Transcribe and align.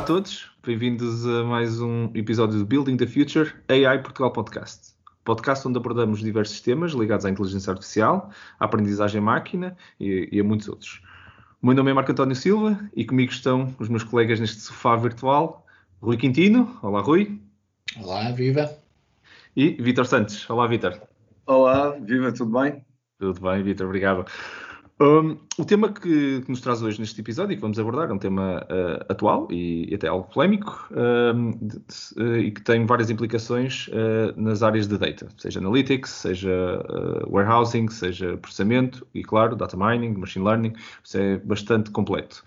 Olá 0.00 0.04
a 0.04 0.14
todos, 0.14 0.50
bem-vindos 0.64 1.26
a 1.26 1.44
mais 1.44 1.78
um 1.78 2.10
episódio 2.14 2.58
do 2.58 2.64
Building 2.64 2.96
the 2.96 3.06
Future 3.06 3.52
AI 3.68 3.98
Portugal 3.98 4.32
Podcast. 4.32 4.94
Podcast 5.26 5.68
onde 5.68 5.76
abordamos 5.76 6.20
diversos 6.20 6.58
temas 6.62 6.92
ligados 6.92 7.26
à 7.26 7.30
inteligência 7.30 7.70
artificial, 7.70 8.30
à 8.58 8.64
aprendizagem 8.64 9.20
máquina 9.20 9.76
e, 10.00 10.26
e 10.32 10.40
a 10.40 10.42
muitos 10.42 10.70
outros. 10.70 11.02
O 11.60 11.66
meu 11.66 11.76
nome 11.76 11.90
é 11.90 11.92
Marco 11.94 12.10
António 12.10 12.34
Silva 12.34 12.80
e 12.96 13.04
comigo 13.04 13.30
estão 13.30 13.76
os 13.78 13.90
meus 13.90 14.02
colegas 14.02 14.40
neste 14.40 14.62
sofá 14.62 14.96
virtual, 14.96 15.66
Rui 16.00 16.16
Quintino. 16.16 16.78
Olá, 16.80 17.02
Rui. 17.02 17.38
Olá, 17.98 18.32
viva. 18.32 18.74
E 19.54 19.72
Vitor 19.72 20.06
Santos. 20.06 20.48
Olá, 20.48 20.66
Vitor. 20.66 20.98
Olá, 21.44 21.90
viva, 21.90 22.32
tudo 22.32 22.58
bem? 22.58 22.82
Tudo 23.18 23.38
bem, 23.38 23.62
Vitor, 23.62 23.86
obrigado. 23.86 24.24
Um, 25.02 25.38
o 25.58 25.64
tema 25.64 25.90
que, 25.90 26.42
que, 26.42 26.44
nos 26.46 26.60
traz 26.60 26.82
hoje 26.82 27.00
neste 27.00 27.18
episódio 27.18 27.54
e 27.54 27.56
que 27.56 27.62
vamos 27.62 27.78
abordar 27.78 28.10
é 28.10 28.12
um 28.12 28.18
tema 28.18 28.62
uh, 28.64 29.02
atual 29.08 29.48
e, 29.50 29.90
e, 29.90 29.94
até 29.94 30.08
algo 30.08 30.28
polémico 30.30 30.86
um, 30.90 31.52
de, 31.52 31.78
de, 31.78 32.22
uh, 32.22 32.36
e 32.36 32.50
que 32.50 32.60
tem 32.60 32.84
várias 32.84 33.08
implicações 33.08 33.88
uh, 33.88 34.38
nas 34.38 34.62
áreas 34.62 34.86
de 34.86 34.98
data, 34.98 35.26
seja 35.38 35.58
analytics, 35.58 36.10
seja 36.10 36.50
warehousing, 37.28 37.88
seja 37.88 38.36
processamento 38.36 39.06
e, 39.14 39.22
claro, 39.22 39.56
data 39.56 39.74
mining, 39.74 40.18
machine 40.18 40.44
learning. 40.44 40.74
Isso 41.02 41.16
é 41.16 41.38
bastante 41.38 41.90
completo. 41.90 42.44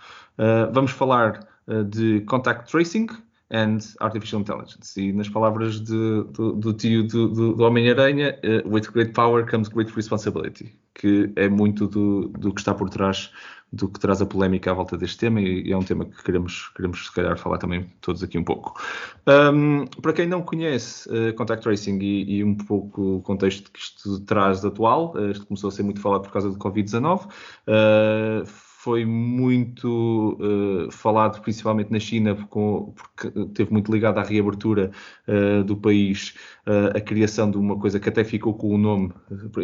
vamos 0.71 0.91
falar 0.91 1.47
de 1.89 2.21
contact 2.21 2.69
tracing, 2.69 3.07
and 3.49 3.79
Artificial 3.99 4.41
Intelligence. 4.41 4.99
E 4.99 5.11
nas 5.11 5.29
palavras 5.29 5.79
de, 5.79 6.23
do, 6.33 6.53
do, 6.53 6.73
tio 6.73 7.07
do, 7.07 7.53
do, 7.55 7.63
Homem-Aranha, 7.63 8.37
with 8.65 8.91
great 8.91 9.13
power 9.13 9.45
comes 9.45 9.69
great 9.69 9.95
responsibility, 9.95 10.75
que 10.93 11.31
é 11.35 11.49
muito 11.49 11.87
do, 11.87 12.27
do 12.29 12.53
que 12.53 12.61
está 12.61 12.73
por 12.73 12.89
trás 12.89 13.31
do 13.73 13.89
que 13.89 13.99
traz 13.99 14.21
a 14.21 14.25
polémica 14.25 14.69
à 14.69 14.73
volta 14.73 14.95
deste 14.95 15.17
tema 15.17 15.41
e, 15.41 15.71
é 15.71 15.75
um 15.75 15.81
tema 15.81 16.05
que 16.05 16.23
queremos, 16.23 16.69
queremos 16.75 17.07
se 17.07 17.11
calhar 17.11 17.35
falar 17.39 17.57
também 17.57 17.91
todos 18.01 18.21
aqui 18.21 18.37
um 18.37 18.43
pouco. 18.43 18.79
Um, 19.27 19.85
para 19.99 20.13
quem 20.13 20.27
não 20.27 20.43
conhece 20.43 21.09
uh, 21.09 21.33
Contact 21.33 21.63
Tracing 21.63 21.97
e, 21.99 22.37
e, 22.37 22.43
um 22.43 22.53
pouco 22.53 23.15
o 23.17 23.21
contexto 23.23 23.71
que 23.71 23.79
isto 23.79 24.19
traz 24.21 24.61
de 24.61 24.67
atual, 24.67 25.15
uh, 25.15 25.31
isto 25.31 25.47
começou 25.47 25.69
a 25.69 25.71
ser 25.71 25.81
muito 25.81 25.99
falado 25.99 26.21
por 26.21 26.31
causa 26.31 26.51
do 26.51 26.57
Covid-19, 26.59 27.25
uh, 27.25 28.45
foi 28.83 29.05
muito 29.05 30.37
uh, 30.41 30.91
falado 30.91 31.41
principalmente 31.41 31.89
na 31.89 32.01
China, 32.01 32.35
porque 32.35 33.31
teve 33.53 33.71
muito 33.71 33.89
ligado 33.89 34.17
à 34.17 34.23
reabertura 34.23 34.91
uh, 35.25 35.63
do 35.63 35.77
país, 35.77 36.35
uh, 36.67 36.97
a 36.97 36.99
criação 36.99 37.49
de 37.49 37.57
uma 37.57 37.79
coisa 37.79 37.97
que 37.97 38.09
até 38.09 38.25
ficou 38.25 38.53
com 38.53 38.75
o 38.75 38.77
nome 38.77 39.13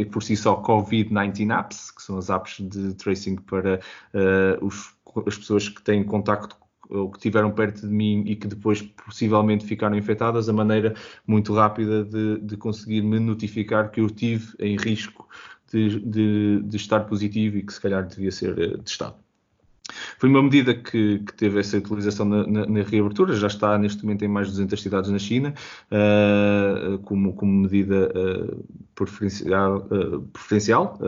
por 0.10 0.24
si 0.24 0.38
só 0.38 0.64
COVID-19 0.64 1.52
Apps, 1.52 1.92
que 1.92 2.02
são 2.02 2.18
as 2.18 2.30
apps 2.30 2.62
de 2.62 2.94
tracing 2.94 3.36
para 3.36 3.82
os, 4.62 4.94
as 5.28 5.38
pessoas 5.38 5.68
que 5.68 5.84
têm 5.84 6.02
contacto 6.02 6.56
ou 6.90 7.12
que 7.12 7.20
tiveram 7.20 7.52
perto 7.52 7.82
de 7.82 7.94
mim 7.94 8.24
e 8.26 8.36
que 8.36 8.48
depois 8.48 8.82
possivelmente 8.82 9.66
ficaram 9.66 9.96
infectadas, 9.96 10.50
a 10.50 10.54
maneira 10.54 10.96
muito 11.28 11.54
rápida 11.54 12.04
de, 12.04 12.40
de 12.40 12.58
conseguir 12.58 13.02
me 13.04 13.20
notificar 13.20 13.92
que 13.92 14.02
eu 14.02 14.10
tive 14.10 14.56
em 14.60 14.76
risco 14.76 15.28
de, 15.72 16.00
de, 16.00 16.62
de 16.64 16.78
estar 16.78 17.06
positivo 17.06 17.58
e 17.58 17.64
que 17.64 17.74
se 17.74 17.82
calhar 17.82 18.08
devia 18.08 18.32
ser 18.32 18.58
uh, 18.58 18.78
testado. 18.84 19.18
Foi 20.18 20.30
uma 20.30 20.42
medida 20.42 20.74
que, 20.74 21.20
que 21.20 21.34
teve 21.34 21.60
essa 21.60 21.78
utilização 21.78 22.26
na, 22.26 22.46
na, 22.46 22.66
na, 22.66 22.82
reabertura, 22.84 23.34
já 23.36 23.48
está 23.48 23.78
neste 23.78 24.04
momento 24.04 24.24
em 24.24 24.28
mais 24.28 24.48
de 24.48 24.54
200 24.54 24.82
cidades 24.82 25.10
na 25.12 25.20
China, 25.20 25.54
uh, 25.92 26.98
como, 27.00 27.34
como, 27.34 27.52
medida 27.62 28.12
uh, 28.16 28.66
preferencial. 28.96 29.88
Uh, 29.92 30.22
preferencial. 30.34 31.00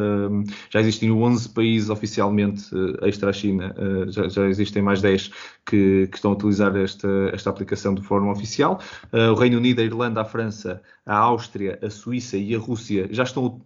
já 0.69 0.79
existem 0.79 1.11
11 1.11 1.49
países 1.49 1.89
oficialmente 1.89 2.63
extra 3.01 3.29
a 3.29 3.33
China, 3.33 3.75
já, 4.07 4.27
já, 4.27 4.47
existem 4.47 4.81
mais 4.81 5.01
10 5.01 5.31
que, 5.65 6.07
que, 6.07 6.15
estão 6.15 6.31
a 6.31 6.33
utilizar 6.35 6.75
esta, 6.75 7.07
esta 7.33 7.49
aplicação 7.49 7.93
de 7.93 8.01
forma 8.01 8.31
oficial. 8.31 8.79
o 9.11 9.33
Reino 9.35 9.57
Unido, 9.57 9.79
a 9.79 9.83
Irlanda, 9.83 10.21
a 10.21 10.25
França, 10.25 10.81
a 11.05 11.15
Áustria, 11.17 11.79
a 11.81 11.89
Suíça 11.89 12.37
e 12.37 12.55
a 12.55 12.59
Rússia 12.59 13.07
já 13.11 13.23
estão 13.23 13.61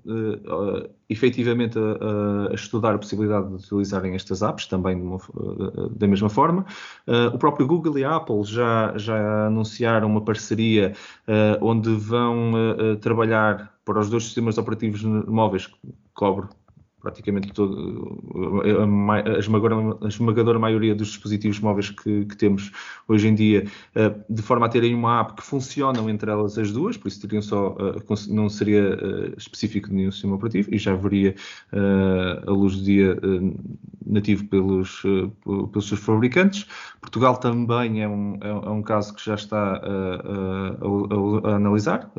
efetivamente 1.10 1.78
a, 1.78 2.52
a, 2.52 2.56
estudar 2.56 2.96
a 2.96 2.98
possibilidade 2.98 3.48
de 3.48 3.56
utilizarem 3.56 4.16
estas 4.16 4.42
apps 4.42 4.66
também 4.66 4.96
uma, 4.96 5.15
da 5.92 6.08
mesma 6.08 6.30
forma. 6.30 6.66
Uh, 7.08 7.34
o 7.34 7.38
próprio 7.38 7.68
Google 7.68 7.98
e 7.98 8.04
a 8.04 8.16
Apple 8.16 8.44
já, 8.44 8.94
já 8.98 9.48
anunciaram 9.48 10.08
uma 10.08 10.22
parceria 10.22 10.94
uh, 11.28 11.66
onde 11.66 11.94
vão 11.94 12.52
trabalhar 13.02 13.72
para 13.84 14.00
os 14.00 14.10
dois 14.10 14.24
sistemas 14.24 14.58
operativos 14.58 15.04
móveis 15.04 15.68
que 15.68 15.78
cobre 16.14 16.48
praticamente 17.06 17.54
todo, 17.54 18.20
a, 18.64 19.38
esmagadora, 19.38 19.98
a 20.02 20.08
esmagadora 20.08 20.58
maioria 20.58 20.96
dos 20.96 21.10
dispositivos 21.10 21.60
móveis 21.60 21.92
que, 21.92 22.26
que, 22.26 22.36
temos 22.36 22.72
hoje 23.08 23.28
em 23.28 23.36
dia, 23.36 23.68
eh, 23.94 24.16
de 24.28 24.42
forma 24.42 24.66
a 24.66 24.70
terem 24.70 24.96
uma 24.96 25.22
app 25.22 25.36
que 25.36 25.44
funcionam 25.44 26.10
entre 26.10 26.32
elas 26.32 26.58
as 26.58 26.72
duas, 26.72 26.98
por 26.98 27.08
isso 27.08 27.22
teriam 27.22 27.44
só, 27.44 27.78
eh, 27.80 28.16
não 28.30 28.50
seria 28.50 28.98
eh, 29.00 29.34
específico 29.38 29.90
de 29.90 29.96
nenhum 29.96 30.12
sistema 30.12 30.34
operativo 30.34 30.74
e 30.74 30.80
já 30.80 30.94
haveria 30.94 31.36
a 32.48 32.52
luz 32.52 32.78
do 32.78 32.84
dia 32.84 33.20
nativo 34.06 34.46
pelos, 34.46 35.04
pelos 35.44 35.88
seus 35.88 36.00
fabricantes. 36.00 36.66
Portugal 37.00 37.38
também 37.38 38.02
é 38.02 38.08
um, 38.08 38.38
é 38.42 38.70
um 38.70 38.82
caso 38.82 39.14
que 39.14 39.24
já 39.24 39.36
está 39.36 39.76
a, 39.76 41.50
a, 41.50 41.52
a 41.52 41.56
analisar 41.56 42.12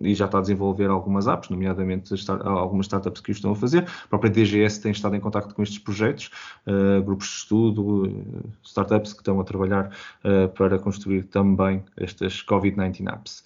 e 0.00 0.14
já 0.14 0.26
está 0.26 0.38
a 0.38 0.40
desenvolver 0.40 0.88
algumas 0.90 1.26
apps, 1.26 1.48
nomeadamente 1.48 2.14
algumas 2.44 2.86
startups 2.86 3.20
que 3.20 3.30
o 3.30 3.32
estão 3.32 3.52
a 3.52 3.56
fazer. 3.56 3.86
A 4.04 4.08
própria 4.08 4.30
DGS 4.30 4.80
tem 4.80 4.92
estado 4.92 5.16
em 5.16 5.20
contato 5.20 5.54
com 5.54 5.62
estes 5.62 5.78
projetos, 5.78 6.30
uh, 6.66 7.02
grupos 7.02 7.28
de 7.28 7.34
estudo, 7.34 8.06
uh, 8.06 8.50
startups 8.62 9.12
que 9.12 9.20
estão 9.20 9.40
a 9.40 9.44
trabalhar 9.44 9.90
uh, 10.24 10.48
para 10.50 10.78
construir 10.78 11.24
também 11.24 11.82
estas 11.96 12.42
COVID-19 12.42 13.08
apps. 13.08 13.44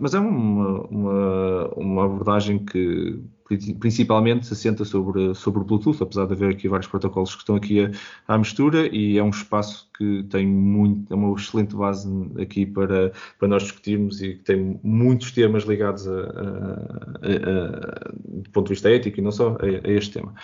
mas 0.00 0.14
é 0.14 0.20
uma, 0.20 0.80
uma, 0.86 1.68
uma 1.76 2.04
abordagem 2.04 2.58
que 2.58 3.20
principalmente 3.78 4.46
se 4.46 4.52
assenta 4.52 4.84
sobre, 4.84 5.34
sobre 5.34 5.60
o 5.60 5.64
Bluetooth, 5.64 6.02
apesar 6.02 6.26
de 6.26 6.32
haver 6.32 6.50
aqui 6.50 6.68
vários 6.68 6.88
protocolos 6.88 7.34
que 7.34 7.42
estão 7.42 7.56
aqui 7.56 7.84
a, 7.84 7.90
à 8.26 8.38
mistura 8.38 8.88
e 8.94 9.18
é 9.18 9.22
um 9.22 9.30
espaço 9.30 9.88
que 9.96 10.24
tem 10.30 10.46
muito, 10.46 11.12
é 11.12 11.16
uma 11.16 11.34
excelente 11.34 11.74
base 11.74 12.08
aqui 12.40 12.66
para, 12.66 13.12
para 13.38 13.48
nós 13.48 13.62
discutirmos 13.62 14.20
e 14.22 14.34
que 14.34 14.44
tem 14.44 14.78
muitos 14.82 15.32
temas 15.32 15.64
ligados 15.64 16.06
a, 16.06 16.12
a, 16.12 16.24
a, 17.24 18.12
do 18.24 18.50
ponto 18.52 18.66
de 18.66 18.74
vista 18.74 18.90
ético 18.90 19.18
e 19.18 19.22
não 19.22 19.32
só 19.32 19.56
a, 19.60 19.90
este 19.90 20.12
tema. 20.12 20.34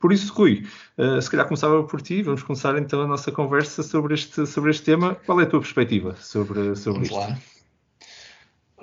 Por 0.00 0.12
isso, 0.12 0.32
Rui, 0.34 0.66
uh, 0.98 1.20
se 1.20 1.30
calhar 1.30 1.46
começava 1.46 1.82
por 1.84 2.02
ti, 2.02 2.22
vamos 2.22 2.42
começar 2.42 2.76
então 2.78 3.02
a 3.02 3.06
nossa 3.06 3.30
conversa 3.30 3.82
sobre 3.82 4.14
este, 4.14 4.46
sobre 4.46 4.70
este 4.70 4.84
tema. 4.84 5.14
Qual 5.26 5.40
é 5.40 5.44
a 5.44 5.46
tua 5.46 5.60
perspectiva 5.60 6.16
sobre, 6.16 6.74
sobre 6.74 7.08
vamos 7.08 7.08
isto? 7.08 7.16
Lá. 7.16 7.53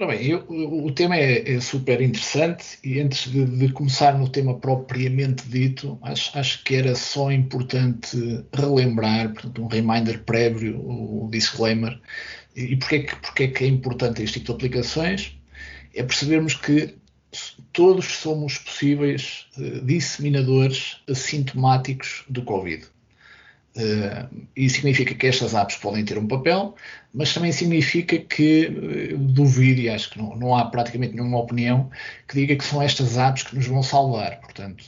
Ora 0.02 0.18
bem, 0.18 0.32
eu, 0.32 0.44
o 0.50 0.92
tema 0.92 1.16
é, 1.16 1.48
é, 1.48 1.60
super 1.60 2.02
interessante 2.02 2.80
e 2.84 3.00
antes 3.00 3.32
de, 3.32 3.46
de, 3.46 3.72
começar 3.72 4.18
no 4.18 4.28
tema 4.28 4.58
propriamente 4.58 5.48
dito, 5.48 6.00
acho, 6.02 6.36
acho, 6.40 6.64
que 6.64 6.74
era 6.74 6.96
só 6.96 7.32
importante 7.32 8.18
relembrar, 8.52 9.32
portanto, 9.32 9.62
um 9.62 9.68
reminder 9.68 10.24
prévio, 10.24 10.80
o, 10.80 11.30
disclaimer. 11.30 12.02
E, 12.56 12.74
e 12.74 12.78
porquê, 12.78 13.04
que, 13.04 13.16
porquê 13.18 13.48
que 13.50 13.64
é 13.64 13.68
importante 13.68 14.24
este 14.24 14.40
tipo 14.40 14.48
de 14.48 14.66
aplicações? 14.66 15.38
É 15.94 16.02
percebermos 16.02 16.56
que 16.56 16.96
todos 17.72 18.06
somos 18.06 18.58
possíveis 18.58 19.46
uh, 19.56 19.86
disseminadores 19.86 20.98
assintomáticos 21.08 22.24
do 22.28 22.42
Covid. 22.42 22.88
Uh, 23.74 24.48
isso 24.54 24.76
significa 24.76 25.16
que 25.16 25.28
estas 25.28 25.54
apps 25.54 25.78
podem 25.78 26.04
ter 26.04 26.18
um 26.18 26.28
papel, 26.28 26.76
mas 27.14 27.34
também 27.34 27.54
significa 27.54 28.18
que 28.18 28.68
uh, 28.68 29.18
duvido, 29.18 29.80
e 29.80 29.90
acho 29.90 30.10
que 30.10 30.18
não, 30.18 30.36
não, 30.36 30.56
há 30.56 30.66
praticamente 30.66 31.14
nenhuma 31.16 31.40
opinião 31.40 31.90
que 32.28 32.36
diga 32.36 32.56
que 32.56 32.66
são 32.66 32.82
estas 32.82 33.18
apps 33.18 33.44
que 33.44 33.56
nos 33.56 33.66
vão 33.66 33.82
salvar. 33.82 34.42
Portanto, 34.42 34.84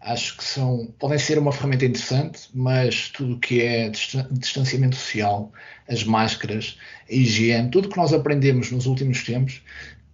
acho 0.00 0.36
que 0.36 0.44
são, 0.44 0.86
podem 1.00 1.18
ser 1.18 1.36
uma 1.38 1.50
ferramenta 1.50 1.84
interessante, 1.84 2.42
mas 2.54 3.08
tudo 3.08 3.34
o 3.34 3.38
que 3.38 3.60
é 3.60 3.90
distanciamento 3.90 4.94
social, 4.94 5.52
as 5.88 6.04
máscaras, 6.04 6.78
a 7.10 7.14
higiene, 7.14 7.70
tudo 7.70 7.86
o 7.86 7.90
que 7.90 7.96
nós 7.96 8.12
aprendemos 8.12 8.70
nos 8.70 8.86
últimos 8.86 9.24
tempos, 9.24 9.62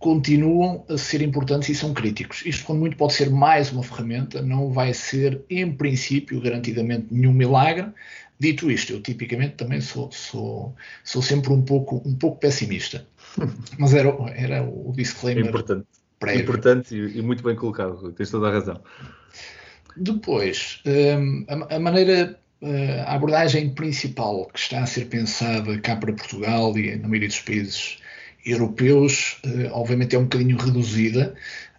continuam 0.05 0.85
a 0.87 0.99
ser 0.99 1.23
importantes 1.23 1.71
e 1.71 1.75
são 1.75 1.95
críticos. 1.95 2.43
Isto, 2.45 2.67
quando 2.67 2.81
muito, 2.81 2.95
pode 2.95 3.15
ser 3.15 3.31
mais 3.31 3.73
uma 3.73 3.83
ferramenta, 3.83 4.43
não 4.43 4.71
vai 4.71 4.93
ser, 4.93 5.41
em 5.49 5.73
princípio, 5.73 6.43
garantidamente 6.43 7.07
nenhum 7.11 7.33
milagre. 7.33 7.87
Dito 8.39 8.71
isto, 8.71 8.93
eu 8.93 9.01
tipicamente 9.01 9.55
também 9.55 9.81
sou, 9.81 10.13
sou, 10.13 10.75
sou 11.03 11.23
sempre 11.23 11.55
um 11.55 11.63
pouco, 11.63 12.03
um 12.05 12.15
pouco 12.15 12.39
pessimista. 12.39 13.07
Mas 13.79 13.95
era, 13.95 14.11
era 14.37 14.63
o 14.63 14.93
disclaimer. 14.95 15.47
Importante. 15.47 15.87
Prévio. 16.19 16.43
Importante 16.43 16.95
e, 16.95 17.19
e, 17.19 17.23
muito 17.23 17.43
bem 17.43 17.57
colocado, 17.57 18.13
tens 18.13 18.31
toda 18.31 18.49
a 18.49 18.53
razão. 18.53 18.79
Depois, 19.97 20.83
um, 20.85 21.47
a, 21.49 21.77
a 21.77 21.81
maneira 21.81 22.39
eh, 22.61 23.05
a 23.07 23.15
abordagem 23.15 23.71
principal 23.71 24.49
que 24.53 24.59
está 24.59 24.83
a 24.83 24.87
ser 24.87 25.07
pensada 25.07 25.79
cá 25.79 25.97
para 25.97 26.13
Portugal 26.13 26.77
e 26.77 26.95
na 26.97 27.09
maioria 27.09 27.29
dos 27.29 27.41
países 27.41 28.04
europeus, 28.45 29.39
eh, 29.45 29.71
obviamente 29.73 30.15
é 30.15 30.19
um 30.19 30.25
bocadinho 30.25 30.57
reduzida, 30.57 31.35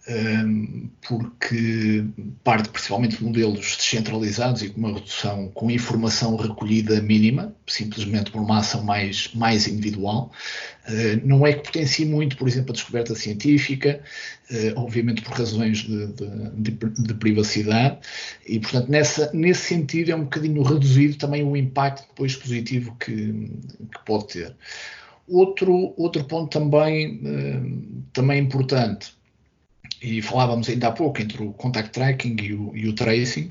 um, 0.08 0.88
porque 1.06 2.04
parte 2.44 2.68
principalmente 2.68 3.16
de 3.16 3.24
modelos 3.24 3.76
descentralizados 3.76 4.62
e 4.62 4.68
com 4.68 4.78
uma 4.78 4.94
redução 4.94 5.48
com 5.48 5.68
informação 5.68 6.36
recolhida 6.36 7.02
mínima, 7.02 7.52
simplesmente 7.66 8.30
por 8.30 8.40
uma 8.40 8.58
ação 8.58 8.84
mais, 8.84 9.30
mais 9.34 9.66
individual. 9.66 10.30
Uh, 10.88 11.26
não 11.26 11.44
é 11.44 11.54
que 11.54 11.64
potencie 11.64 12.06
muito, 12.06 12.36
por 12.36 12.46
exemplo, 12.46 12.70
a 12.70 12.74
descoberta 12.74 13.16
científica, 13.16 14.00
uh, 14.48 14.80
obviamente 14.80 15.22
por 15.22 15.32
razões 15.32 15.78
de, 15.78 16.06
de, 16.06 16.70
de, 16.70 16.90
de, 17.02 17.14
privacidade, 17.14 17.98
e 18.46 18.60
portanto 18.60 18.88
nessa, 18.88 19.32
nesse 19.32 19.62
sentido 19.62 20.12
é 20.12 20.14
um 20.14 20.24
bocadinho 20.24 20.62
reduzido 20.62 21.16
também 21.16 21.42
o 21.42 21.56
impacto 21.56 22.06
depois 22.08 22.36
positivo 22.36 22.96
que, 23.00 23.50
que 23.90 24.04
pode 24.04 24.28
ter. 24.28 24.54
Outro, 25.28 25.94
outro 25.96 26.24
ponto 26.24 26.50
também, 26.50 27.16
uh, 27.16 28.02
também 28.12 28.40
importante 28.40 29.16
e 30.02 30.20
falávamos 30.20 30.68
ainda 30.68 30.88
há 30.88 30.92
pouco 30.92 31.20
entre 31.22 31.42
o 31.42 31.52
contact 31.52 31.90
tracking 31.90 32.36
e 32.40 32.52
o, 32.52 32.76
e 32.76 32.88
o 32.88 32.92
tracing, 32.92 33.48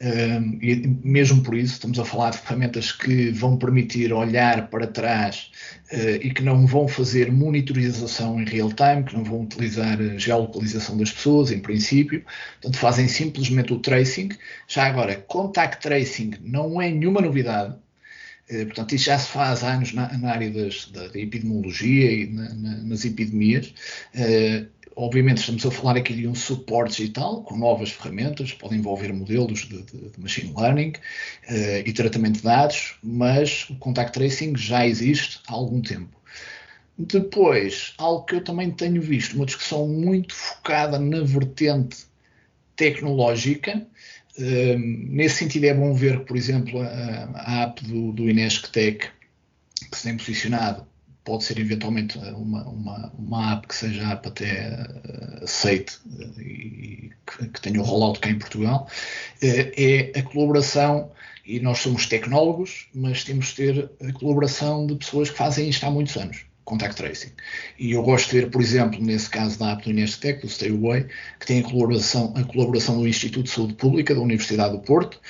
um, 0.00 0.58
e 0.60 0.86
mesmo 1.04 1.42
por 1.42 1.54
isso 1.54 1.74
estamos 1.74 1.98
a 1.98 2.04
falar 2.04 2.30
de 2.30 2.38
ferramentas 2.38 2.90
que 2.90 3.30
vão 3.30 3.56
permitir 3.56 4.12
olhar 4.12 4.68
para 4.68 4.86
trás 4.86 5.50
uh, 5.92 6.16
e 6.20 6.30
que 6.32 6.42
não 6.42 6.66
vão 6.66 6.88
fazer 6.88 7.30
monitorização 7.30 8.40
em 8.40 8.44
real 8.44 8.72
time, 8.72 9.04
que 9.04 9.14
não 9.14 9.22
vão 9.22 9.42
utilizar 9.42 9.96
geolocalização 10.18 10.96
das 10.96 11.12
pessoas, 11.12 11.52
em 11.52 11.60
princípio, 11.60 12.24
portanto 12.60 12.78
fazem 12.78 13.06
simplesmente 13.06 13.72
o 13.72 13.78
tracing. 13.78 14.30
Já 14.66 14.86
agora, 14.86 15.16
contact 15.16 15.80
tracing 15.80 16.32
não 16.42 16.82
é 16.82 16.90
nenhuma 16.90 17.20
novidade, 17.20 17.76
portanto, 18.48 18.94
isso 18.94 19.06
já 19.06 19.18
se 19.18 19.28
faz 19.28 19.64
há 19.64 19.74
anos 19.74 19.92
na, 19.92 20.16
na 20.18 20.30
área 20.30 20.50
das, 20.50 20.86
da, 20.86 21.08
da, 21.08 21.18
epidemiologia 21.18 22.12
e 22.12 22.26
na, 22.26 22.54
na, 22.54 22.76
nas 22.82 23.04
epidemias. 23.04 23.72
Uh, 24.14 24.66
obviamente 24.96 25.38
estamos 25.38 25.64
a 25.66 25.70
falar 25.70 25.96
aqui 25.96 26.14
de 26.14 26.28
um 26.28 26.34
suporte 26.34 26.98
digital 26.98 27.42
com 27.42 27.56
novas 27.56 27.90
ferramentas, 27.90 28.52
podem 28.52 28.78
envolver 28.78 29.12
modelos 29.12 29.60
de, 29.60 29.82
de, 29.82 30.10
de 30.10 30.20
machine 30.20 30.54
learning 30.56 30.90
uh, 31.48 31.86
e 31.86 31.92
tratamento 31.92 32.36
de 32.36 32.42
dados, 32.42 32.96
mas 33.02 33.68
o 33.70 33.76
contact 33.76 34.12
tracing 34.12 34.56
já 34.56 34.86
existe 34.86 35.40
há 35.48 35.52
algum 35.52 35.80
tempo. 35.80 36.14
Depois, 36.96 37.92
algo 37.98 38.24
que 38.24 38.36
eu 38.36 38.44
também 38.44 38.70
tenho 38.70 39.02
visto, 39.02 39.34
uma 39.34 39.46
discussão 39.46 39.88
muito 39.88 40.32
focada 40.32 40.98
na 40.98 41.22
vertente 41.22 42.06
tecnológica. 42.76 43.84
Uh, 44.36 44.78
nesse 44.78 45.36
sentido, 45.36 45.64
é 45.64 45.74
bom 45.74 45.94
ver 45.94 46.24
por 46.24 46.36
exemplo, 46.36 46.80
a, 46.80 47.30
a 47.34 47.62
app 47.62 47.84
do, 47.84 48.12
do 48.12 48.28
Inesctec, 48.28 49.08
que 49.90 49.96
se 49.96 50.02
tem 50.04 50.16
posicionado. 50.16 50.86
Pode 51.24 51.44
ser 51.44 51.58
eventualmente 51.58 52.18
uma, 52.18 52.68
uma, 52.68 53.12
uma 53.18 53.52
app 53.54 53.66
que 53.66 53.74
seja 53.74 54.10
app 54.10 54.28
até 54.28 54.70
uh, 54.70 55.44
aceite 55.44 55.98
uh, 56.06 56.40
e 56.40 57.10
que, 57.26 57.48
que, 57.48 57.60
tenha 57.62 57.80
o 57.80 57.84
rollout 57.84 58.20
cá 58.20 58.28
em 58.28 58.38
Portugal, 58.38 58.86
uh, 59.42 59.72
é 59.76 60.12
a 60.18 60.22
colaboração, 60.22 61.10
e 61.46 61.60
nós 61.60 61.78
somos 61.78 62.06
tecnólogos, 62.06 62.88
mas 62.94 63.24
temos 63.24 63.48
de 63.48 63.54
ter 63.54 63.90
a 64.06 64.12
colaboração 64.12 64.86
de 64.86 64.96
pessoas 64.96 65.30
que 65.30 65.36
fazem 65.36 65.68
isto 65.68 65.84
há 65.84 65.90
muitos 65.90 66.16
anos, 66.16 66.44
contact 66.64 66.96
tracing. 66.96 67.32
E 67.78 67.92
eu 67.92 68.02
gosto 68.02 68.30
de 68.30 68.40
ver, 68.40 68.50
por 68.50 68.60
exemplo, 68.60 69.00
nesse 69.00 69.28
caso 69.28 69.58
da 69.58 69.72
app 69.72 69.84
do 69.84 69.90
Inestec, 69.90 70.40
do 70.40 70.48
Stay 70.48 70.70
Away, 70.70 71.06
que 71.38 71.46
tem 71.46 71.60
a 71.60 71.62
colaboração, 71.62 72.32
a 72.36 72.44
colaboração 72.44 72.98
do 72.98 73.06
Instituto 73.06 73.44
de 73.44 73.50
Saúde 73.50 73.74
Pública 73.74 74.14
da 74.14 74.20
Universidade 74.20 74.72
do 74.72 74.82
Porto, 74.82 75.20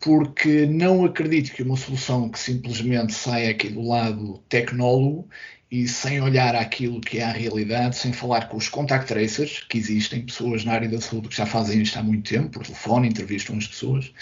porque 0.00 0.66
não 0.66 1.04
acredito 1.04 1.52
que 1.52 1.62
uma 1.62 1.76
solução 1.76 2.28
que 2.28 2.38
simplesmente 2.38 3.12
saia 3.12 3.50
aqui 3.50 3.68
do 3.68 3.82
lado 3.82 4.38
tecnólogo 4.48 5.28
e 5.70 5.86
sem 5.86 6.20
olhar 6.20 6.54
aquilo 6.54 7.00
que 7.00 7.18
é 7.18 7.24
a 7.24 7.32
realidade, 7.32 7.96
sem 7.96 8.12
falar 8.12 8.48
com 8.48 8.56
os 8.56 8.68
contact 8.68 9.06
tracers 9.06 9.64
que 9.68 9.76
existem, 9.76 10.24
pessoas 10.24 10.64
na 10.64 10.72
área 10.72 10.88
da 10.88 11.00
saúde 11.00 11.28
que 11.28 11.36
já 11.36 11.44
fazem 11.44 11.82
isto 11.82 11.98
há 11.98 12.02
muito 12.02 12.28
tempo, 12.28 12.50
por 12.50 12.62
telefone, 12.62 13.08
entrevistam 13.08 13.58
as 13.58 13.66
pessoas, 13.66 14.12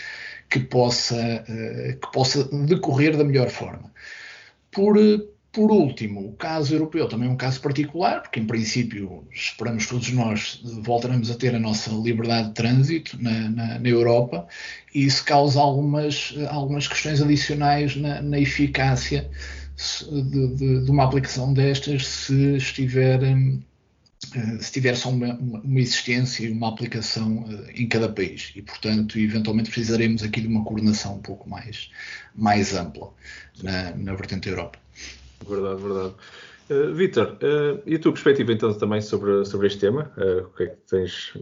que 0.50 0.60
possa, 0.60 1.44
uh, 1.48 2.00
que 2.00 2.12
possa 2.12 2.44
decorrer 2.66 3.16
da 3.16 3.22
melhor 3.22 3.48
forma. 3.48 3.92
Por, 4.72 4.98
por 5.56 5.72
último, 5.72 6.20
o 6.20 6.32
caso 6.34 6.74
europeu 6.74 7.08
também 7.08 7.30
é 7.30 7.32
um 7.32 7.36
caso 7.36 7.62
particular, 7.62 8.20
porque 8.20 8.38
em 8.38 8.44
princípio 8.44 9.26
esperamos 9.32 9.86
todos 9.86 10.12
nós 10.12 10.60
voltaremos 10.82 11.30
a 11.30 11.34
ter 11.34 11.54
a 11.54 11.58
nossa 11.58 11.90
liberdade 11.92 12.48
de 12.48 12.54
trânsito 12.54 13.16
na, 13.18 13.48
na, 13.48 13.78
na 13.78 13.88
Europa 13.88 14.46
e 14.94 15.06
isso 15.06 15.24
causa 15.24 15.58
algumas, 15.58 16.34
algumas 16.50 16.86
questões 16.86 17.22
adicionais 17.22 17.96
na, 17.96 18.20
na 18.20 18.38
eficácia 18.38 19.30
de, 20.12 20.48
de, 20.56 20.84
de, 20.84 20.90
uma 20.90 21.04
aplicação 21.04 21.54
destas 21.54 22.06
se 22.06 22.56
estiver 22.56 23.22
eh, 23.24 24.58
se 24.60 24.72
tiver 24.72 24.94
só 24.94 25.08
uma, 25.08 25.36
uma, 25.36 25.80
existência 25.80 26.44
e 26.44 26.50
uma 26.50 26.68
aplicação 26.68 27.46
eh, 27.48 27.80
em 27.80 27.88
cada 27.88 28.10
país 28.10 28.52
e, 28.54 28.60
portanto, 28.60 29.18
eventualmente 29.18 29.70
precisaremos 29.70 30.22
aqui 30.22 30.42
de 30.42 30.48
uma 30.48 30.62
coordenação 30.64 31.14
um 31.14 31.22
pouco 31.22 31.48
mais, 31.48 31.90
mais 32.34 32.74
ampla 32.74 33.10
na, 33.62 33.92
na 33.92 34.14
vertente 34.14 34.50
da 34.50 34.50
Europa. 34.50 34.78
Verdade, 35.44 35.82
verdade. 35.82 36.14
Uh, 36.68 36.92
Vítor, 36.94 37.38
uh, 37.42 37.82
e 37.86 37.94
a 37.94 37.98
tua 37.98 38.12
perspectiva 38.12 38.52
então 38.52 38.72
também 38.76 39.00
sobre, 39.00 39.44
sobre 39.44 39.68
este 39.68 39.80
tema? 39.80 40.12
Uh, 40.16 40.46
o 40.46 40.50
que 40.50 40.64
é 40.64 40.66
que 40.66 40.76
tens 40.88 41.32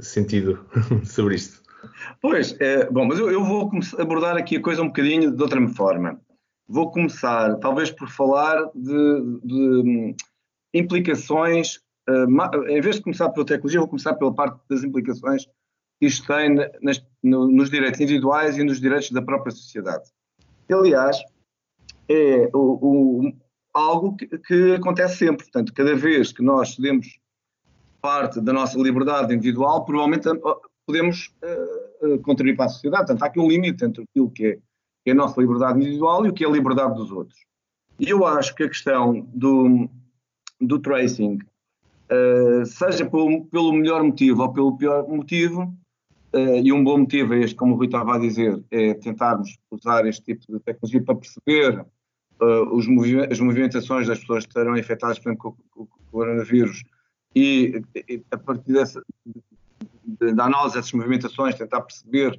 sentido 0.00 0.64
sobre 1.04 1.36
isto? 1.36 1.62
Pois, 2.20 2.56
é, 2.60 2.88
bom, 2.90 3.04
mas 3.04 3.18
eu, 3.18 3.30
eu 3.30 3.44
vou 3.44 3.70
abordar 3.98 4.36
aqui 4.36 4.56
a 4.56 4.62
coisa 4.62 4.82
um 4.82 4.88
bocadinho 4.88 5.30
de 5.30 5.42
outra 5.42 5.66
forma. 5.68 6.20
Vou 6.68 6.90
começar, 6.90 7.56
talvez, 7.56 7.90
por 7.90 8.08
falar 8.08 8.70
de, 8.74 9.40
de 9.44 9.54
hum, 9.54 10.16
implicações, 10.72 11.80
em 12.68 12.80
vez 12.80 12.96
de 12.96 13.02
começar 13.02 13.28
pela 13.30 13.46
tecnologia, 13.46 13.80
vou 13.80 13.88
começar 13.88 14.14
pela 14.14 14.34
parte 14.34 14.60
das 14.68 14.82
implicações 14.82 15.46
que 16.02 16.06
isto 16.06 16.26
tem 16.26 16.54
nas, 16.80 17.04
no, 17.22 17.46
nos 17.48 17.70
direitos 17.70 18.00
individuais 18.00 18.58
e 18.58 18.64
nos 18.64 18.80
direitos 18.80 19.10
da 19.10 19.22
própria 19.22 19.52
sociedade. 19.52 20.04
Aliás, 20.68 21.18
é 22.08 22.50
o, 22.52 22.58
o, 22.58 23.32
algo 23.72 24.16
que, 24.16 24.26
que, 24.26 24.74
acontece 24.74 25.18
sempre. 25.18 25.44
Portanto, 25.44 25.72
cada 25.72 25.94
vez 25.94 26.32
que 26.32 26.42
nós 26.42 26.74
cedemos 26.74 27.18
parte 28.00 28.40
da 28.40 28.52
nossa 28.52 28.78
liberdade 28.78 29.34
individual, 29.34 29.84
provavelmente 29.84 30.28
uh, 30.28 30.60
podemos 30.86 31.32
uh, 31.42 32.14
uh, 32.14 32.18
contribuir 32.20 32.56
para 32.56 32.66
a 32.66 32.68
sociedade. 32.68 33.06
Portanto, 33.06 33.22
há 33.22 33.26
aqui 33.26 33.40
um 33.40 33.48
limite 33.48 33.84
entre 33.84 34.02
aquilo 34.02 34.30
que 34.30 34.46
é, 34.46 34.58
que 35.04 35.10
é, 35.10 35.12
a 35.12 35.14
nossa 35.14 35.40
liberdade 35.40 35.78
individual 35.78 36.26
e 36.26 36.28
o 36.28 36.32
que 36.32 36.44
é 36.44 36.48
a 36.48 36.50
liberdade 36.50 36.94
dos 36.94 37.10
outros. 37.10 37.38
E 37.98 38.08
eu 38.10 38.26
acho 38.26 38.54
que 38.54 38.64
a 38.64 38.68
questão 38.68 39.20
do, 39.32 39.88
do 40.60 40.78
tracing, 40.80 41.38
uh, 42.10 42.66
seja 42.66 43.08
pelo, 43.08 43.44
pelo, 43.46 43.72
melhor 43.72 44.02
motivo 44.02 44.42
ou 44.42 44.52
pelo 44.52 44.76
pior 44.76 45.08
motivo, 45.08 45.72
e 46.64 46.72
um 46.72 46.82
bom 46.82 46.96
motivo 46.96 47.34
é 47.34 47.40
este, 47.40 47.54
como 47.54 47.74
o 47.74 47.76
Rui 47.76 47.84
estava 47.84 48.14
a 48.14 48.18
dizer, 48.18 48.58
é 48.70 48.94
tentarmos 48.94 49.58
usar 49.70 50.06
este 50.06 50.24
tipo 50.24 50.50
de 50.50 50.60
tecnologia 50.60 51.02
para 51.02 51.14
perceber 51.14 51.86
uh, 52.42 52.74
os 52.74 52.86
movi 52.86 53.20
as 53.20 53.40
movimentações 53.40 54.08
das 54.08 54.18
pessoas 54.18 54.44
que 54.44 54.50
estarão 54.50 54.76
infectadas 54.76 55.18
por 55.18 55.28
exemplo, 55.28 55.56
com, 55.70 55.82
o 55.82 55.88
coronavírus 56.10 56.82
e, 57.34 57.82
e, 58.08 58.22
a 58.30 58.36
partir 58.36 58.72
dessa, 58.72 59.02
da 60.34 60.44
análise 60.44 60.74
dessas 60.74 60.92
movimentações 60.92 61.54
tentar 61.54 61.80
perceber 61.82 62.38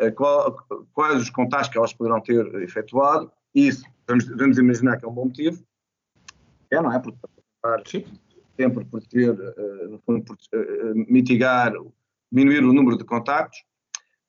uh, 0.00 0.12
qual, 0.14 0.56
quais 0.92 1.22
os 1.22 1.30
contatos 1.30 1.68
que 1.68 1.78
elas 1.78 1.92
poderão 1.92 2.20
ter 2.20 2.46
efetuado. 2.62 3.30
Isso, 3.54 3.84
vamos, 4.08 4.26
vamos 4.26 4.58
imaginar 4.58 4.96
que 4.96 5.04
é 5.04 5.08
um 5.08 5.14
bom 5.14 5.26
motivo. 5.26 5.62
É, 6.70 6.80
não 6.80 6.92
é? 6.92 6.98
Porque 6.98 8.04
sempre 8.56 8.84
por 8.86 9.02
ter, 9.06 9.30
uh, 9.30 9.90
no 9.90 9.98
fundo, 10.00 10.24
mitigar, 11.08 11.72
diminuir 12.32 12.64
o 12.64 12.72
número 12.72 12.96
de 12.96 13.04
contactos. 13.04 13.62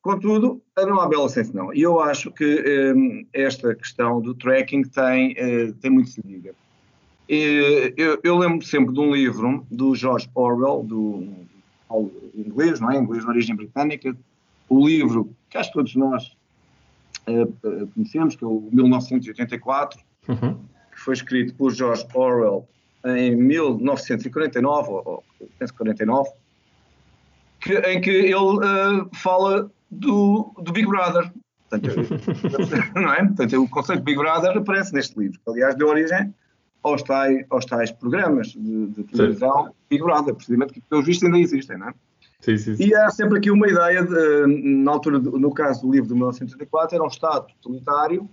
Contudo, 0.07 0.61
não 0.77 1.01
há 1.01 1.07
bela 1.09 1.27
senso 1.27 1.53
não. 1.53 1.73
E 1.73 1.81
eu 1.81 1.99
acho 1.99 2.31
que 2.31 2.93
um, 2.95 3.27
esta 3.33 3.75
questão 3.75 4.21
do 4.21 4.33
tracking 4.33 4.83
tem, 4.83 5.33
uh, 5.33 5.73
tem 5.81 5.91
muito 5.91 6.11
se 6.11 6.21
diga. 6.23 6.55
Eu, 7.27 8.17
eu, 8.23 8.37
lembro 8.37 8.65
sempre 8.65 8.93
de 8.93 9.01
um 9.01 9.13
livro 9.13 9.67
do 9.69 9.93
George 9.95 10.29
Orwell, 10.33 10.81
do, 10.81 11.27
do 11.89 12.11
inglês, 12.33 12.79
não 12.79 12.89
é? 12.89 12.97
Inglês 12.97 13.25
de 13.25 13.29
origem 13.29 13.53
britânica. 13.53 14.15
O 14.69 14.87
livro 14.87 15.29
que 15.49 15.57
acho 15.57 15.71
que 15.71 15.77
todos 15.77 15.93
nós 15.97 16.37
uh, 17.27 17.87
conhecemos, 17.93 18.37
que 18.37 18.45
é 18.45 18.47
o 18.47 18.69
1984, 18.71 19.99
uhum. 20.29 20.53
que 20.89 20.99
foi 21.01 21.15
escrito 21.15 21.53
por 21.55 21.73
George 21.73 22.07
Orwell 22.13 22.65
em 23.05 23.35
1949, 23.35 24.89
ou, 24.89 25.03
ou 25.05 25.23
49, 25.75 26.29
que, 27.59 27.73
em 27.73 27.99
que 27.99 28.09
ele 28.09 28.35
uh, 28.35 29.09
fala 29.13 29.69
do, 29.89 30.53
do 30.61 30.71
Big 30.71 30.87
Brother. 30.87 31.31
Portanto, 31.69 31.95
não 32.95 33.13
é? 33.13 33.25
Portanto, 33.25 33.61
o 33.61 33.69
conceito 33.69 33.99
de 33.99 34.05
Big 34.05 34.17
Brother 34.17 34.57
aparece 34.57 34.93
neste 34.93 35.19
livro, 35.19 35.39
que 35.39 35.49
aliás 35.49 35.75
deu 35.75 35.87
origem 35.87 36.33
aos 36.83 37.03
tais, 37.03 37.45
aos 37.49 37.65
tais 37.65 37.91
programas 37.91 38.47
de, 38.47 38.87
de 38.87 39.03
televisão 39.03 39.65
sim. 39.65 39.71
Big 39.89 40.03
Brother, 40.03 40.33
procedimento 40.33 40.73
que, 40.73 40.81
pelos 40.81 41.05
vistos, 41.05 41.25
ainda 41.25 41.39
existem, 41.39 41.77
não 41.77 41.89
é? 41.89 41.93
Sim, 42.39 42.57
sim. 42.57 42.75
E 42.79 42.95
há 42.95 43.09
sempre 43.09 43.39
aqui 43.39 43.49
uma 43.49 43.67
ideia, 43.67 44.03
de, 44.03 44.45
na 44.63 44.91
altura, 44.91 45.19
no 45.19 45.51
caso 45.53 45.81
do 45.81 45.91
livro 45.91 46.07
de 46.07 46.13
1984, 46.13 46.95
era 46.95 47.03
um 47.03 47.07
Estado 47.07 47.47
totalitário 47.61 48.29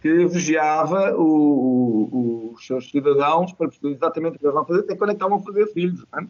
que 0.00 0.26
vigiava 0.26 1.14
o, 1.14 1.22
o, 1.22 2.52
os 2.54 2.66
seus 2.66 2.90
cidadãos 2.90 3.52
para 3.52 3.68
perceber 3.68 3.94
exatamente 3.94 4.36
o 4.36 4.38
que 4.38 4.44
eles 4.44 4.54
vão 4.54 4.64
fazer, 4.64 4.80
até 4.80 4.96
quando 4.96 5.10
é 5.10 5.12
que 5.12 5.16
estavam 5.22 5.38
a 5.38 5.42
fazer 5.42 5.66
filhos. 5.68 6.04
Não 6.12 6.20
é? 6.20 6.26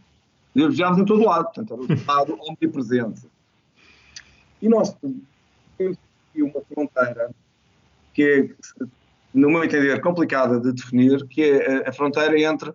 vigiámos 0.55 0.99
em 0.99 1.05
todo 1.07 1.25
lado, 1.25 1.45
portanto, 1.45 1.73
era 1.73 1.83
o 1.83 1.93
Estado 1.95 2.37
omnipresente. 2.43 3.23
E 4.63 4.69
nós 4.69 4.97
temos 5.77 5.99
aqui 6.31 6.43
uma 6.43 6.61
fronteira 6.73 7.31
que 8.15 8.23
é, 8.23 8.85
no 9.35 9.51
meu 9.51 9.65
entender, 9.65 10.01
complicada 10.01 10.61
de 10.61 10.73
definir, 10.73 11.27
que 11.27 11.43
é 11.43 11.89
a 11.89 11.93
fronteira 11.93 12.41
entre 12.41 12.73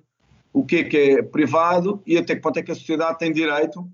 o 0.52 0.66
que 0.66 0.78
é 0.78 0.84
que 0.84 0.98
é 0.98 1.24
privado 1.24 2.02
e 2.06 2.18
até 2.18 2.36
que 2.36 2.42
ponto 2.42 2.60
é 2.60 2.64
que 2.64 2.72
a 2.72 2.76
sociedade 2.76 3.20
tem 3.20 3.32
direito 3.32 3.88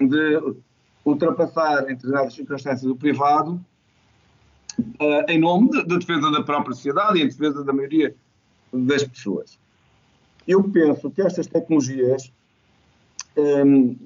de 0.00 0.54
ultrapassar, 1.04 1.84
em 1.84 1.94
determinadas 1.94 2.34
circunstâncias, 2.34 2.90
o 2.90 2.96
privado 2.96 3.64
uh, 4.78 5.24
em 5.28 5.38
nome 5.38 5.70
da 5.70 5.82
de, 5.82 5.88
de 5.88 5.98
defesa 5.98 6.30
da 6.30 6.42
própria 6.42 6.74
sociedade 6.74 7.18
e 7.18 7.22
em 7.22 7.28
defesa 7.28 7.62
da 7.62 7.72
maioria 7.72 8.14
das 8.72 9.04
pessoas. 9.04 9.58
Eu 10.48 10.64
penso 10.64 11.10
que 11.10 11.22
estas 11.22 11.46
tecnologias 11.46 12.32
um, 13.36 13.96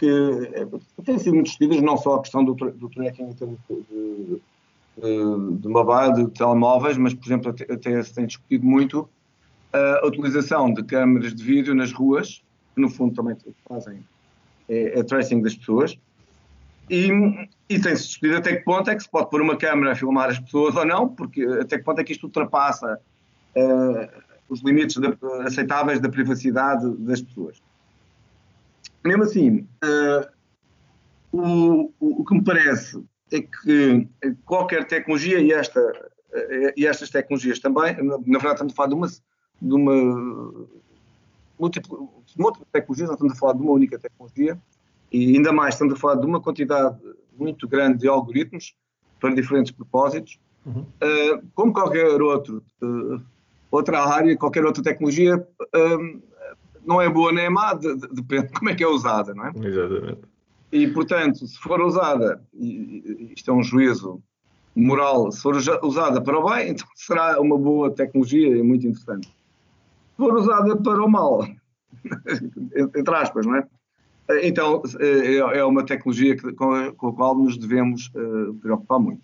que 0.00 1.02
têm 1.04 1.18
sido 1.18 1.34
muito 1.34 1.50
estudadas, 1.50 1.82
não 1.82 1.96
só 1.98 2.14
a 2.14 2.22
questão 2.22 2.42
do, 2.42 2.54
do 2.54 2.88
tracking 2.88 3.28
de, 3.28 3.46
de, 3.68 5.58
de, 5.58 5.68
mobile, 5.68 6.24
de 6.24 6.30
telemóveis, 6.30 6.96
mas, 6.96 7.12
por 7.12 7.26
exemplo, 7.26 7.50
até, 7.50 7.70
até 7.70 8.02
se 8.02 8.14
tem 8.14 8.26
discutido 8.26 8.64
muito 8.64 9.06
a 9.72 10.06
utilização 10.06 10.72
de 10.72 10.82
câmaras 10.82 11.34
de 11.34 11.44
vídeo 11.44 11.74
nas 11.74 11.92
ruas, 11.92 12.42
que 12.74 12.80
no 12.80 12.88
fundo 12.88 13.14
também 13.14 13.36
fazem 13.68 14.02
é, 14.68 14.98
é 14.98 15.02
tracing 15.02 15.42
das 15.42 15.54
pessoas, 15.54 15.98
e, 16.88 17.08
e 17.68 17.78
tem-se 17.78 18.06
discutido 18.06 18.38
até 18.38 18.56
que 18.56 18.64
ponto 18.64 18.90
é 18.90 18.96
que 18.96 19.02
se 19.02 19.08
pode 19.08 19.30
pôr 19.30 19.42
uma 19.42 19.56
câmera 19.56 19.92
a 19.92 19.94
filmar 19.94 20.30
as 20.30 20.40
pessoas 20.40 20.74
ou 20.74 20.84
não, 20.84 21.08
porque 21.08 21.44
até 21.44 21.78
que 21.78 21.84
ponto 21.84 22.00
é 22.00 22.04
que 22.04 22.12
isto 22.12 22.24
ultrapassa 22.24 22.98
uh, 23.54 24.22
os 24.48 24.60
limites 24.62 24.96
de, 24.96 25.16
aceitáveis 25.44 26.00
da 26.00 26.08
privacidade 26.08 26.90
das 26.96 27.20
pessoas. 27.20 27.62
Mesmo 29.04 29.22
assim, 29.24 29.66
uh, 29.84 30.28
o, 31.32 31.92
o, 31.98 32.24
que 32.24 32.34
me 32.34 32.44
parece 32.44 33.02
é 33.32 33.40
que 33.40 34.08
qualquer 34.44 34.86
tecnologia, 34.86 35.40
e, 35.40 35.52
esta, 35.52 35.80
e 36.76 36.86
estas 36.86 37.08
tecnologias 37.08 37.58
também, 37.58 37.96
na, 37.96 38.18
na 38.18 38.38
verdade 38.38 38.54
estamos 38.54 38.72
a 38.72 38.76
falar 38.76 38.88
de 38.88 38.94
uma, 38.94 39.06
de 39.08 39.74
uma 39.74 40.68
múltipla, 41.58 41.98
múltiplas 42.36 42.68
tecnologias, 42.72 43.08
não 43.08 43.14
estamos 43.14 43.32
a 43.34 43.36
falar 43.36 43.52
de 43.54 43.62
uma 43.62 43.72
única 43.72 43.98
tecnologia, 43.98 44.60
e 45.12 45.36
ainda 45.36 45.52
mais 45.52 45.74
estamos 45.74 45.94
a 45.94 45.96
falar 45.96 46.16
de 46.16 46.26
uma 46.26 46.40
quantidade 46.40 46.98
muito 47.36 47.66
grande 47.68 47.98
de 47.98 48.08
algoritmos 48.08 48.74
para 49.20 49.34
diferentes 49.34 49.72
propósitos. 49.72 50.38
Uhum. 50.64 50.80
Uh, 50.80 51.42
como 51.54 51.72
qualquer 51.72 52.20
outro, 52.20 52.62
outra 53.70 54.04
área, 54.04 54.36
qualquer 54.36 54.64
outra 54.64 54.82
tecnologia, 54.82 55.46
não 56.84 57.00
é 57.00 57.08
boa 57.08 57.32
nem 57.32 57.46
é 57.46 57.50
má, 57.50 57.74
de, 57.74 57.94
de, 57.96 58.08
depende 58.08 58.48
de 58.48 58.52
como 58.52 58.70
é 58.70 58.74
que 58.74 58.84
é 58.84 58.88
usada, 58.88 59.34
não 59.34 59.46
é? 59.46 59.52
Exatamente. 59.62 60.20
E, 60.72 60.86
portanto, 60.88 61.46
se 61.46 61.58
for 61.58 61.80
usada, 61.80 62.42
e 62.54 63.32
isto 63.36 63.50
é 63.50 63.54
um 63.54 63.62
juízo 63.62 64.22
moral, 64.74 65.30
se 65.32 65.42
for 65.42 65.56
usada 65.82 66.20
para 66.20 66.38
o 66.38 66.48
bem, 66.48 66.70
então 66.70 66.86
será 66.94 67.40
uma 67.40 67.58
boa 67.58 67.90
tecnologia 67.90 68.56
e 68.56 68.62
muito 68.62 68.86
interessante. 68.86 69.26
Se 69.26 70.16
for 70.16 70.34
usada 70.34 70.76
para 70.76 71.04
o 71.04 71.08
mal, 71.08 71.46
entre 72.96 73.14
aspas, 73.14 73.46
não 73.46 73.56
é? 73.56 73.66
Então, 74.42 74.80
é, 75.00 75.58
é 75.58 75.64
uma 75.64 75.84
tecnologia 75.84 76.36
com 76.54 76.72
a, 76.72 76.92
qual 76.92 77.36
nos 77.36 77.58
devemos 77.58 78.12
uh, 78.14 78.54
preocupar 78.54 79.00
muito. 79.00 79.22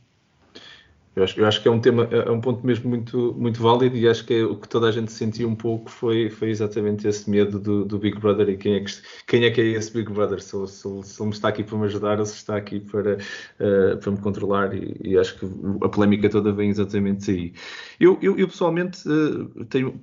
Eu 1.16 1.24
acho, 1.24 1.40
eu 1.40 1.46
acho, 1.46 1.62
que 1.62 1.66
é 1.66 1.70
um 1.70 1.80
tema, 1.80 2.04
é 2.10 2.30
um 2.30 2.42
ponto 2.42 2.64
mesmo 2.66 2.90
muito, 2.90 3.34
muito 3.38 3.58
válido 3.58 3.96
e 3.96 4.06
acho 4.06 4.22
que 4.26 4.34
é, 4.34 4.44
o 4.44 4.54
que 4.54 4.68
toda 4.68 4.86
a 4.86 4.92
gente 4.92 5.10
sentiu 5.10 5.48
um 5.48 5.54
pouco 5.54 5.90
foi, 5.90 6.28
foi 6.28 6.50
exatamente 6.50 7.08
esse 7.08 7.30
medo 7.30 7.58
do, 7.58 7.86
do 7.86 7.98
Big 7.98 8.20
Brother 8.20 8.50
e 8.50 8.56
quem 8.58 8.74
é 8.74 8.80
que, 8.80 8.92
quem 9.26 9.44
é, 9.46 9.50
que 9.50 9.62
é 9.62 9.64
esse 9.64 9.90
Big 9.94 10.12
Brother, 10.12 10.42
se, 10.42 10.54
se, 10.66 11.02
se 11.02 11.22
ele 11.22 11.30
está 11.30 11.48
aqui 11.48 11.64
para 11.64 11.78
me 11.78 11.86
ajudar 11.86 12.18
ou 12.18 12.26
se 12.26 12.34
está 12.34 12.58
aqui 12.58 12.80
para, 12.80 13.14
uh, 13.14 13.96
para 13.96 14.12
me 14.12 14.18
controlar 14.18 14.74
e, 14.74 14.94
e, 15.02 15.16
acho 15.16 15.38
que 15.38 15.46
a 15.82 15.88
polémica 15.88 16.28
toda 16.28 16.52
vem 16.52 16.68
exatamente 16.68 17.30
aí. 17.30 17.54
Eu, 17.98 18.18
eu, 18.20 18.36
eu 18.38 18.46
pessoalmente 18.46 19.08
uh, 19.08 19.64
tenho, 19.70 19.98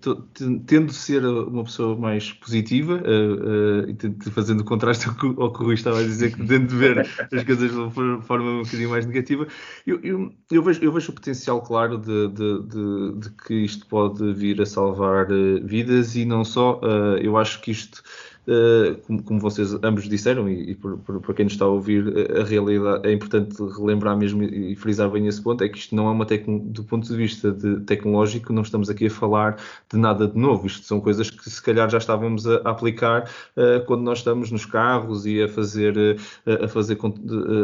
tendo 0.65 0.91
ser 0.91 1.23
uma 1.23 1.63
pessoa 1.63 1.95
mais 1.95 2.33
positiva 2.33 2.95
uh, 2.95 3.87
e 3.87 4.31
fazendo 4.31 4.63
contraste 4.63 5.05
ao 5.09 5.13
que, 5.13 5.27
ao 5.27 5.53
que 5.53 5.61
o 5.61 5.65
Rui 5.65 5.75
estava 5.75 5.99
a 5.99 6.03
dizer, 6.03 6.35
que 6.35 6.43
tendo 6.43 6.65
de 6.65 6.75
ver 6.75 7.01
as 7.01 7.43
coisas 7.43 7.69
de 7.69 8.25
forma 8.25 8.49
um 8.49 8.63
bocadinho 8.63 8.89
mais 8.89 9.05
negativa, 9.05 9.47
eu, 9.85 9.99
eu, 10.01 10.33
eu 10.51 10.63
vejo, 10.63 10.83
eu 10.83 10.91
vejo 10.91 11.02
vejo 11.03 11.11
o 11.11 11.15
potencial 11.15 11.61
claro 11.61 11.97
de, 11.97 12.27
de, 12.29 12.63
de, 12.63 13.19
de, 13.19 13.29
que 13.45 13.53
isto 13.53 13.85
pode 13.87 14.33
vir 14.33 14.61
a 14.61 14.65
salvar 14.65 15.29
uh, 15.31 15.65
vidas 15.65 16.15
e 16.15 16.25
não 16.25 16.45
só. 16.45 16.79
Uh, 16.79 17.17
eu 17.21 17.37
acho 17.37 17.61
que 17.61 17.71
isto 17.71 18.01
Uh, 18.45 18.97
como, 19.07 19.23
como, 19.23 19.39
vocês 19.39 19.73
ambos 19.83 20.09
disseram, 20.09 20.49
e, 20.49 20.71
e 20.71 20.75
para 20.75 21.33
quem 21.33 21.45
nos 21.45 21.53
está 21.53 21.63
a 21.63 21.69
ouvir, 21.69 22.03
a 22.37 22.43
realidade 22.43 23.07
é 23.07 23.13
importante 23.13 23.55
relembrar 23.77 24.17
mesmo 24.17 24.43
e, 24.43 24.75
frisar 24.75 25.09
bem 25.09 25.27
esse 25.27 25.41
ponto: 25.41 25.63
é 25.63 25.69
que 25.69 25.77
isto 25.77 25.95
não 25.95 26.07
é 26.07 26.11
uma 26.11 26.25
do 26.25 26.83
ponto 26.83 27.07
de 27.07 27.15
vista 27.15 27.51
de 27.51 27.79
tecnológico, 27.81 28.51
não 28.51 28.63
estamos 28.63 28.89
aqui 28.89 29.07
a 29.07 29.09
falar 29.09 29.57
de 29.91 29.97
nada 29.97 30.27
de 30.27 30.37
novo. 30.37 30.67
Isto 30.67 30.85
são 30.85 30.99
coisas 30.99 31.29
que 31.29 31.49
se 31.49 31.61
calhar 31.61 31.89
já 31.89 31.97
estávamos 31.97 32.45
a, 32.47 32.57
aplicar 32.65 33.29
uh, 33.55 33.85
quando 33.85 34.01
nós 34.01 34.19
estamos 34.19 34.51
nos 34.51 34.65
carros 34.65 35.25
e 35.25 35.41
a 35.41 35.47
fazer, 35.47 35.95
uh, 35.97 36.65
a 36.65 36.67
fazer 36.67 36.97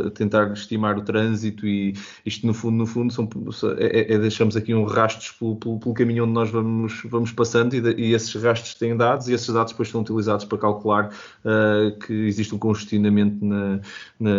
a 0.05 0.09
tentar 0.11 0.51
estimar 0.53 0.97
o 0.97 1.01
trânsito, 1.01 1.67
e 1.67 1.93
isto 2.25 2.45
no 2.47 2.53
fundo, 2.53 2.77
no 2.77 2.85
fundo, 2.85 3.11
são, 3.11 3.27
é, 3.77 4.13
é, 4.13 4.17
deixamos 4.17 4.55
aqui 4.55 4.73
um 4.73 4.83
rastros 4.83 5.31
pelo, 5.31 5.55
pelo, 5.55 5.79
pelo, 5.79 5.93
caminho 5.93 6.23
onde 6.23 6.33
nós 6.33 6.49
vamos, 6.49 7.01
vamos 7.05 7.31
passando, 7.31 7.73
e, 7.73 7.79
e 7.97 8.13
esses 8.13 8.33
rastros 8.41 8.75
têm 8.75 8.95
dados, 8.95 9.27
e 9.27 9.33
esses 9.33 9.53
dados 9.53 9.73
depois 9.73 9.89
são 9.89 10.01
utilizados 10.01 10.45
para 10.45 10.57
calcular 10.73 11.11
uh, 11.45 11.97
que 11.99 12.13
existe 12.13 12.53
um 12.53 12.57
congestionamento 12.57 13.43
na, 13.43 13.79
na, 14.19 14.31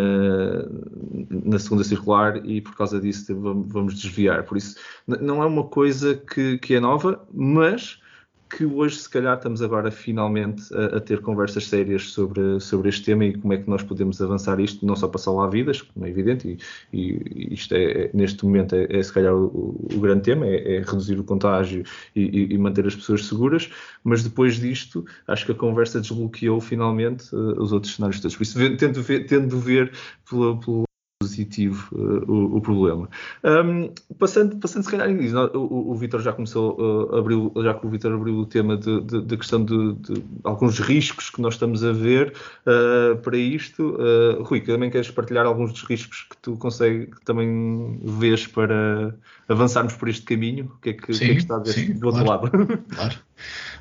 na, 1.44 1.58
segunda 1.58 1.84
circular 1.84 2.44
e 2.44 2.60
por 2.60 2.76
causa 2.76 3.00
disso 3.00 3.34
vamos 3.66 3.94
desviar. 3.94 4.44
Por 4.44 4.56
isso, 4.56 4.76
não 5.06 5.42
é 5.42 5.46
uma 5.46 5.64
coisa 5.64 6.14
que, 6.14 6.58
que 6.58 6.74
é 6.74 6.80
nova, 6.80 7.24
mas 7.32 8.00
que 8.50 8.64
hoje, 8.64 8.96
se 8.96 9.08
calhar, 9.08 9.36
estamos 9.36 9.62
agora 9.62 9.90
finalmente 9.90 10.74
a, 10.74 10.96
a, 10.96 11.00
ter 11.00 11.20
conversas 11.20 11.66
sérias 11.66 12.10
sobre, 12.10 12.58
sobre 12.60 12.88
este 12.88 13.04
tema 13.04 13.24
e 13.24 13.38
como 13.38 13.52
é 13.52 13.58
que 13.58 13.70
nós 13.70 13.82
podemos 13.82 14.20
avançar 14.20 14.58
isto, 14.58 14.84
não 14.84 14.96
só 14.96 15.06
para 15.06 15.20
salvar 15.20 15.48
vidas, 15.50 15.80
como 15.80 16.04
é 16.04 16.10
evidente, 16.10 16.58
e, 16.92 16.98
e 17.00 17.54
isto 17.54 17.74
é, 17.74 18.06
é, 18.06 18.10
neste 18.12 18.44
momento 18.44 18.74
é, 18.74 18.86
é 18.90 19.02
se 19.02 19.12
calhar 19.12 19.34
o, 19.34 19.88
o 19.94 20.00
grande 20.00 20.22
tema, 20.22 20.46
é, 20.46 20.76
é, 20.76 20.78
reduzir 20.80 21.18
o 21.18 21.24
contágio 21.24 21.84
e, 22.14 22.52
e, 22.52 22.58
manter 22.58 22.86
as 22.86 22.96
pessoas 22.96 23.24
seguras, 23.26 23.70
mas 24.02 24.22
depois 24.24 24.56
disto, 24.56 25.04
acho 25.28 25.46
que 25.46 25.52
a 25.52 25.54
conversa 25.54 26.00
desbloqueou 26.00 26.60
finalmente 26.60 27.34
uh, 27.34 27.62
os 27.62 27.72
outros 27.72 27.94
cenários 27.94 28.20
todos. 28.20 28.36
Por 28.36 28.42
isso, 28.42 28.76
tendo 28.76 29.02
ver, 29.02 29.26
tendo 29.26 29.58
ver 29.58 29.92
pelo, 30.28 30.58
pelo 30.58 30.89
positivo 31.30 31.88
uh, 31.92 32.30
o, 32.30 32.56
o, 32.56 32.60
problema. 32.60 33.08
Um, 33.44 33.90
passando, 34.18 34.56
passando 34.56 34.82
se 34.82 34.90
calhar 34.90 35.08
em 35.08 35.34
o, 35.34 35.58
o, 35.58 35.90
o 35.92 35.94
Vitor 35.94 36.20
já 36.20 36.32
começou, 36.32 36.76
uh, 36.78 37.16
abriu, 37.16 37.52
já 37.62 37.74
que 37.74 37.86
o 37.86 37.90
Vitor 37.90 38.12
abriu 38.12 38.34
o 38.36 38.46
tema 38.46 38.76
da 38.76 39.36
questão 39.36 39.64
de, 39.64 39.94
de, 39.94 40.22
alguns 40.44 40.78
riscos 40.80 41.30
que 41.30 41.40
nós 41.40 41.54
estamos 41.54 41.84
a 41.84 41.92
ver 41.92 42.34
uh, 42.66 43.16
para 43.18 43.36
isto. 43.36 43.96
Uh, 43.96 44.42
Rui, 44.42 44.60
também 44.60 44.90
queres 44.90 45.10
partilhar 45.10 45.46
alguns 45.46 45.72
dos 45.72 45.82
riscos 45.84 46.26
que 46.28 46.36
tu 46.38 46.56
consegues, 46.56 47.14
que 47.14 47.24
também 47.24 48.00
vês 48.02 48.46
para 48.46 49.14
avançarmos 49.48 49.94
por 49.94 50.08
este 50.08 50.22
caminho? 50.22 50.72
O 50.76 50.80
que 50.80 50.90
é 50.90 50.92
que, 50.92 51.12
sim, 51.14 51.26
que, 51.26 51.30
é 51.30 51.34
que 51.34 51.40
está 51.40 51.56
a 51.56 51.58
ver 51.58 51.72
sim, 51.72 51.92
do 51.94 52.06
outro 52.06 52.24
claro, 52.24 52.42
lado? 52.44 52.82
Claro. 52.94 53.14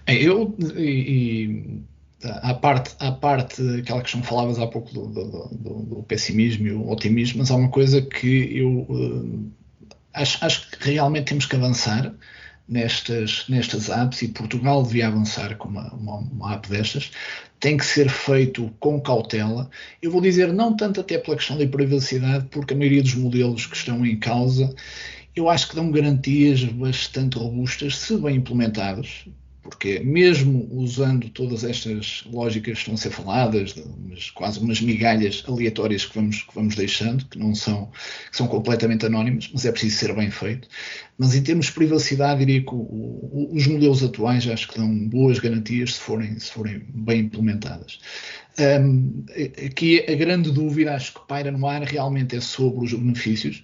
Eu, 0.07 0.55
e, 0.75 0.81
e 0.81 1.83
à 2.23 2.53
parte, 2.53 2.95
à 2.99 3.11
parte 3.11 3.61
aquela 3.79 4.01
questão 4.01 4.21
que 4.21 4.27
falavas 4.27 4.59
há 4.59 4.67
pouco 4.67 4.93
do, 4.93 5.07
do, 5.07 5.25
do, 5.51 5.73
do, 5.83 6.03
pessimismo 6.03 6.67
e 6.67 6.71
o 6.71 6.89
otimismo, 6.89 7.39
mas 7.39 7.51
há 7.51 7.55
uma 7.55 7.69
coisa 7.69 8.01
que 8.01 8.57
eu 8.57 8.85
uh, 8.89 9.51
acho, 10.13 10.43
acho 10.43 10.71
que 10.71 10.91
realmente 10.91 11.27
temos 11.27 11.45
que 11.45 11.55
avançar 11.55 12.13
nestas, 12.67 13.45
nestas 13.47 13.89
apps 13.89 14.21
e 14.21 14.27
Portugal 14.27 14.83
devia 14.83 15.07
avançar 15.07 15.55
com 15.57 15.69
uma, 15.69 15.93
uma, 15.93 16.17
uma, 16.17 16.53
app 16.53 16.69
destas, 16.69 17.11
tem 17.59 17.77
que 17.77 17.85
ser 17.85 18.09
feito 18.09 18.69
com 18.79 18.99
cautela. 18.99 19.69
Eu 20.01 20.11
vou 20.11 20.21
dizer, 20.21 20.51
não 20.53 20.75
tanto 20.75 20.99
até 21.01 21.17
pela 21.17 21.37
questão 21.37 21.57
da 21.57 21.67
privacidade, 21.67 22.47
porque 22.51 22.73
a 22.73 22.77
maioria 22.77 23.01
dos 23.01 23.15
modelos 23.15 23.65
que 23.65 23.75
estão 23.75 24.05
em 24.05 24.17
causa 24.17 24.73
eu 25.35 25.49
acho 25.49 25.69
que 25.69 25.75
dão 25.75 25.91
garantias 25.91 26.63
bastante 26.63 27.37
robustas, 27.37 27.97
se 27.97 28.17
bem 28.17 28.35
implementados, 28.35 29.25
porque 29.69 29.99
mesmo 29.99 30.67
usando 30.71 31.29
todas 31.29 31.63
estas 31.63 32.23
lógicas 32.31 32.73
que 32.73 32.79
estão 32.79 32.95
a 32.95 32.97
ser 32.97 33.11
faladas, 33.11 33.75
umas, 33.75 34.31
quase 34.31 34.59
umas 34.59 34.81
migalhas 34.81 35.43
aleatórias 35.47 36.05
que 36.05 36.15
vamos, 36.15 36.41
que 36.41 36.55
vamos 36.55 36.75
deixando, 36.75 37.23
que 37.25 37.37
não 37.37 37.53
são, 37.53 37.85
que 38.31 38.35
são 38.35 38.47
completamente 38.47 39.05
anónimas, 39.05 39.47
mas 39.53 39.65
é 39.65 39.71
preciso 39.71 39.97
ser 39.97 40.15
bem 40.15 40.31
feito. 40.31 40.67
Mas 41.19 41.35
em 41.35 41.43
termos 41.43 41.67
de 41.67 41.73
privacidade, 41.73 42.39
diria 42.39 42.61
que 42.61 42.73
o, 42.73 42.77
o, 42.77 43.51
os 43.53 43.67
modelos 43.67 44.03
atuais 44.03 44.47
acho 44.47 44.67
que 44.69 44.79
dão 44.79 45.07
boas 45.07 45.37
garantias 45.37 45.93
se 45.93 45.99
forem, 45.99 46.39
se 46.39 46.51
forem 46.51 46.81
bem 46.89 47.21
implementadas. 47.21 47.99
Um, 48.59 49.23
aqui 49.65 50.03
a 50.11 50.15
grande 50.15 50.51
dúvida, 50.51 50.95
acho 50.95 51.13
que 51.13 51.27
paira 51.27 51.51
no 51.51 51.67
ar, 51.67 51.83
realmente 51.83 52.35
é 52.35 52.41
sobre 52.41 52.85
os 52.85 52.93
benefícios, 52.93 53.61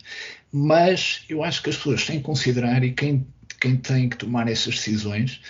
mas 0.52 1.24
eu 1.28 1.44
acho 1.44 1.64
que 1.64 1.72
as 1.72 1.78
pessoas 1.78 2.06
têm 2.06 2.18
que 2.18 2.24
considerar 2.24 2.84
e 2.84 2.92
quem, 2.92 3.26
quem 3.60 3.76
tem 3.76 4.08
que 4.08 4.18
tomar 4.18 4.48
essas 4.48 4.76
decisões 4.76 5.42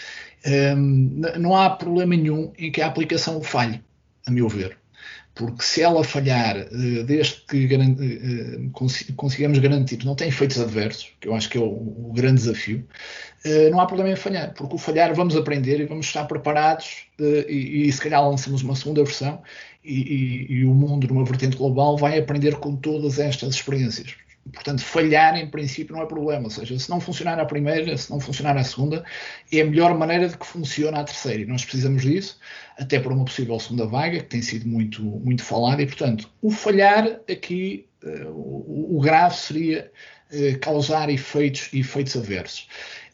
Um, 0.46 1.22
não 1.40 1.56
há 1.56 1.70
problema 1.72 2.16
nenhum 2.16 2.54
em 2.58 2.72
que 2.72 2.82
a 2.82 2.88
aplicação 2.88 3.42
falhe, 3.42 3.82
a 4.25 4.32
meu 4.32 4.48
ver. 4.48 4.78
Porque 5.34 5.64
se 5.64 5.82
ela 5.82 6.02
falhar, 6.02 6.56
eh, 6.56 7.04
desde 7.04 7.42
que 7.42 7.68
eh, 7.74 8.70
consigamos 9.18 9.60
garantir 9.60 9.98
que 9.98 10.06
não 10.06 10.16
tem 10.16 10.30
efeitos 10.30 10.58
adversos, 10.62 11.12
que 11.20 11.28
eu 11.28 11.36
acho 11.36 11.50
que 11.50 11.58
é 11.58 11.62
o, 11.62 12.14
grande 12.16 12.36
desafio, 12.36 12.88
eh, 13.44 13.70
não 13.70 13.82
há 13.82 13.86
problema 13.86 14.12
em 14.12 14.16
falhar, 14.16 14.54
porque 14.54 14.75
o 14.75 14.78
falhar 14.78 15.14
vamos 15.14 15.36
aprender 15.36 15.82
e 15.82 15.86
vamos 15.86 16.06
estar 16.06 16.24
preparados 16.24 17.08
e, 17.20 17.88
e 17.88 17.92
se 17.92 18.00
calhar 18.00 18.25
lançamos 18.25 18.64
uma 18.64 18.75
segunda 18.75 19.04
versão 19.04 19.42
e, 19.84 20.48
e, 20.50 20.54
e 20.54 20.66
o 20.66 20.74
mundo 20.74 21.06
numa 21.08 21.25
vertente 21.25 21.58
global 21.58 21.98
vai 21.98 22.18
aprender 22.18 22.56
com 22.56 22.74
todas 22.78 23.20
estas 23.20 23.56
experiências. 23.56 24.16
Portanto, 24.54 24.82
falhar 24.84 25.36
em 25.36 25.48
princípio 25.48 25.96
não 25.96 26.04
é 26.04 26.06
problema, 26.06 26.44
ou 26.44 26.50
seja, 26.52 26.78
se 26.78 26.90
não 26.90 27.00
funcionar 27.00 27.40
a 27.40 27.46
primeira, 27.46 27.98
se 27.98 28.12
não 28.12 28.20
funcionar 28.20 28.56
a 28.56 28.64
segunda, 28.64 29.04
é 29.52 29.62
a 29.62 29.66
melhor 29.66 29.98
maneira 29.98 30.30
de 30.30 30.38
que 30.38 30.46
funcione 30.46 30.98
a 30.98 31.04
terceira. 31.04 31.42
E 31.42 31.46
nós 31.46 31.66
precisamos 31.66 32.04
disso, 32.04 32.40
até 32.78 33.00
para 33.00 33.14
uma 33.14 33.25
possível 33.25 33.60
segunda 33.60 33.88
vaga, 33.88 34.20
que 34.20 34.25
tem 34.25 34.42
sido 34.42 34.68
muito, 34.68 35.02
muito 35.02 35.44
falada, 35.44 35.82
e 35.82 35.88
portanto, 35.88 36.30
o 36.42 36.52
falhar 36.52 37.20
aqui, 37.30 37.88
uh, 38.04 38.30
o, 38.30 38.98
o, 38.98 39.02
grave 39.02 39.36
seria 39.36 39.92
uh, 40.32 40.60
causar 40.60 41.10
efeitos, 41.10 41.70
efeitos 41.74 42.16
adversos. 42.16 42.68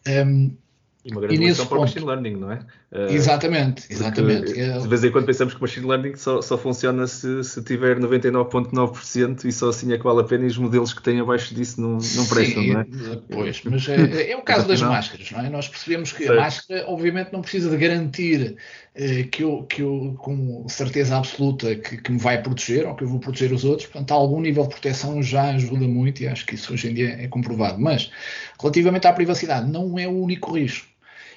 Um, 0.08 0.56
e 1.04 1.12
uma 1.12 1.22
grande 1.22 1.38
lição 1.38 1.66
para 1.66 1.78
o 1.78 1.82
machine 1.82 2.06
learning, 2.06 2.36
não 2.36 2.52
é? 2.52 2.60
Uh, 2.92 3.12
exatamente, 3.12 3.88
exatamente. 3.90 4.54
De 4.54 4.88
vez 4.88 5.04
em 5.04 5.12
quando 5.12 5.26
pensamos 5.26 5.54
que 5.54 5.60
o 5.60 5.62
machine 5.64 5.88
learning 5.88 6.16
só, 6.16 6.42
só 6.42 6.58
funciona 6.58 7.08
se, 7.08 7.44
se 7.44 7.64
tiver 7.64 7.98
99,9% 7.98 9.46
e 9.46 9.52
só 9.52 9.70
assim 9.70 9.92
é 9.94 9.98
que 9.98 10.04
vale 10.04 10.22
a 10.22 10.24
pena 10.24 10.44
e 10.44 10.48
os 10.48 10.58
modelos 10.58 10.94
que 10.94 11.02
têm 11.02 11.20
abaixo 11.20 11.56
disso 11.56 11.82
não, 11.82 11.94
não 11.94 12.26
prestam, 12.28 12.62
Sim, 12.62 12.74
não 12.74 12.82
é? 12.82 12.86
Pois, 13.32 13.62
mas 13.64 13.90
é, 13.90 14.30
é 14.32 14.38
o 14.38 14.44
caso 14.44 14.68
das 14.68 14.80
máscaras, 14.82 15.32
não 15.32 15.40
é? 15.40 15.50
Nós 15.50 15.68
percebemos 15.68 16.12
que 16.12 16.28
a 16.28 16.36
máscara, 16.36 16.86
obviamente, 16.88 17.34
não 17.34 17.42
precisa 17.42 17.70
de 17.72 17.78
garantir 17.78 18.58
eh, 18.94 19.24
que, 19.24 19.42
eu, 19.44 19.64
que 19.64 19.82
eu, 19.82 20.16
com 20.20 20.68
certeza 20.70 21.18
absoluta, 21.18 21.76
que, 21.76 21.98
que 21.98 22.12
me 22.12 22.20
vai 22.20 22.44
proteger 22.44 22.86
ou 22.86 22.94
que 22.94 23.04
eu 23.04 23.08
vou 23.08 23.20
proteger 23.20 23.52
os 23.54 23.64
outros. 23.64 23.88
Portanto, 23.88 24.12
algum 24.12 24.40
nível 24.40 24.64
de 24.64 24.70
proteção 24.70 25.24
já 25.24 25.50
ajuda 25.50 25.88
muito 25.88 26.22
e 26.22 26.28
acho 26.28 26.46
que 26.46 26.54
isso 26.54 26.74
hoje 26.74 26.90
em 26.90 26.94
dia 26.94 27.18
é 27.20 27.28
comprovado. 27.28 27.82
Mas, 27.82 28.12
relativamente 28.60 29.08
à 29.08 29.14
privacidade, 29.14 29.68
não 29.68 29.98
é 29.98 30.08
o 30.08 30.12
único 30.12 30.54
risco 30.54 30.91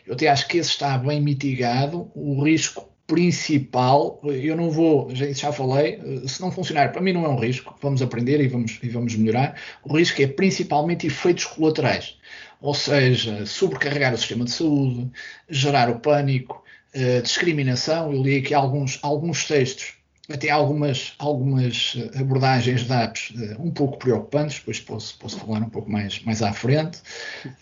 eu 0.06 0.14
até 0.14 0.28
acho 0.28 0.46
que 0.48 0.58
esse 0.58 0.70
está 0.70 0.96
bem 0.98 1.20
mitigado. 1.20 2.10
O 2.14 2.42
risco 2.42 2.94
principal, 3.06 4.20
eu 4.24 4.56
não 4.56 4.70
vou, 4.70 5.14
já, 5.14 5.30
já 5.30 5.52
falei, 5.52 6.00
eh, 6.02 6.28
se 6.28 6.40
não 6.40 6.50
funcionar, 6.50 6.90
para 6.90 7.02
mim 7.02 7.12
não 7.12 7.24
é 7.24 7.28
um 7.28 7.38
risco, 7.38 7.76
vamos 7.80 8.00
aprender 8.00 8.40
e 8.40 8.48
vamos, 8.48 8.78
e 8.82 8.88
vamos 8.88 9.14
melhorar. 9.14 9.60
O 9.82 9.96
risco 9.96 10.22
é 10.22 10.26
principalmente 10.26 11.06
efeitos 11.06 11.44
colaterais, 11.44 12.16
ou 12.62 12.72
seja, 12.74 13.44
sobrecarregar 13.44 14.14
o 14.14 14.18
sistema 14.18 14.44
de 14.44 14.52
saúde, 14.52 15.10
gerar 15.48 15.90
o 15.90 16.00
pânico, 16.00 16.64
eh, 16.94 17.20
discriminação. 17.20 18.10
Eu 18.12 18.22
li 18.22 18.38
aqui 18.38 18.54
alguns, 18.54 18.98
alguns 19.02 19.46
textos 19.46 19.94
até 20.30 20.48
algumas, 20.48 21.12
algumas 21.18 21.98
abordagens 22.18 22.84
de 22.84 22.92
apps 22.92 23.32
um 23.58 23.70
pouco 23.70 23.98
preocupantes, 23.98 24.58
depois 24.58 24.80
posso, 24.80 25.18
posso 25.18 25.38
falar 25.38 25.60
um 25.60 25.68
pouco 25.68 25.90
mais, 25.90 26.22
mais 26.22 26.42
à 26.42 26.52
frente. 26.52 26.98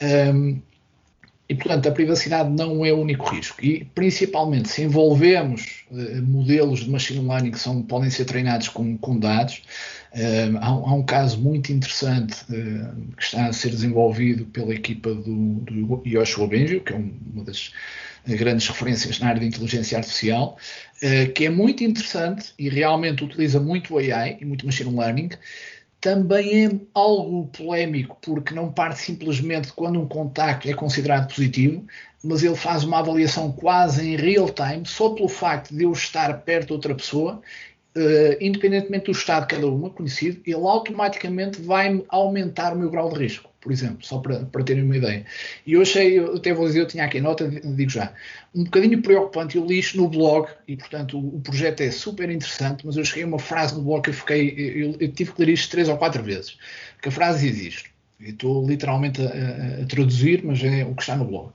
Um, 0.00 0.62
e, 1.48 1.54
portanto, 1.54 1.88
a 1.88 1.92
privacidade 1.92 2.48
não 2.50 2.84
é 2.84 2.92
o 2.92 3.00
único 3.00 3.28
risco. 3.28 3.62
E, 3.64 3.84
principalmente, 3.94 4.68
se 4.68 4.82
envolvemos 4.82 5.84
uh, 5.90 6.22
modelos 6.22 6.80
de 6.80 6.90
machine 6.90 7.26
learning 7.26 7.50
que 7.50 7.58
são, 7.58 7.82
podem 7.82 8.08
ser 8.10 8.24
treinados 8.24 8.68
com, 8.68 8.96
com 8.96 9.18
dados, 9.18 9.62
uh, 10.14 10.58
há, 10.58 10.66
há, 10.66 10.94
um 10.94 11.02
caso 11.02 11.40
muito 11.40 11.72
interessante 11.72 12.42
uh, 12.44 13.14
que 13.16 13.22
está 13.22 13.46
a 13.46 13.52
ser 13.52 13.70
desenvolvido 13.70 14.46
pela 14.46 14.72
equipa 14.72 15.12
do, 15.14 15.56
do 15.56 16.02
Yoshua 16.06 16.46
Bengio, 16.46 16.80
que 16.80 16.92
é 16.92 16.96
um, 16.96 17.12
uma 17.34 17.44
das 17.44 17.72
grandes 18.26 18.68
referências 18.68 19.18
na 19.18 19.28
área 19.28 19.40
de 19.40 19.46
inteligência 19.46 19.98
artificial, 19.98 20.56
que 21.34 21.44
é 21.44 21.50
muito 21.50 21.82
interessante 21.82 22.54
e 22.56 22.68
realmente 22.68 23.24
utiliza 23.24 23.58
muito 23.58 23.98
AI 23.98 24.38
e 24.40 24.44
muito 24.44 24.64
machine 24.64 24.96
learning 24.96 25.30
também 26.02 26.66
é 26.66 26.80
algo 26.92 27.46
polémico, 27.46 28.18
porque 28.20 28.52
não 28.52 28.72
parte 28.72 28.98
simplesmente 28.98 29.68
de 29.68 29.72
quando 29.72 30.00
um 30.00 30.08
contacto 30.08 30.68
é 30.68 30.74
considerado 30.74 31.32
positivo, 31.32 31.86
mas 32.24 32.42
ele 32.42 32.56
faz 32.56 32.82
uma 32.82 32.98
avaliação 32.98 33.52
quase 33.52 34.04
em 34.04 34.16
real 34.16 34.50
time, 34.50 34.84
só 34.84 35.10
pelo 35.10 35.28
facto 35.28 35.72
de 35.72 35.84
eu 35.84 35.92
estar 35.92 36.40
perto 36.40 36.66
de 36.66 36.72
outra 36.72 36.94
pessoa, 36.94 37.40
uh, 37.96 38.36
independentemente 38.40 39.06
do 39.06 39.12
estado 39.12 39.46
de 39.46 39.54
cada 39.54 39.66
uma, 39.66 39.90
conhecido, 39.90 40.40
ele 40.46 40.54
automaticamente 40.54 41.60
vai 41.60 42.02
aumentar 42.08 42.74
o 42.74 42.78
meu 42.78 42.90
grau 42.90 43.12
de 43.12 43.18
risco 43.18 43.52
por 43.62 43.70
exemplo, 43.70 44.04
só 44.04 44.18
para, 44.18 44.40
para 44.40 44.64
terem 44.64 44.82
uma 44.82 44.96
ideia. 44.96 45.24
E 45.64 45.74
eu 45.74 45.82
achei, 45.82 46.18
eu 46.18 46.34
até 46.34 46.52
vou 46.52 46.66
dizer, 46.66 46.80
eu 46.80 46.86
tinha 46.86 47.04
aqui 47.04 47.20
nota, 47.20 47.48
digo 47.48 47.90
já, 47.90 48.12
um 48.52 48.64
bocadinho 48.64 49.00
preocupante, 49.00 49.56
eu 49.56 49.64
li 49.64 49.78
isto 49.78 49.96
no 49.96 50.08
blog, 50.08 50.48
e 50.66 50.76
portanto 50.76 51.16
o, 51.16 51.36
o, 51.36 51.40
projeto 51.40 51.80
é 51.80 51.90
super 51.90 52.28
interessante, 52.28 52.84
mas 52.84 52.96
eu 52.96 53.04
cheguei 53.04 53.22
a 53.22 53.26
uma 53.26 53.38
frase 53.38 53.74
no 53.76 53.82
blog 53.82 54.02
que 54.02 54.10
eu 54.10 54.14
fiquei, 54.14 54.50
eu, 54.58 54.96
eu 54.98 55.12
tive 55.12 55.32
que 55.32 55.40
ler 55.44 55.52
isto 55.52 55.70
três 55.70 55.88
ou 55.88 55.96
quatro 55.96 56.22
vezes, 56.24 56.58
porque 56.94 57.08
a 57.08 57.12
frase 57.12 57.48
diz 57.48 57.74
isto, 57.74 57.90
estou 58.20 58.66
literalmente 58.66 59.22
a, 59.22 59.82
a, 59.82 59.86
traduzir, 59.86 60.42
mas 60.44 60.62
é 60.64 60.84
o 60.84 60.94
que 60.96 61.02
está 61.02 61.16
no 61.16 61.24
blog. 61.24 61.52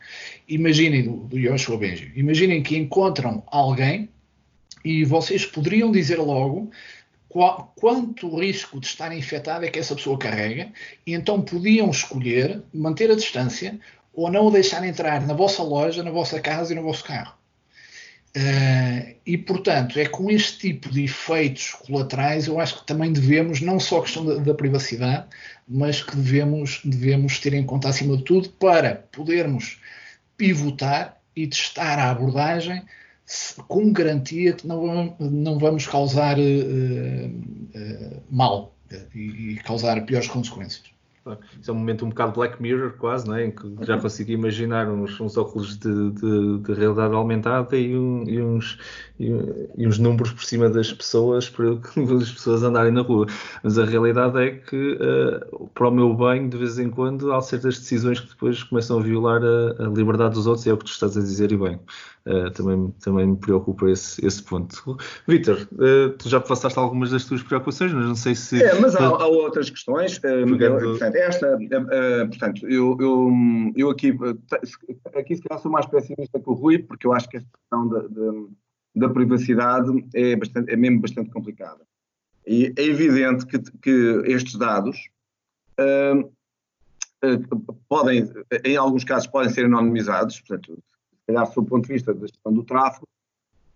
Imaginem, 0.47 1.03
do, 1.03 1.17
do 1.27 1.37
Joshua 1.37 1.77
Benji, 1.77 2.13
imaginem 2.15 2.63
que 2.63 2.77
encontram 2.77 3.43
alguém 3.47 4.07
e 4.83 5.03
vocês 5.03 5.45
poderiam 5.45 5.91
dizer 5.91 6.17
logo 6.17 6.69
qual, 7.29 7.73
quanto 7.75 8.39
risco 8.39 8.79
de 8.79 8.87
estar 8.87 9.15
infectado 9.15 9.65
é 9.65 9.69
que 9.69 9.79
essa 9.79 9.95
pessoa 9.95 10.17
carrega, 10.17 10.71
e 11.05 11.13
então 11.13 11.41
podiam 11.41 11.89
escolher 11.89 12.61
manter 12.73 13.11
a 13.11 13.15
distância 13.15 13.79
ou 14.13 14.31
não 14.31 14.47
o 14.47 14.51
deixar 14.51 14.83
entrar 14.83 15.25
na 15.27 15.33
vossa 15.33 15.61
loja, 15.61 16.03
na 16.03 16.11
vossa 16.11 16.39
casa 16.39 16.73
e 16.73 16.75
no 16.75 16.83
vosso 16.83 17.03
carro. 17.03 17.37
Uh, 18.35 19.15
e, 19.25 19.37
portanto, 19.37 19.99
é 19.99 20.05
com 20.05 20.29
este 20.29 20.59
tipo 20.59 20.89
de 20.89 21.05
efeitos 21.05 21.71
colaterais, 21.71 22.45
eu 22.45 22.59
acho 22.59 22.79
que 22.79 22.85
também 22.85 23.11
devemos, 23.11 23.61
não 23.61 23.79
só 23.79 23.99
a 23.99 24.01
questão 24.03 24.25
da, 24.25 24.35
da, 24.35 24.53
privacidade, 24.53 25.25
mas 25.67 26.03
que 26.03 26.15
devemos, 26.15 26.81
devemos 26.83 27.39
ter 27.39 27.53
em 27.53 27.65
conta, 27.65 27.89
acima 27.89 28.15
de 28.15 28.23
tudo, 28.23 28.49
para 28.49 28.95
podermos 29.11 29.79
pivotar 30.35 31.17
e 31.35 31.47
testar 31.47 31.97
a 31.97 32.11
abordagem 32.11 32.83
com 33.67 33.91
garantia 33.91 34.53
que 34.53 34.67
não, 34.67 35.15
não 35.19 35.59
vamos 35.59 35.85
causar 35.85 36.37
uh, 36.37 36.41
uh, 36.41 38.23
mal 38.29 38.75
e, 39.13 39.53
e 39.53 39.55
causar 39.57 40.05
piores 40.05 40.27
consequências. 40.27 40.96
Isso 41.59 41.71
é 41.71 41.73
um 41.73 41.77
momento 41.77 42.05
um 42.05 42.09
bocado 42.09 42.33
Black 42.33 42.61
Mirror, 42.61 42.93
quase, 42.97 43.31
é? 43.33 43.45
em 43.45 43.51
que 43.51 43.65
já 43.81 43.97
consegui 43.97 44.33
imaginar 44.33 44.87
uns, 44.89 45.19
uns 45.19 45.37
óculos 45.37 45.77
de, 45.77 46.11
de, 46.11 46.57
de, 46.59 46.73
realidade 46.73 47.13
aumentada 47.13 47.75
e, 47.75 47.95
um, 47.97 48.23
e, 48.27 48.41
uns, 48.41 48.79
e, 49.19 49.31
e, 49.77 49.87
uns 49.87 49.97
números 49.97 50.31
por 50.31 50.43
cima 50.43 50.69
das 50.69 50.91
pessoas 50.93 51.49
para 51.49 51.65
as 52.21 52.31
pessoas 52.31 52.63
andarem 52.63 52.91
na 52.91 53.01
rua. 53.01 53.25
Mas 53.63 53.77
a 53.77 53.85
realidade 53.85 54.37
é 54.39 54.51
que, 54.51 54.93
uh, 54.93 55.69
para 55.73 55.87
o 55.87 55.91
meu 55.91 56.13
bem, 56.13 56.49
de 56.49 56.57
vez 56.57 56.79
em 56.79 56.89
quando, 56.89 57.33
há 57.33 57.41
certas 57.41 57.77
decisões 57.79 58.19
que 58.19 58.29
depois 58.29 58.63
começam 58.63 58.99
a 58.99 59.01
violar 59.01 59.41
a, 59.43 59.85
a 59.85 59.87
liberdade 59.89 60.35
dos 60.35 60.47
outros, 60.47 60.65
e 60.65 60.69
é 60.69 60.73
o 60.73 60.77
que 60.77 60.85
tu 60.85 60.91
estás 60.91 61.17
a 61.17 61.21
dizer, 61.21 61.51
e 61.51 61.57
bem. 61.57 61.79
Uh, 62.27 62.51
também, 62.51 62.93
também 63.01 63.25
me 63.25 63.37
preocupa 63.37 63.89
esse, 63.89 64.25
esse 64.25 64.43
ponto. 64.43 64.97
Vitor, 65.25 65.65
uh, 65.71 66.09
tu 66.17 66.27
já 66.27 66.41
passaste 66.41 66.77
algumas 66.77 67.11
das 67.11 67.23
tuas 67.23 67.41
preocupações, 67.41 67.93
mas 67.93 68.05
não 68.05 68.15
sei 68.15 68.35
se. 68.35 68.61
É, 68.61 68.77
mas 68.77 68.97
há, 68.97 69.05
há 69.05 69.27
outras 69.27 69.69
questões. 69.69 70.17
Uh, 70.17 70.45
esta, 71.19 71.57
portanto, 72.27 72.67
eu, 72.67 72.97
eu, 72.99 73.31
eu 73.75 73.89
aqui, 73.89 74.13
aqui 75.15 75.35
se 75.35 75.41
calhar 75.41 75.61
sou 75.61 75.71
mais 75.71 75.85
pessimista 75.85 76.39
que 76.39 76.49
o 76.49 76.53
Rui, 76.53 76.79
porque 76.79 77.07
eu 77.07 77.13
acho 77.13 77.29
que 77.29 77.37
esta 77.37 77.49
questão 77.57 77.87
da, 77.87 78.01
da, 78.07 78.31
da 78.95 79.09
privacidade 79.09 80.05
é, 80.13 80.35
bastante, 80.35 80.71
é 80.71 80.75
mesmo 80.75 81.01
bastante 81.01 81.29
complicada. 81.29 81.85
E 82.45 82.73
é 82.77 82.83
evidente 82.83 83.45
que, 83.45 83.59
que 83.81 84.23
estes 84.25 84.55
dados. 84.55 85.09
podem, 87.89 88.31
em 88.63 88.77
alguns 88.77 89.03
casos, 89.03 89.27
podem 89.27 89.49
ser 89.49 89.65
anonimizados, 89.65 90.39
portanto, 90.41 90.77
calhar, 91.27 91.45
do 91.51 91.65
ponto 91.65 91.85
de 91.85 91.93
vista 91.93 92.13
da 92.13 92.25
gestão 92.25 92.53
do 92.53 92.63
tráfego, 92.63 93.07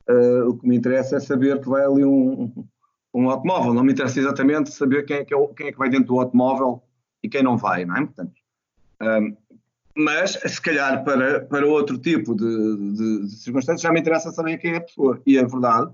uh, 0.10 0.49
o 0.49 0.58
que 0.58 0.67
me 0.67 0.77
interessa 0.77 1.17
é 1.17 1.19
saber 1.19 1.60
que 1.60 1.67
vai 1.67 1.84
ali 1.84 2.06
um, 2.06 2.65
um 3.13 3.30
automóvel. 3.30 3.73
Não 3.73 3.84
me 3.84 3.91
interessa 3.91 4.19
exatamente 4.19 4.71
saber 4.71 5.06
quem 5.06 5.17
é, 5.17 5.25
que 5.25 5.36
é, 5.36 5.47
quem 5.47 5.67
é 5.67 5.71
que 5.71 5.77
vai 5.77 5.89
dentro 5.89 6.08
do 6.08 6.19
automóvel 6.19 6.82
e 7.24 7.30
quem 7.30 7.44
não 7.44 7.58
vai, 7.58 7.86
não 7.86 7.98
é? 7.98 8.06
Portanto, 8.06 8.34
um, 9.02 9.36
mas, 9.96 10.32
se 10.32 10.62
calhar, 10.62 11.04
para, 11.04 11.42
para 11.42 11.66
outro 11.66 11.98
tipo 11.98 12.34
de, 12.34 12.94
de, 12.94 13.22
de, 13.24 13.36
circunstâncias, 13.36 13.82
já 13.82 13.92
me 13.92 14.00
interessa 14.00 14.32
saber 14.32 14.58
quem 14.58 14.74
é 14.74 14.78
a 14.78 14.82
pessoa. 14.82 15.22
E 15.26 15.38
a 15.38 15.46
verdade 15.46 15.92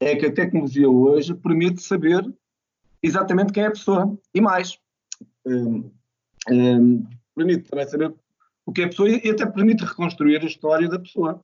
é 0.00 0.16
que 0.16 0.26
a 0.26 0.32
tecnologia 0.32 0.90
hoje 0.90 1.34
permite 1.34 1.82
saber 1.82 2.28
exatamente 3.02 3.52
quem 3.52 3.62
é 3.62 3.66
a 3.66 3.72
pessoa. 3.72 4.18
E 4.34 4.40
mais, 4.40 4.78
um, 5.46 5.90
um, 6.50 7.06
permite 7.34 7.68
também 7.68 7.86
saber 7.86 8.12
o 8.66 8.72
que 8.72 8.82
é 8.82 8.84
a 8.84 8.88
pessoa 8.88 9.08
e 9.08 9.30
até 9.30 9.46
permite 9.46 9.84
reconstruir 9.84 10.40
a 10.42 10.46
história 10.46 10.88
da 10.88 10.98
pessoa. 10.98 11.40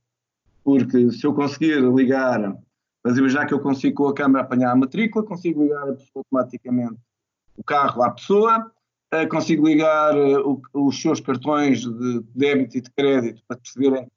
Porque 0.65 1.11
se 1.13 1.25
eu 1.25 1.33
conseguir 1.33 1.81
ligar, 1.95 2.57
mas 3.05 3.17
imaginar 3.17 3.47
que 3.47 3.55
eu 3.55 3.61
consigo 3.61 4.03
com 4.03 4.09
a 4.09 4.15
câmera 4.15 4.45
apanhar 4.45 4.73
a 4.73 4.77
matrícula, 4.77 5.25
consigo 5.25 5.63
ligar 5.63 5.87
automaticamente 6.15 6.99
o 7.57 7.63
carro 7.63 8.03
à 8.03 8.11
pessoa, 8.11 8.73
consigo 9.27 9.67
ligar 9.67 10.17
eh, 10.17 10.37
os 10.75 11.01
seus 11.01 11.21
cartões 11.21 11.81
de 11.81 12.21
débito 12.35 12.77
e 12.77 12.81
de 12.81 12.91
crédito 12.91 13.43
para 13.47 13.57
perceberem 13.57 14.09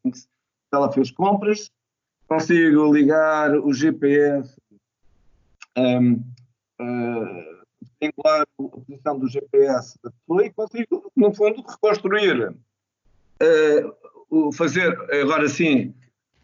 ela 0.72 0.92
fez 0.92 1.12
compras, 1.12 1.72
consigo 2.28 2.94
ligar 2.94 3.56
o 3.58 3.74
GPS, 3.74 4.56
um, 5.78 6.14
uh, 6.80 7.60
a 8.26 8.46
posição 8.58 9.20
do 9.20 9.28
GPS 9.28 9.98
da 10.04 10.12
pessoa 10.12 10.46
e 10.46 10.52
consigo, 10.52 11.12
no 11.16 11.34
fundo, 11.34 11.64
reconstruir, 11.68 12.50
uh, 14.32 14.52
fazer 14.54 14.96
agora 15.12 15.48
sim 15.50 15.94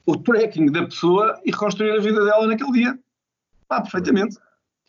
o 0.05 0.17
tracking 0.17 0.71
da 0.71 0.85
pessoa 0.85 1.39
e 1.45 1.51
reconstruir 1.51 1.91
a 1.91 1.99
vida 1.99 2.23
dela 2.23 2.47
naquele 2.47 2.71
dia. 2.71 2.99
Ah, 3.69 3.81
perfeitamente. 3.81 4.37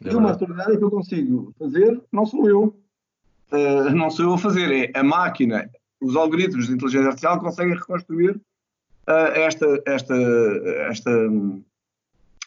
É 0.05 0.13
e 0.13 0.15
uma 0.15 0.31
autoridade 0.31 0.77
que 0.77 0.85
eu 0.85 0.91
consigo 0.91 1.55
fazer 1.59 2.01
não 2.13 2.27
sou 2.27 2.49
eu. 2.49 2.86
Uh, 3.53 3.91
não 3.95 4.11
sou 4.11 4.27
eu 4.27 4.35
a 4.35 4.39
fazer, 4.39 4.91
é 4.95 4.99
a 4.99 5.05
máquina, 5.05 5.71
os 6.01 6.17
algoritmos 6.17 6.67
de 6.67 6.75
inteligência 6.75 7.09
artificial 7.09 7.41
conseguem 7.41 7.75
reconstruir 7.75 8.41
esta, 9.07 9.83
esta, 9.87 10.15
esta, 10.89 11.11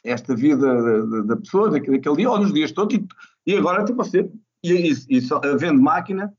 esta 0.04 0.36
vida 0.36 1.24
da, 1.24 1.38
pessoa, 1.38 1.72
daquele, 1.72 2.00
dia, 2.00 2.30
ou 2.30 2.40
nos 2.40 2.54
dias 2.54 2.72
todos, 2.72 2.96
e, 2.96 3.08
e 3.46 3.56
agora 3.56 3.86
que 3.86 4.04
ser, 4.04 4.30
e, 4.64 4.92
e, 4.92 5.18
e 5.18 5.58
vendo 5.58 5.82
máquina 5.82 6.34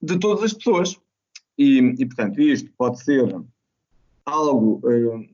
de 0.00 0.18
todas 0.18 0.44
as 0.44 0.52
pessoas. 0.52 0.96
E, 1.58 1.78
e 1.98 2.06
portanto, 2.06 2.40
isto 2.40 2.70
pode 2.78 3.02
ser 3.02 3.36
algo 4.24 4.80
uh, 4.84 5.28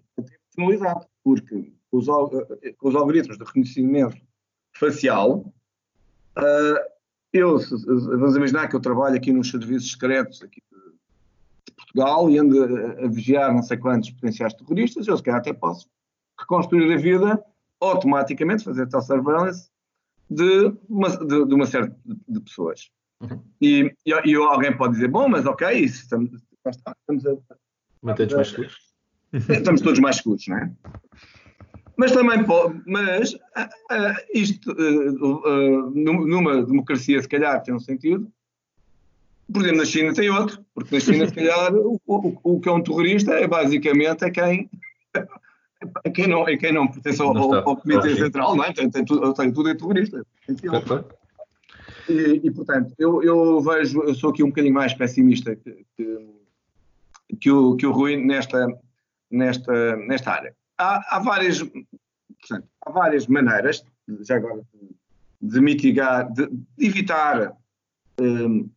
personalizado, 0.50 1.06
porque 1.22 1.72
os, 1.92 2.06
os, 2.82 2.94
algoritmos 2.94 3.38
de 3.38 3.44
reconhecimento 3.44 4.16
facial, 4.72 5.52
uh, 6.36 6.95
eu, 7.32 7.58
vamos 7.58 8.36
imaginar 8.36 8.68
que 8.68 8.76
eu 8.76 8.80
trabalho 8.80 9.16
aqui 9.16 9.32
nos 9.32 9.50
serviços 9.50 9.92
secretos 9.92 10.42
aqui 10.42 10.62
Portugal 11.76 12.30
e 12.30 12.38
ando 12.38 12.62
a, 12.62 13.04
a 13.04 13.08
vigiar 13.08 13.52
não 13.52 13.62
sei 13.62 13.76
quantos 13.76 14.10
potenciais 14.10 14.54
terroristas, 14.54 15.06
eu 15.06 15.16
se 15.16 15.22
calhar 15.22 15.40
até 15.40 15.52
posso 15.52 15.88
reconstruir 16.38 16.92
a 16.92 16.96
vida 16.96 17.42
automaticamente, 17.80 18.64
fazer 18.64 18.86
tal 18.88 19.02
surveillance 19.02 19.70
de 20.28 20.72
uma, 20.88 21.08
de, 21.08 21.44
de 21.46 21.54
uma 21.54 21.66
série 21.66 21.90
de, 22.06 22.40
pessoas. 22.40 22.90
Uhum. 23.20 23.42
E, 23.60 23.94
e, 24.04 24.30
e, 24.30 24.34
alguém 24.34 24.76
pode 24.76 24.94
dizer, 24.94 25.08
bom, 25.08 25.28
mas 25.28 25.46
ok, 25.46 25.70
isso, 25.72 26.02
estamos, 26.02 26.30
estamos 26.66 27.26
a... 27.26 27.36
Mais 28.02 28.18
seguros. 28.48 28.94
Estamos 29.32 29.80
todos 29.80 29.98
mais 30.00 30.16
seguros, 30.16 30.46
não 30.48 30.58
é? 30.58 30.72
Mas 31.96 32.12
também 32.12 32.44
pode, 32.44 32.80
mas 32.86 33.32
uh, 33.32 33.36
uh, 33.36 34.14
isto 34.34 34.70
uh, 34.70 35.90
numa 35.94 36.62
democracia 36.62 37.20
se 37.20 37.28
calhar 37.28 37.62
tem 37.62 37.74
um 37.74 37.80
sentido, 37.80 38.30
por 39.52 39.62
exemplo, 39.62 39.78
na 39.78 39.84
China 39.84 40.12
tem 40.12 40.28
outro, 40.28 40.64
porque 40.74 40.94
na 40.94 41.00
China, 41.00 41.26
se 41.26 41.34
calhar, 41.34 41.74
o, 41.74 42.00
o, 42.06 42.38
o 42.42 42.60
que 42.60 42.68
é 42.68 42.72
um 42.72 42.82
terrorista 42.82 43.32
é 43.32 43.46
basicamente 43.46 44.24
é 44.24 44.30
quem, 44.30 44.68
é 46.04 46.10
quem, 46.10 46.26
não, 46.26 46.48
é 46.48 46.56
quem 46.56 46.72
não 46.72 46.88
pertence 46.88 47.22
ao, 47.22 47.32
não 47.32 47.54
ao 47.54 47.76
Comitê 47.76 48.16
Central, 48.16 48.56
não 48.56 48.64
é? 48.64 48.72
Tem, 48.72 48.90
tem, 48.90 49.04
tudo, 49.04 49.32
tem 49.34 49.52
tudo 49.52 49.70
é 49.70 49.74
terrorista. 49.74 50.26
E, 52.08 52.40
e, 52.44 52.50
portanto, 52.50 52.92
eu, 52.98 53.22
eu, 53.22 53.60
vejo, 53.60 54.02
eu 54.02 54.14
sou 54.14 54.30
aqui 54.30 54.42
um 54.42 54.48
bocadinho 54.48 54.74
mais 54.74 54.94
pessimista 54.94 55.54
que, 55.54 55.86
que, 55.96 56.28
que, 57.40 57.50
o, 57.50 57.76
que 57.76 57.86
o 57.86 57.92
Rui 57.92 58.16
nesta, 58.16 58.66
nesta, 59.30 59.96
nesta 59.96 60.32
área. 60.32 60.54
Há, 60.78 61.16
há, 61.16 61.18
várias, 61.20 61.62
portanto, 61.62 62.68
há 62.84 62.90
várias 62.90 63.26
maneiras, 63.26 63.84
já 64.20 64.36
agora, 64.36 64.62
de 65.40 65.60
mitigar, 65.60 66.30
de, 66.32 66.46
de 66.48 66.86
evitar 66.86 67.56
um, 68.20 68.68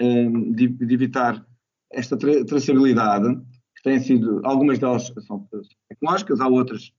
Ehm, 0.00 0.52
de, 0.52 0.66
de 0.68 0.94
evitar 0.94 1.46
esta 1.92 2.16
tra 2.16 2.42
traçabilidade, 2.46 3.36
que 3.76 3.82
têm 3.82 4.00
sido, 4.00 4.40
algumas 4.44 4.78
delas 4.78 5.12
são 5.26 5.46
tecnológicas, 5.88 6.40
há 6.40 6.48
outras 6.48 6.90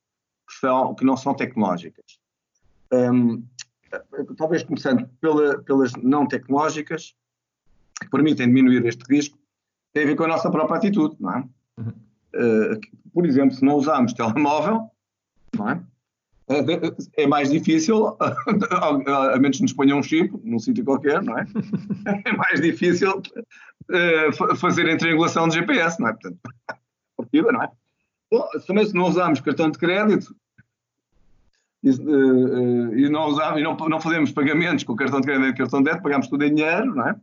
que, 0.47 0.53
são, 0.59 0.93
que 0.93 1.03
não 1.03 1.17
são 1.17 1.33
tecnológicas. 1.33 2.19
Um, 2.93 3.43
talvez 4.37 4.61
começando 4.61 5.09
pela, 5.19 5.63
pelas 5.63 5.93
não 5.93 6.27
tecnológicas, 6.27 7.15
que 7.99 8.09
permitem 8.09 8.47
diminuir 8.47 8.85
este 8.85 9.03
risco, 9.11 9.37
tem 9.93 10.03
a 10.03 10.05
ver 10.05 10.15
com 10.15 10.25
a 10.25 10.27
nossa 10.27 10.51
própria 10.51 10.77
atitude, 10.77 11.15
não 11.19 11.33
é? 11.33 11.49
Uhum. 11.79 11.93
Uh, 12.35 12.79
por 13.13 13.25
exemplo, 13.25 13.55
se 13.55 13.63
não 13.63 13.75
usarmos 13.75 14.13
telemóvel, 14.13 14.89
não 15.57 15.69
é? 15.69 15.81
é 17.17 17.27
mais 17.27 17.49
difícil, 17.49 18.17
a 18.19 19.39
menos 19.39 19.57
que 19.57 19.63
nos 19.63 19.73
ponham 19.73 19.99
um 19.99 20.03
chip 20.03 20.33
num 20.43 20.59
sítio 20.59 20.83
qualquer, 20.83 21.21
não 21.21 21.37
é? 21.37 21.45
É 22.25 22.31
mais 22.33 22.59
difícil 22.61 23.21
uh, 23.21 24.55
fazer 24.57 24.89
a 24.89 24.97
triangulação 24.97 25.47
de 25.47 25.55
GPS, 25.55 25.99
não 25.99 26.09
é? 26.09 26.13
Portanto, 26.13 26.39
partida, 27.17 27.51
não 27.51 27.63
é? 27.63 27.71
Bom, 28.31 28.47
também 28.65 28.85
se 28.85 28.93
não 28.93 29.05
usarmos 29.05 29.41
cartão 29.41 29.69
de 29.69 29.77
crédito 29.77 30.35
e, 31.83 31.89
uh, 31.89 32.97
e 32.97 33.09
não, 33.09 33.27
usamos, 33.27 33.59
e 33.59 33.63
não, 33.63 33.75
não 33.75 33.99
fazemos 33.99 34.31
pagamentos 34.31 34.83
com 34.83 34.95
cartão 34.95 35.21
de 35.21 35.27
crédito 35.27 35.49
e 35.49 35.57
cartão 35.57 35.79
de 35.79 35.85
débito, 35.85 36.03
pagamos 36.03 36.27
tudo 36.27 36.43
em 36.43 36.53
dinheiro, 36.53 36.95
não 36.95 37.07
é? 37.07 37.15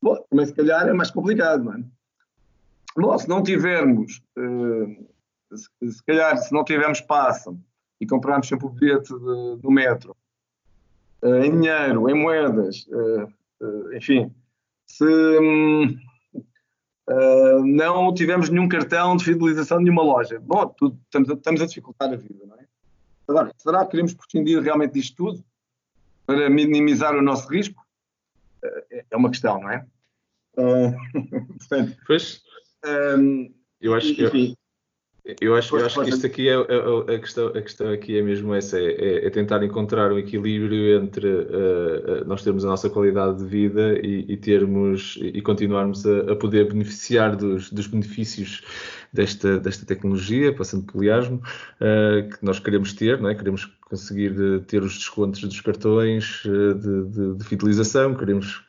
Bom, 0.00 0.16
também 0.30 0.46
se 0.46 0.54
calhar 0.54 0.86
é 0.86 0.92
mais 0.92 1.10
complicado, 1.10 1.64
não 1.64 1.74
é? 1.74 1.82
Se 3.18 3.28
não 3.28 3.42
tivermos, 3.42 4.20
uh, 4.36 5.56
se, 5.56 6.02
calhar 6.04 6.36
se 6.36 6.52
não 6.52 6.64
tivermos 6.64 7.00
passo 7.00 7.56
e 8.00 8.06
comprarmos 8.06 8.48
sempre 8.48 8.66
o 8.66 8.70
bilhete 8.70 9.12
de, 9.12 9.56
do 9.56 9.70
metro 9.70 10.16
uh, 11.22 11.36
em 11.36 11.60
dinheiro, 11.60 12.10
em 12.10 12.14
moedas, 12.14 12.88
uh, 12.88 13.94
enfim, 13.94 14.34
se 14.86 15.04
um, 15.04 15.96
não 17.64 18.12
tivermos 18.12 18.48
nenhum 18.48 18.68
cartão 18.68 19.16
de 19.16 19.24
fidelização 19.24 19.78
de 19.78 19.84
nenhuma 19.84 20.02
loja, 20.02 20.40
bom, 20.40 20.66
tudo, 20.66 20.98
estamos, 21.04 21.30
a, 21.30 21.34
estamos 21.34 21.60
a 21.62 21.66
dificultar 21.66 22.12
a 22.12 22.16
vida, 22.16 22.44
não 22.46 22.56
é? 22.56 22.66
Agora, 23.28 23.52
será 23.58 23.84
que 23.84 23.92
queremos 23.92 24.14
prescindir 24.14 24.60
realmente 24.62 24.94
disto 24.94 25.16
tudo 25.16 25.44
para 26.26 26.50
minimizar 26.50 27.14
o 27.14 27.22
nosso 27.22 27.48
risco? 27.48 27.86
É 29.10 29.16
uma 29.16 29.30
questão, 29.30 29.60
não 29.60 29.70
é? 29.70 29.86
portanto, 31.58 31.96
pois, 32.06 32.42
um, 32.84 33.52
eu 33.80 33.94
acho 33.94 34.14
que 34.14 34.24
enfim, 34.24 34.54
eu 35.40 35.54
acho, 35.54 35.76
eu 35.76 35.84
acho 35.84 36.02
que 36.02 36.08
isto 36.08 36.26
aqui 36.26 36.48
é, 36.48 36.54
é, 36.54 36.54
é, 36.54 37.16
a, 37.16 37.18
questão, 37.18 37.48
a 37.48 37.60
questão 37.60 37.92
aqui 37.92 38.16
é 38.16 38.22
mesmo 38.22 38.54
essa, 38.54 38.80
é, 38.80 39.26
é 39.26 39.30
tentar 39.30 39.62
encontrar 39.62 40.10
um 40.10 40.18
equilíbrio 40.18 41.02
entre 41.02 41.28
uh, 41.28 42.24
nós 42.26 42.42
termos 42.42 42.64
a 42.64 42.68
nossa 42.68 42.88
qualidade 42.88 43.38
de 43.38 43.44
vida 43.44 43.98
e, 44.02 44.24
e 44.26 44.36
termos 44.38 45.18
e 45.20 45.42
continuarmos 45.42 46.06
a, 46.06 46.32
a 46.32 46.36
poder 46.36 46.68
beneficiar 46.68 47.36
dos, 47.36 47.70
dos 47.70 47.86
benefícios 47.86 48.62
desta, 49.12 49.58
desta 49.58 49.86
tecnologia, 49.86 50.54
passando 50.54 50.84
pelo 50.84 51.04
IASMO, 51.04 51.36
uh, 51.36 52.28
que 52.28 52.44
nós 52.44 52.58
queremos 52.58 52.92
ter, 52.92 53.20
não 53.20 53.28
é? 53.28 53.34
queremos 53.34 53.70
conseguir 53.88 54.32
eh, 54.38 54.58
ter 54.66 54.82
os 54.82 54.98
descontos 54.98 55.40
dos 55.40 55.62
cartões 55.62 56.42
eh, 56.44 56.74
de, 56.74 57.04
de, 57.04 57.34
de 57.36 57.44
fidelização, 57.44 58.14
queremos 58.14 58.62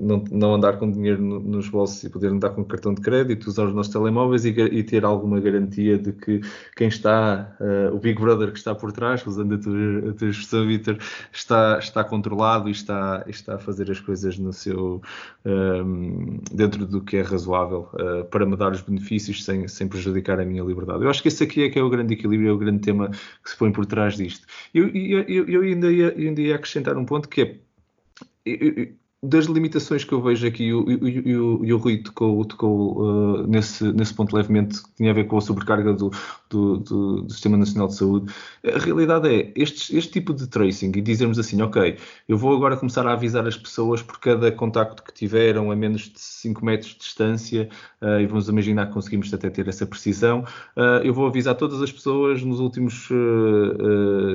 não, 0.00 0.24
não, 0.30 0.54
andar 0.54 0.78
com 0.78 0.90
dinheiro 0.90 1.20
nos 1.20 1.68
bolsos 1.68 2.02
e 2.04 2.08
poder 2.08 2.28
andar 2.28 2.50
com 2.50 2.64
cartão 2.64 2.94
de 2.94 3.02
crédito, 3.02 3.48
usar 3.48 3.66
os 3.66 3.74
nossos 3.74 3.92
telemóveis 3.92 4.46
e, 4.46 4.48
e 4.48 4.82
ter 4.82 5.04
alguma 5.04 5.38
garantia 5.40 5.98
de 5.98 6.12
que 6.12 6.40
quem 6.74 6.88
está, 6.88 7.54
uh, 7.60 7.94
o 7.94 7.98
Big 7.98 8.20
Brother 8.20 8.50
que 8.50 8.58
está 8.58 8.74
por 8.74 8.92
trás, 8.92 9.26
usando 9.26 9.54
a 9.54 9.58
tua, 9.58 10.10
a 10.10 10.12
tua 10.14 10.28
expressão, 10.28 10.66
Vitor, 10.66 10.98
está, 11.32 11.78
está 11.78 12.04
controlado 12.04 12.68
e 12.68 12.72
está, 12.72 13.24
está 13.26 13.56
a 13.56 13.58
fazer 13.58 13.90
as 13.90 14.00
coisas 14.00 14.38
no 14.38 14.52
seu, 14.52 15.02
um, 15.44 15.50
ehm, 15.50 16.40
dentro 16.52 16.86
do 16.86 17.00
que 17.00 17.16
é 17.16 17.22
razoável 17.22 17.88
uh, 17.94 18.24
para 18.24 18.46
me 18.46 18.56
dar 18.56 18.72
os 18.72 18.80
benefícios 18.80 19.44
sem, 19.44 19.68
sem 19.68 19.81
prejudicar 19.88 20.40
a 20.40 20.44
minha 20.44 20.62
liberdade. 20.62 21.02
Eu 21.02 21.10
acho 21.10 21.22
que 21.22 21.28
esse 21.28 21.44
aqui 21.44 21.64
é 21.64 21.70
que 21.70 21.78
é 21.78 21.82
o 21.82 21.90
grande 21.90 22.14
equilíbrio, 22.14 22.50
é 22.50 22.52
o 22.52 22.58
grande 22.58 22.80
tema 22.80 23.10
que 23.10 23.50
se 23.50 23.56
põe 23.56 23.72
por 23.72 23.86
trás 23.86 24.16
disto. 24.16 24.46
Eu, 24.72 24.88
eu, 24.88 25.48
eu 25.48 25.62
ainda, 25.62 25.92
ia, 25.92 26.14
ainda 26.16 26.40
ia 26.40 26.56
acrescentar 26.56 26.96
um 26.96 27.04
ponto 27.04 27.28
que 27.28 27.42
é 27.42 28.92
das 29.24 29.46
limitações 29.46 30.02
que 30.02 30.12
eu 30.12 30.20
vejo 30.20 30.44
aqui, 30.44 30.64
e 30.64 30.74
o, 30.74 30.82
o, 30.82 31.74
o 31.74 31.76
Rui 31.76 31.98
tocou, 31.98 32.44
tocou 32.44 33.00
uh, 33.00 33.46
nesse, 33.46 33.84
nesse 33.92 34.12
ponto 34.12 34.34
levemente, 34.34 34.82
que 34.82 34.90
tinha 34.96 35.12
a 35.12 35.14
ver 35.14 35.28
com 35.28 35.38
a 35.38 35.40
sobrecarga 35.40 35.92
do, 35.92 36.10
do, 36.50 36.78
do, 36.78 37.22
do, 37.22 37.30
Sistema 37.30 37.56
Nacional 37.56 37.86
de 37.86 37.94
Saúde. 37.94 38.34
A 38.64 38.78
realidade 38.80 39.28
é, 39.28 39.52
este, 39.54 39.96
este 39.96 40.10
tipo 40.10 40.34
de 40.34 40.48
tracing, 40.48 40.90
e 40.96 41.00
dizermos 41.00 41.38
assim, 41.38 41.62
ok, 41.62 41.98
eu 42.28 42.36
vou 42.36 42.52
agora 42.52 42.76
começar 42.76 43.06
a 43.06 43.12
avisar 43.12 43.46
as 43.46 43.56
pessoas 43.56 44.02
por 44.02 44.18
cada 44.18 44.50
contacto 44.50 45.04
que 45.04 45.14
tiveram 45.14 45.70
a 45.70 45.76
menos 45.76 46.02
de 46.02 46.18
5 46.18 46.64
metros 46.64 46.90
de 46.90 46.98
distância, 46.98 47.68
uh, 48.00 48.20
e 48.20 48.26
vamos 48.26 48.48
imaginar 48.48 48.86
que 48.86 48.92
conseguimos 48.92 49.32
até 49.32 49.48
ter 49.48 49.68
essa 49.68 49.86
precisão, 49.86 50.40
uh, 50.76 51.00
eu 51.04 51.14
vou 51.14 51.28
avisar 51.28 51.54
todas 51.54 51.80
as 51.80 51.92
pessoas 51.92 52.42
nos 52.42 52.58
últimos 52.58 53.08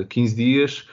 15 0.08 0.34
dias 0.34 0.86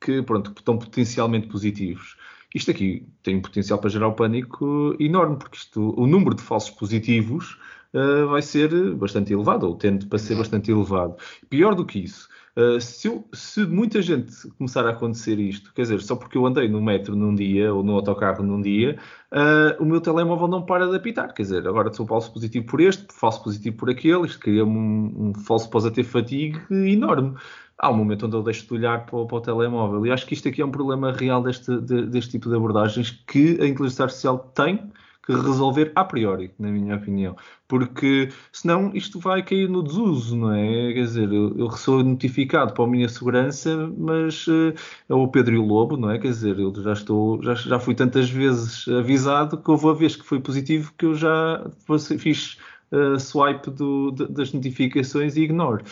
que, 0.00 0.22
pronto, 0.22 0.52
estão 0.56 0.78
potencialmente 0.78 1.48
positivos. 1.48 2.16
Isto 2.54 2.70
aqui 2.72 3.06
tem 3.22 3.36
um 3.36 3.42
potencial 3.42 3.78
para 3.78 3.90
gerar 3.90 4.08
um 4.08 4.14
pânico 4.14 4.96
enorme, 4.98 5.36
porque 5.36 5.56
isto, 5.56 5.94
o 5.96 6.06
número 6.06 6.34
de 6.34 6.42
falsos 6.42 6.70
positivos 6.70 7.58
uh, 7.94 8.28
vai 8.28 8.42
ser 8.42 8.94
bastante 8.94 9.32
elevado, 9.32 9.66
ou 9.66 9.76
tende 9.76 10.06
para 10.06 10.18
ser 10.18 10.36
bastante 10.36 10.70
elevado. 10.70 11.16
Pior 11.48 11.74
do 11.74 11.84
que 11.84 12.00
isso, 12.00 12.28
Uh, 12.56 12.80
se, 12.80 13.08
se, 13.32 13.64
muita 13.64 14.02
gente 14.02 14.32
começar 14.58 14.84
a 14.86 14.90
acontecer 14.90 15.38
isto, 15.38 15.72
quer 15.72 15.82
dizer, 15.82 16.00
só 16.02 16.16
porque 16.16 16.36
eu 16.36 16.44
andei 16.44 16.68
no 16.68 16.82
metro 16.82 17.14
num 17.14 17.34
dia 17.34 17.72
ou 17.72 17.82
no 17.82 17.94
autocarro 17.94 18.42
num 18.42 18.60
dia, 18.60 18.98
uh, 19.32 19.82
o 19.82 19.84
meu 19.84 20.00
telemóvel 20.00 20.48
não 20.48 20.62
para 20.62 20.88
de 20.88 20.96
apitar. 20.96 21.32
Quer 21.32 21.42
dizer, 21.42 21.68
agora 21.68 21.92
sou 21.92 22.06
falso 22.06 22.32
positivo 22.32 22.66
por 22.66 22.80
este, 22.80 23.06
falso 23.12 23.42
positivo 23.44 23.76
por 23.76 23.90
aquele, 23.90 24.26
isto 24.26 24.40
cria-me 24.40 24.70
um, 24.70 25.30
um 25.30 25.34
falso 25.34 25.70
positive 25.70 26.08
fatigue 26.08 26.60
enorme 26.70 27.36
há 27.80 27.90
um 27.90 27.96
momento 27.96 28.26
onde 28.26 28.36
eu 28.36 28.42
deixo 28.42 28.66
de 28.66 28.74
olhar 28.74 29.06
para 29.06 29.16
o, 29.16 29.26
para 29.26 29.38
o, 29.38 29.40
telemóvel. 29.40 30.06
E 30.06 30.10
acho 30.10 30.26
que 30.26 30.34
isto 30.34 30.46
aqui 30.48 30.60
é 30.60 30.66
um 30.66 30.70
problema 30.70 31.12
real 31.12 31.42
deste, 31.42 31.80
de, 31.80 32.06
deste 32.06 32.32
tipo 32.32 32.50
de 32.50 32.56
abordagens 32.56 33.10
que 33.26 33.58
a 33.60 33.66
inteligência 33.66 34.04
artificial 34.04 34.38
tem 34.54 34.92
que 35.22 35.32
resolver 35.32 35.92
a 35.94 36.04
priori, 36.04 36.52
na 36.58 36.70
minha 36.70 36.96
opinião. 36.96 37.36
Porque 37.68 38.30
senão 38.52 38.90
isto 38.94 39.20
vai 39.20 39.42
cair 39.42 39.68
no 39.68 39.82
desuso, 39.82 40.36
não 40.36 40.52
é? 40.52 40.92
Quer 40.92 41.02
dizer, 41.02 41.32
eu, 41.32 41.56
eu 41.58 41.70
sou 41.72 42.02
notificado 42.02 42.72
para 42.72 42.84
a 42.84 42.86
minha 42.86 43.08
segurança, 43.08 43.92
mas 43.96 44.46
uh, 44.46 44.74
é 45.08 45.14
o 45.14 45.28
Pedro 45.28 45.54
e 45.54 45.58
o 45.58 45.64
Lobo, 45.64 45.96
não 45.96 46.10
é? 46.10 46.18
Quer 46.18 46.28
dizer, 46.28 46.58
eu 46.58 46.74
já 46.74 46.92
estou, 46.92 47.42
já, 47.42 47.54
já 47.54 47.78
fui 47.78 47.94
tantas 47.94 48.30
vezes 48.30 48.88
avisado 48.88 49.58
que 49.58 49.70
houve 49.70 49.88
a 49.88 49.92
vez 49.92 50.16
que 50.16 50.24
foi 50.24 50.40
positivo 50.40 50.92
que 50.96 51.06
eu 51.06 51.14
já 51.14 51.64
fiz 52.18 52.58
uh, 52.92 53.18
swipe 53.18 53.70
do, 53.70 54.10
das 54.12 54.52
notificações 54.52 55.36
e 55.36 55.42
ignoro. 55.42 55.84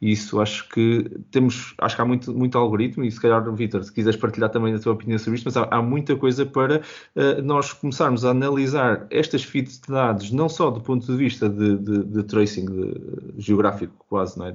E 0.00 0.12
isso 0.12 0.40
acho 0.40 0.68
que 0.68 1.10
temos, 1.30 1.74
acho 1.78 1.96
que 1.96 2.02
há 2.02 2.04
muito, 2.04 2.32
muito 2.32 2.58
algoritmo, 2.58 3.02
e 3.02 3.10
se 3.10 3.20
calhar, 3.20 3.42
Vitor, 3.54 3.82
se 3.82 3.90
quiseres 3.90 4.18
partilhar 4.18 4.50
também 4.50 4.74
a 4.74 4.78
tua 4.78 4.92
opinião 4.92 5.18
sobre 5.18 5.38
isto, 5.38 5.46
mas 5.46 5.56
há, 5.56 5.66
há 5.70 5.80
muita 5.80 6.14
coisa 6.16 6.44
para 6.44 6.82
uh, 7.14 7.42
nós 7.42 7.72
começarmos 7.72 8.24
a 8.24 8.30
analisar 8.30 9.06
estas 9.10 9.42
feeds 9.42 9.80
de 9.80 9.88
dados, 9.88 10.30
não 10.30 10.48
só 10.50 10.70
do 10.70 10.82
ponto 10.82 11.06
de 11.06 11.16
vista 11.16 11.48
de, 11.48 11.78
de, 11.78 12.04
de 12.04 12.22
tracing 12.24 12.66
de, 12.66 13.42
geográfico, 13.42 14.04
quase, 14.08 14.38
não 14.38 14.46
é? 14.46 14.52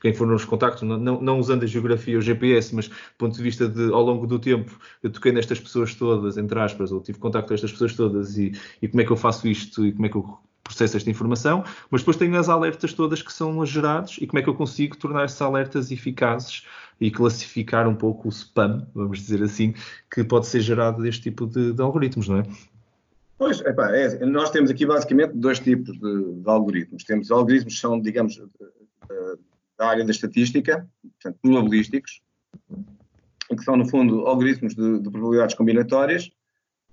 quem 0.00 0.14
foram 0.14 0.34
os 0.36 0.44
contactos, 0.44 0.82
não, 0.82 0.98
não, 0.98 1.38
usando 1.40 1.64
a 1.64 1.66
geografia 1.66 2.14
ou 2.14 2.22
GPS, 2.22 2.72
mas 2.74 2.86
do 2.88 2.94
ponto 3.18 3.36
de 3.36 3.42
vista 3.42 3.68
de, 3.68 3.92
ao 3.92 4.02
longo 4.02 4.26
do 4.28 4.38
tempo, 4.38 4.78
eu 5.02 5.10
toquei 5.10 5.32
nestas 5.32 5.58
pessoas 5.58 5.94
todas, 5.94 6.38
entre 6.38 6.58
aspas, 6.60 6.92
ou 6.92 7.00
tive 7.00 7.18
contacto 7.18 7.48
com 7.48 7.54
estas 7.54 7.72
pessoas 7.72 7.94
todas, 7.94 8.38
e, 8.38 8.52
e 8.80 8.86
como 8.86 9.00
é 9.00 9.04
que 9.04 9.10
eu 9.10 9.16
faço 9.16 9.48
isto, 9.48 9.84
e 9.84 9.92
como 9.92 10.06
é 10.06 10.08
que 10.08 10.16
eu 10.16 10.38
processo 10.68 10.96
esta 10.96 11.10
informação, 11.10 11.64
mas 11.90 12.02
depois 12.02 12.16
tenho 12.16 12.38
as 12.38 12.48
alertas 12.48 12.92
todas 12.92 13.22
que 13.22 13.32
são 13.32 13.64
gerados 13.66 14.18
e 14.20 14.26
como 14.26 14.38
é 14.38 14.42
que 14.42 14.48
eu 14.48 14.54
consigo 14.54 14.96
tornar 14.96 15.24
esses 15.24 15.40
alertas 15.40 15.90
eficazes 15.90 16.64
e 17.00 17.10
classificar 17.10 17.88
um 17.88 17.94
pouco 17.94 18.28
o 18.28 18.30
spam, 18.30 18.86
vamos 18.94 19.18
dizer 19.18 19.42
assim, 19.42 19.74
que 20.10 20.22
pode 20.24 20.46
ser 20.46 20.60
gerado 20.60 21.02
deste 21.02 21.22
tipo 21.22 21.46
de, 21.46 21.72
de 21.72 21.82
algoritmos, 21.82 22.28
não 22.28 22.38
é? 22.38 22.42
Pois, 23.38 23.60
epá, 23.60 23.94
é, 23.94 24.26
nós 24.26 24.50
temos 24.50 24.68
aqui 24.70 24.84
basicamente 24.84 25.32
dois 25.34 25.60
tipos 25.60 25.96
de, 25.98 26.34
de 26.42 26.50
algoritmos. 26.50 27.04
Temos 27.04 27.30
algoritmos 27.30 27.74
que 27.74 27.80
são, 27.80 28.00
digamos, 28.00 28.40
da 29.78 29.88
área 29.88 30.04
da 30.04 30.10
estatística, 30.10 30.88
portanto, 31.02 31.38
probabilísticos, 31.40 32.20
que 33.48 33.64
são, 33.64 33.76
no 33.76 33.88
fundo, 33.88 34.26
algoritmos 34.26 34.74
de, 34.74 34.98
de 34.98 35.10
probabilidades 35.10 35.54
combinatórias, 35.54 36.30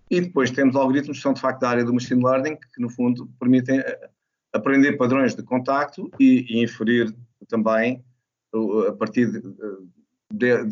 e 0.10 0.22
depois 0.22 0.52
temos 0.52 0.76
algoritmos 0.76 1.18
que 1.18 1.24
são 1.24 1.34
de 1.34 1.42
facto 1.42 1.62
da 1.62 1.70
área 1.70 1.86
do 1.86 1.94
machine 1.94 2.24
learning, 2.24 2.56
que 2.56 2.82
no 2.82 2.90
fundo 2.90 3.28
permitem 3.40 3.80
eh, 3.80 4.10
aprender 4.54 4.94
padrões 4.94 5.36
de 5.36 5.44
contacto 5.44 6.10
e, 6.20 6.46
e 6.50 6.64
inferir 6.64 7.14
também 7.48 8.04
a 8.88 8.94
partir 8.94 9.30
de, 9.30 9.42
de, 10.32 10.64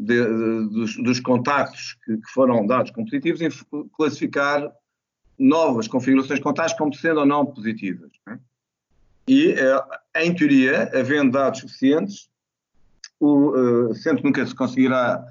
de, 0.00 0.24
dos, 0.68 0.96
dos, 0.96 1.20
contactos 1.20 1.98
que, 2.04 2.16
que, 2.16 2.30
foram 2.30 2.64
dados 2.66 2.92
como 2.92 3.06
positivos 3.06 3.40
e 3.40 3.50
classificar 3.96 4.72
novas 5.36 5.88
configurações 5.88 6.38
de 6.38 6.44
contactos 6.44 6.78
como 6.78 6.94
sendo 6.94 7.20
ou 7.20 7.26
não 7.26 7.44
positivas. 7.44 8.12
Né? 8.26 8.38
E, 9.26 9.52
eh, 9.52 10.22
em 10.22 10.34
teoria, 10.34 10.90
havendo 10.94 11.32
dados 11.32 11.60
suficientes, 11.60 12.30
o, 13.18 13.92
sendo 13.94 14.18
que 14.18 14.24
nunca 14.24 14.46
se 14.46 14.54
conseguirá 14.54 15.24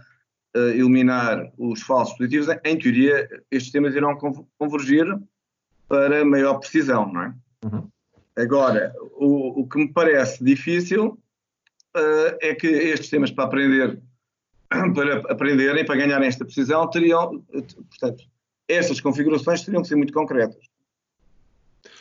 eliminar 0.56 1.52
os 1.58 1.82
falsos 1.82 2.18
positivos, 2.18 2.48
em 2.64 2.78
teoria 2.78 3.30
estes 3.50 3.64
sistemas 3.64 3.96
irão 3.96 4.18
convergir 4.58 5.06
para 5.88 6.26
maior 6.26 6.56
precisão, 6.56 7.12
não 7.12 7.22
é? 7.22 7.34
Uhum. 7.66 7.90
Agora, 8.38 8.94
o, 9.14 9.62
o, 9.62 9.68
que 9.68 9.78
me 9.78 9.92
parece 9.92 10.44
difícil 10.44 11.20
uh, 11.96 12.38
é 12.42 12.56
que 12.56 12.68
estes 12.68 13.02
sistemas 13.02 13.32
para 13.32 13.44
aprender, 13.46 14.02
para 14.96 15.18
aprenderem, 15.32 15.86
para 15.86 15.98
ganharem 15.98 16.28
esta 16.28 16.46
precisão, 16.46 16.90
teriam, 16.90 17.42
portanto, 17.42 18.24
essas 18.68 19.02
configurações 19.02 19.64
teriam 19.64 19.82
que 19.82 19.90
ser 19.90 19.96
muito 19.96 20.14
concretas. 20.14 20.71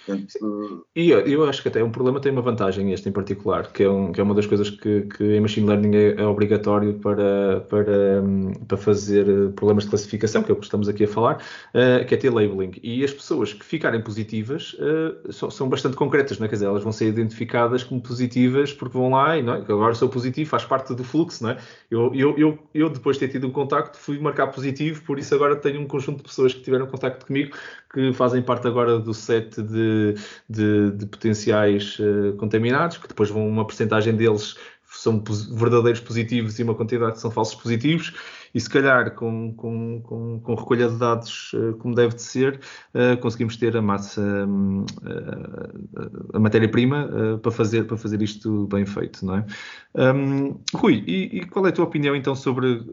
Portanto, 0.06 0.86
e 0.96 1.10
eu, 1.10 1.20
eu, 1.20 1.44
acho 1.44 1.62
que 1.62 1.68
até 1.68 1.82
um 1.82 1.90
problema 1.90 2.20
tem 2.20 2.32
uma 2.32 2.42
vantagem, 2.42 2.92
este 2.92 3.08
em 3.08 3.12
particular, 3.12 3.70
que 3.72 3.82
é, 3.82 3.90
um, 3.90 4.12
que 4.12 4.20
é 4.20 4.24
uma 4.24 4.34
das 4.34 4.46
coisas 4.46 4.70
que, 4.70 5.02
que 5.02 5.24
em 5.24 5.40
Machine 5.40 5.66
Learning 5.66 5.96
é, 5.96 6.20
é, 6.20 6.26
obrigatório 6.26 6.94
para, 6.94 7.60
para, 7.68 8.22
para 8.66 8.76
fazer 8.76 9.52
problemas 9.52 9.84
de 9.84 9.90
classificação, 9.90 10.42
que 10.42 10.50
é 10.50 10.54
o 10.54 10.56
que 10.56 10.64
estamos 10.64 10.88
aqui 10.88 11.04
a 11.04 11.08
falar, 11.08 11.42
uh, 11.74 12.04
que 12.06 12.14
é 12.14 12.16
ter 12.16 12.30
labeling. 12.30 12.72
E 12.82 13.04
as 13.04 13.12
pessoas 13.12 13.52
que 13.52 13.64
ficarem 13.64 14.00
positivas 14.00 14.74
uh, 14.74 15.32
são, 15.32 15.50
são, 15.50 15.68
bastante 15.68 15.96
concretas, 15.96 16.38
não 16.38 16.46
é? 16.46 16.48
Quer 16.48 16.56
dizer, 16.56 16.66
elas 16.66 16.82
vão 16.82 16.92
ser 16.92 17.08
identificadas 17.08 17.84
como 17.84 18.00
positivas 18.00 18.72
porque 18.72 18.96
vão 18.96 19.10
lá 19.10 19.36
e 19.36 19.42
não 19.42 19.54
é? 19.54 19.58
agora 19.58 19.94
sou 19.94 20.08
positivo, 20.08 20.48
faz 20.48 20.64
parte 20.64 20.94
do 20.94 21.04
fluxo, 21.04 21.42
não 21.42 21.50
é? 21.50 21.58
Eu, 21.90 22.14
eu, 22.14 22.38
eu, 22.38 22.58
eu, 22.74 22.88
depois 22.88 23.16
de 23.16 23.26
ter 23.26 23.32
tido 23.32 23.46
um 23.46 23.50
contacto, 23.50 23.98
fui 23.98 24.18
marcar 24.18 24.48
positivo, 24.48 25.02
por 25.04 25.18
isso 25.18 25.34
agora 25.34 25.56
tenho 25.56 25.80
um 25.80 25.86
conjunto 25.86 26.18
de 26.18 26.22
pessoas 26.24 26.54
que 26.54 26.62
tiveram 26.62 26.86
contacto 26.86 27.26
comigo 27.26 27.56
que 27.92 28.12
fazem 28.12 28.42
parte 28.42 28.66
agora 28.66 28.98
do 28.98 29.12
set 29.12 29.60
de, 29.62 30.14
de, 30.48 30.90
de 30.92 31.06
potenciais 31.06 31.98
uh, 31.98 32.36
contaminados, 32.36 32.98
que 32.98 33.08
depois 33.08 33.30
vão 33.30 33.48
uma 33.48 33.66
porcentagem 33.66 34.14
deles 34.14 34.56
são 34.92 35.22
verdadeiros 35.52 36.00
positivos 36.00 36.58
e 36.58 36.62
uma 36.62 36.74
quantidade 36.74 37.20
são 37.20 37.30
falsos 37.30 37.54
positivos, 37.54 38.12
e 38.54 38.60
se 38.60 38.68
calhar 38.68 39.14
com, 39.14 39.52
com, 39.54 40.00
com, 40.02 40.40
com 40.40 40.54
recolha 40.54 40.88
de 40.88 40.96
dados 40.96 41.52
uh, 41.52 41.74
como 41.78 41.94
deve 41.94 42.14
de 42.14 42.22
ser, 42.22 42.60
uh, 42.94 43.16
conseguimos 43.20 43.56
ter 43.56 43.76
a 43.76 43.82
massa, 43.82 44.20
um, 44.20 44.82
uh, 44.82 46.36
a 46.36 46.38
matéria-prima 46.38 47.38
para, 47.42 47.50
fazer, 47.50 47.84
para 47.84 47.96
fazer 47.96 48.20
isto 48.22 48.66
bem 48.66 48.84
feito, 48.84 49.24
não 49.24 49.36
é? 49.36 49.46
Um, 49.94 50.58
Rui, 50.74 51.02
e, 51.06 51.38
e, 51.38 51.46
qual 51.46 51.66
é 51.66 51.70
a 51.70 51.72
tua 51.72 51.84
opinião 51.84 52.14
então 52.14 52.34
sobre 52.34 52.84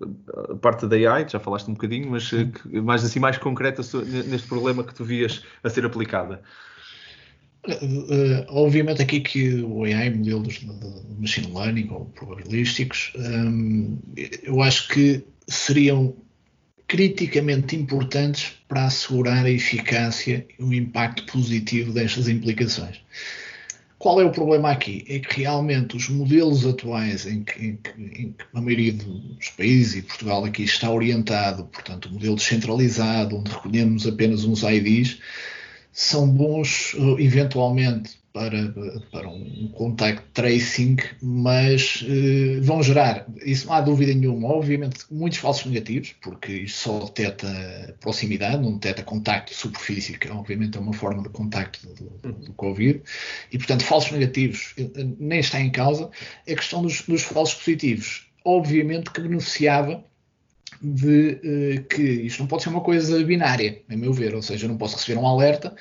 a 0.51 0.55
parte 0.55 0.87
da 0.87 0.95
AI? 0.95 1.27
Já 1.29 1.39
falaste 1.39 1.67
um 1.69 1.73
bocadinho, 1.73 2.09
mas 2.09 2.31
mais 2.83 3.03
assim 3.03 3.19
mais 3.19 3.37
concreta 3.37 3.81
neste 4.27 4.47
problema 4.47 4.83
que 4.83 4.93
tu 4.93 5.03
vias 5.03 5.43
a 5.63 5.69
ser 5.69 5.85
aplicada. 5.85 6.41
Uh, 7.67 8.45
obviamente 8.47 9.01
aqui 9.01 9.19
que 9.19 9.61
o 9.61 9.83
AI, 9.83 10.09
modelos 10.09 10.59
de 10.59 11.19
machine 11.19 11.53
learning 11.53 11.89
ou 11.91 12.05
probabilísticos, 12.05 13.11
um, 13.17 13.99
eu 14.43 14.61
acho 14.61 14.87
que 14.87 15.23
seriam 15.47 16.15
criticamente 16.87 17.75
importantes 17.75 18.53
para 18.67 18.85
assegurar 18.85 19.45
a 19.45 19.51
eficácia 19.51 20.45
e 20.57 20.63
o 20.63 20.73
impacto 20.73 21.25
positivo 21.25 21.91
destas 21.91 22.27
implicações. 22.27 23.01
Qual 23.99 24.21
é 24.21 24.25
o 24.25 24.31
problema 24.31 24.71
aqui? 24.71 25.03
É 25.09 25.19
que 25.19 25.41
realmente 25.41 25.97
os 25.97 26.07
modelos 26.07 26.65
atuais 26.65 27.25
em 27.25 27.43
que, 27.43 27.65
em 27.65 27.75
que, 27.77 27.89
em 27.99 28.31
que 28.31 28.45
a 28.53 28.61
maioria 28.61 28.93
dos 28.93 29.49
países, 29.49 29.95
e 29.95 30.01
Portugal 30.03 30.45
aqui 30.45 30.63
está 30.63 30.89
orientado, 30.91 31.65
portanto, 31.65 32.05
o 32.05 32.13
modelo 32.13 32.35
descentralizado, 32.35 33.37
onde 33.37 33.51
recolhemos 33.51 34.05
apenas 34.05 34.43
uns 34.43 34.61
IDs, 34.61 35.17
são 35.91 36.29
bons 36.29 36.95
eh, 36.95 37.23
eventualmente 37.23 38.19
para, 38.37 38.71
para 39.11 39.27
um 39.27 39.67
contact 39.73 40.23
tracing, 40.31 40.97
mas 41.23 42.03
uh, 42.03 42.61
vão 42.61 42.83
gerar, 42.83 43.25
isso 43.43 43.65
não 43.65 43.73
há 43.73 43.81
dúvida 43.81 44.13
nenhuma, 44.13 44.49
obviamente 44.49 44.99
muitos 45.09 45.39
falsos 45.39 45.65
negativos, 45.65 46.13
porque 46.21 46.51
isso 46.51 46.83
só 46.83 47.05
detecta 47.05 47.95
proximidade, 47.99 48.61
não 48.61 48.73
detecta 48.73 49.01
contacto 49.01 49.51
de 49.51 49.57
superfície, 49.57 50.19
que 50.19 50.29
obviamente 50.29 50.77
é 50.77 50.81
uma 50.81 50.93
forma 50.93 51.23
de 51.23 51.29
contacto 51.29 51.79
do, 51.87 52.31
do, 52.31 52.53
Covid, 52.53 53.01
e 53.51 53.57
portanto 53.57 53.83
falsos 53.83 54.11
negativos 54.11 54.75
eh, 54.77 55.07
nem 55.19 55.39
está 55.39 55.59
em 55.59 55.71
causa. 55.71 56.11
A 56.47 56.55
questão 56.55 56.83
dos, 56.83 57.01
dos 57.01 57.23
falsos 57.23 57.55
positivos, 57.55 58.27
obviamente 58.45 59.09
que 59.09 59.19
beneficiava 59.19 60.03
de 60.79 61.79
uh, 61.79 61.83
que 61.87 62.03
isto 62.03 62.39
não 62.39 62.47
pode 62.47 62.61
ser 62.61 62.69
uma 62.69 62.81
coisa 62.81 63.23
binária, 63.23 63.81
a 63.89 63.97
meu 63.97 64.13
ver, 64.13 64.35
ou 64.35 64.43
seja, 64.43 64.65
eu 64.65 64.69
não 64.69 64.77
posso 64.77 64.95
receber 64.95 65.19
um 65.19 65.25
alerta, 65.25 65.75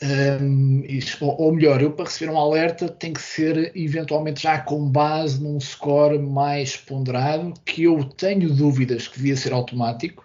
um, 0.00 0.84
isto, 0.84 1.24
ou, 1.24 1.52
melhor, 1.52 1.82
eu 1.82 1.90
para 1.92 2.04
receber 2.04 2.30
um 2.30 2.38
alerta 2.38 2.88
tem 2.88 3.12
que 3.12 3.20
ser 3.20 3.72
eventualmente 3.74 4.42
já 4.42 4.60
com 4.60 4.88
base 4.88 5.42
num 5.42 5.58
score 5.58 6.18
mais 6.18 6.76
ponderado, 6.76 7.52
que 7.64 7.84
eu 7.84 8.04
tenho 8.04 8.52
dúvidas 8.54 9.08
que 9.08 9.16
devia 9.16 9.36
ser 9.36 9.52
automático, 9.52 10.24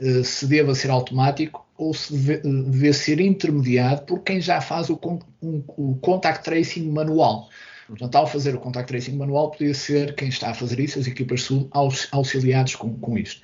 uh, 0.00 0.22
se 0.22 0.46
deva 0.46 0.74
ser 0.74 0.90
automático 0.90 1.66
ou 1.76 1.94
se 1.94 2.14
deve, 2.16 2.42
deve 2.42 2.92
ser 2.92 3.20
intermediado 3.20 4.02
por 4.02 4.20
quem 4.20 4.40
já 4.40 4.60
faz 4.60 4.90
o, 4.90 5.00
um, 5.42 5.62
o 5.68 5.96
contact 6.02 6.44
tracing 6.44 6.90
manual. 6.90 7.48
Portanto, 7.88 8.14
ao 8.16 8.26
fazer 8.26 8.54
o 8.54 8.58
contact 8.58 8.86
tracing 8.86 9.16
manual, 9.16 9.50
podia 9.50 9.72
ser 9.72 10.14
quem 10.14 10.28
está 10.28 10.50
a 10.50 10.54
fazer 10.54 10.78
isso, 10.78 10.98
as 10.98 11.06
equipas 11.06 11.42
sul, 11.42 11.68
auxiliados 12.12 12.74
com, 12.74 12.92
com 12.98 13.16
isto. 13.16 13.40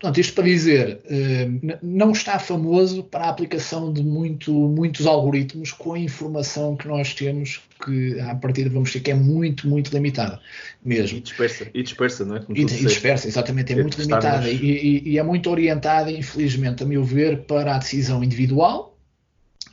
Portanto, 0.00 0.18
isto 0.18 0.34
para 0.34 0.44
dizer, 0.44 1.00
uh, 1.04 1.78
não 1.80 2.10
está 2.10 2.40
famoso 2.40 3.04
para 3.04 3.26
a 3.26 3.28
aplicação 3.28 3.92
de 3.92 4.02
muito, 4.02 4.52
muitos 4.52 5.06
algoritmos 5.06 5.70
com 5.70 5.94
a 5.94 5.98
informação 5.98 6.76
que 6.76 6.88
nós 6.88 7.14
temos, 7.14 7.62
que 7.84 8.18
a 8.18 8.34
partir 8.34 8.68
vamos 8.68 8.92
ter 8.92 8.98
que 8.98 9.12
é 9.12 9.14
muito, 9.14 9.68
muito 9.68 9.92
limitada 9.94 10.40
mesmo. 10.84 11.18
E 11.18 11.20
dispersa, 11.20 11.70
e 11.72 11.82
dispersa 11.82 12.24
não 12.24 12.36
é? 12.36 12.40
E, 12.48 12.62
e, 12.62 12.64
dispersa, 12.64 13.28
exatamente, 13.28 13.72
é, 13.72 13.78
é 13.78 13.82
muito 13.82 14.00
limitada 14.00 14.50
e, 14.50 15.02
e 15.04 15.18
é 15.18 15.22
muito 15.22 15.48
orientada, 15.48 16.10
infelizmente, 16.10 16.82
a 16.82 16.86
meu 16.86 17.04
ver, 17.04 17.42
para 17.42 17.76
a 17.76 17.78
decisão 17.78 18.24
individual 18.24 18.87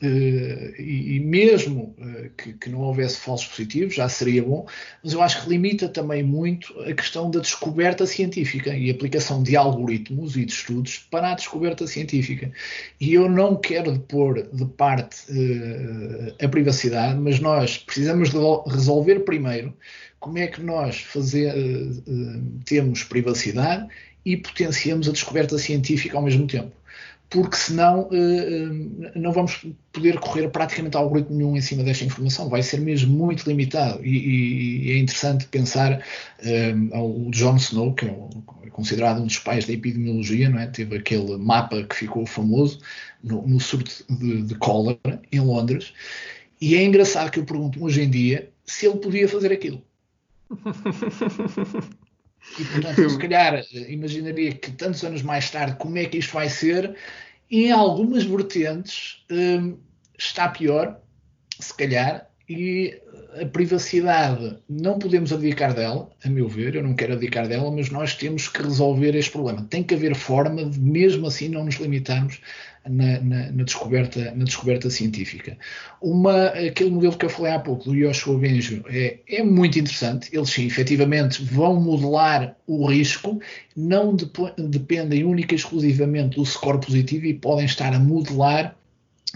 Uh, 0.01 0.75
e, 0.77 1.15
e, 1.15 1.19
mesmo 1.21 1.95
uh, 1.97 2.29
que, 2.38 2.53
que, 2.53 2.69
não 2.69 2.79
houvesse 2.79 3.17
falsos 3.17 3.47
positivos, 3.47 3.95
já 3.95 4.10
seria 4.10 4.43
bom, 4.43 4.65
mas 5.01 5.13
eu 5.13 5.21
acho 5.21 5.43
que 5.43 5.49
limita 5.49 5.88
também 5.88 6.21
muito 6.21 6.77
a 6.81 6.93
questão 6.93 7.31
da 7.31 7.39
descoberta 7.39 8.05
científica 8.05 8.75
e 8.75 8.89
aplicação 8.89 9.41
de 9.41 9.55
algoritmos 9.55 10.36
e 10.36 10.43
de 10.45 10.51
estudos 10.51 10.97
para 11.10 11.31
a 11.31 11.36
descoberta 11.36 11.88
científica. 11.88 12.51
E 12.99 13.13
eu 13.13 13.29
não 13.29 13.55
quero 13.55 13.97
pôr 13.99 14.47
de 14.51 14.65
parte 14.65 15.31
uh, 15.31 16.36
a 16.43 16.47
privacidade, 16.49 17.17
mas 17.17 17.39
nós 17.39 17.77
precisamos 17.77 18.31
resolver 18.67 19.21
primeiro 19.21 19.73
como 20.19 20.39
é 20.39 20.47
que 20.47 20.62
nós 20.62 21.01
fazer, 21.01 21.53
temos 22.65 23.03
privacidade 23.03 23.88
e 24.25 24.36
potenciamos 24.36 25.08
a 25.08 25.12
descoberta 25.12 25.55
científica 25.60 26.17
ao 26.17 26.23
mesmo 26.23 26.47
tempo 26.47 26.71
porque 27.29 27.57
senão 27.57 28.07
uh, 28.07 29.11
não 29.15 29.31
vamos 29.31 29.65
poder 29.91 30.19
correr 30.19 30.49
praticamente 30.49 30.95
algoritmo 30.95 31.35
nenhum 31.35 31.57
em 31.57 31.61
cima 31.61 31.83
desta 31.83 32.05
informação, 32.05 32.49
vai 32.49 32.61
ser 32.61 32.79
mesmo 32.79 33.15
muito 33.15 33.47
limitado 33.47 34.05
e, 34.05 34.88
e 34.88 34.91
é 34.91 34.97
interessante 34.97 35.47
pensar 35.47 35.93
uh, 35.93 37.27
o 37.27 37.31
John 37.31 37.55
Snow, 37.55 37.93
que 37.93 38.05
é 38.05 38.69
considerado 38.69 39.21
um 39.21 39.25
dos 39.25 39.39
pais 39.39 39.65
da 39.65 39.73
epidemiologia, 39.73 40.49
não 40.49 40.59
é? 40.59 40.67
teve 40.67 40.97
aquele 40.97 41.38
mapa 41.38 41.83
que 41.83 41.95
ficou 41.95 42.25
famoso 42.25 42.79
no, 43.23 43.47
no 43.47 43.59
surto 43.59 44.05
de, 44.09 44.43
de 44.43 44.55
cólera 44.55 45.21
em 45.31 45.39
Londres 45.39 45.93
e 46.59 46.75
é 46.75 46.83
engraçado 46.83 47.31
que 47.31 47.39
eu 47.39 47.45
pergunto 47.45 47.83
hoje 47.83 48.01
em 48.01 48.09
dia 48.09 48.49
se 48.65 48.85
ele 48.85 48.97
podia 48.97 49.27
fazer 49.27 49.51
aquilo. 49.51 49.81
E, 52.60 52.63
portanto, 52.63 53.10
se 53.10 53.17
calhar 53.17 53.63
imaginaria 53.89 54.53
que 54.53 54.71
tantos 54.71 55.03
anos 55.03 55.21
mais 55.21 55.49
tarde, 55.49 55.77
como 55.77 55.97
é 55.97 56.05
que 56.05 56.17
isto 56.17 56.34
vai 56.34 56.49
ser, 56.49 56.95
em 57.49 57.71
algumas 57.71 58.23
vertentes 58.23 59.23
hum, 59.29 59.77
está 60.17 60.47
pior, 60.49 60.99
se 61.60 61.73
calhar, 61.75 62.29
e 62.47 63.01
a 63.41 63.45
privacidade 63.45 64.58
não 64.69 64.99
podemos 64.99 65.34
abdicar 65.34 65.73
dela, 65.73 66.10
a 66.23 66.29
meu 66.29 66.47
ver, 66.47 66.75
eu 66.75 66.84
não 66.84 66.93
quero 66.93 67.13
abdicar 67.13 67.47
dela, 67.47 67.69
mas 67.71 67.89
nós 67.89 68.15
temos 68.15 68.47
que 68.47 68.62
resolver 68.62 69.15
este 69.15 69.31
problema. 69.31 69.65
Tem 69.69 69.84
que 69.84 69.93
haver 69.93 70.15
forma 70.15 70.63
de, 70.63 70.79
mesmo 70.79 71.27
assim, 71.27 71.49
não 71.49 71.65
nos 71.65 71.75
limitarmos 71.75 72.39
na, 72.88 73.19
na, 73.19 73.51
na, 73.51 73.63
descoberta, 73.63 74.31
na 74.36 74.45
descoberta 74.45 74.89
científica. 74.89 75.58
Uma, 76.01 76.47
aquele 76.47 76.91
modelo 76.91 77.17
que 77.17 77.25
eu 77.25 77.29
falei 77.29 77.51
há 77.51 77.60
pouco, 77.60 77.86
do 77.86 77.95
Yoshua 77.95 78.38
Benjo, 78.38 78.84
é, 78.88 79.17
é 79.27 79.43
muito 79.43 79.79
interessante. 79.79 80.29
Eles, 80.31 80.49
sim, 80.49 80.65
efetivamente, 80.65 81.43
vão 81.43 81.79
modelar 81.81 82.55
o 82.67 82.86
risco, 82.88 83.39
não 83.75 84.15
dep 84.15 84.38
dependem 84.58 85.23
única 85.23 85.53
e 85.53 85.58
exclusivamente 85.58 86.36
do 86.36 86.45
score 86.45 86.79
positivo 86.79 87.25
e 87.25 87.34
podem 87.34 87.65
estar 87.65 87.93
a 87.93 87.99
modelar 87.99 88.75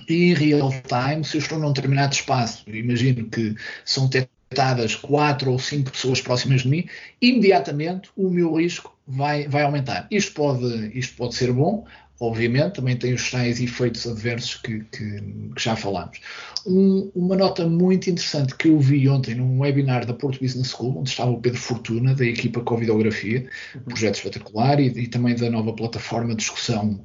em 0.08 0.34
real 0.34 0.72
time, 0.72 1.24
se 1.24 1.38
eu 1.38 1.40
estou 1.40 1.60
num 1.60 1.72
determinado 1.72 2.14
espaço, 2.14 2.64
imagino 2.68 3.30
que 3.30 3.56
são 3.84 4.08
detectadas 4.08 4.96
quatro 4.96 5.52
ou 5.52 5.60
cinco 5.60 5.92
pessoas 5.92 6.22
próximas 6.22 6.62
de 6.62 6.70
mim, 6.70 6.86
imediatamente 7.22 8.10
o 8.16 8.30
meu 8.30 8.56
risco 8.56 8.96
vai, 9.08 9.48
vai 9.48 9.64
aumentar. 9.64 10.08
Isto 10.10 10.34
pode, 10.34 10.98
isto 10.98 11.16
pode 11.16 11.36
ser 11.36 11.52
bom, 11.52 11.86
obviamente, 12.20 12.74
também 12.74 12.98
tem 12.98 13.14
os 13.14 13.32
tais 13.32 13.62
efeitos 13.62 14.06
adversos 14.06 14.56
que, 14.56 14.80
que, 14.92 15.22
que 15.56 15.64
já 15.64 15.76
falámos. 15.76 16.20
Um, 16.66 17.10
uma 17.16 17.36
nota 17.36 17.66
muito 17.68 18.10
interessante 18.10 18.56
que 18.56 18.68
eu 18.68 18.80
vi 18.80 19.08
ontem 19.08 19.36
num 19.36 19.60
webinar 19.60 20.06
da 20.06 20.14
Porto 20.14 20.42
Business 20.42 20.70
School, 20.70 21.00
onde 21.00 21.10
estava 21.10 21.32
o 21.32 21.40
Pedro 21.40 21.60
Fortuna, 21.60 22.14
da 22.14 22.26
equipa 22.26 22.60
Covidografia, 22.62 23.48
um 23.76 23.90
projeto 23.90 24.16
espetacular, 24.16 24.80
e, 24.80 24.88
e, 24.88 25.08
também 25.08 25.36
da 25.36 25.50
nova 25.50 25.72
plataforma 25.72 26.30
de 26.30 26.38
discussão 26.38 27.00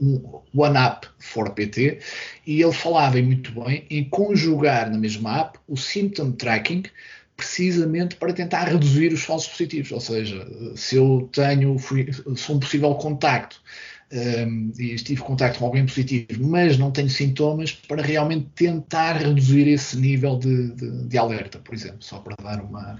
uh, 0.00 0.42
One 0.54 0.76
App 0.76 1.08
for 1.18 1.50
PT, 1.50 1.98
e 2.46 2.62
ele 2.62 2.72
falava 2.72 3.20
muito 3.22 3.52
bem 3.52 3.86
em 3.88 4.04
conjugar 4.04 4.90
na 4.90 4.98
mesma 4.98 5.40
app 5.40 5.58
o 5.66 5.76
symptom 5.76 6.32
tracking, 6.32 6.82
precisamente 7.34 8.16
para 8.16 8.34
tentar 8.34 8.64
reduzir 8.64 9.14
os 9.14 9.22
falsos 9.22 9.48
positivos, 9.48 9.90
ou 9.92 10.00
seja, 10.00 10.46
se 10.76 10.96
eu 10.96 11.26
tenho, 11.32 11.78
fui, 11.78 12.10
se 12.12 12.52
um 12.52 12.60
possível 12.60 12.94
contacto 12.96 13.62
um, 14.12 14.72
e 14.78 14.94
estive 14.94 15.20
em 15.20 15.24
contato 15.24 15.58
com 15.58 15.66
alguém 15.66 15.86
positivo, 15.86 16.46
mas 16.46 16.76
não 16.76 16.90
tenho 16.90 17.08
sintomas, 17.08 17.72
para 17.72 18.02
realmente 18.02 18.48
tentar 18.54 19.12
reduzir 19.14 19.68
esse 19.68 19.96
nível 19.96 20.38
de, 20.38 20.72
de, 20.72 21.06
de 21.06 21.18
alerta, 21.18 21.58
por 21.58 21.74
exemplo, 21.74 21.98
só 22.00 22.18
para 22.18 22.34
dar 22.42 22.62
uma, 22.62 22.98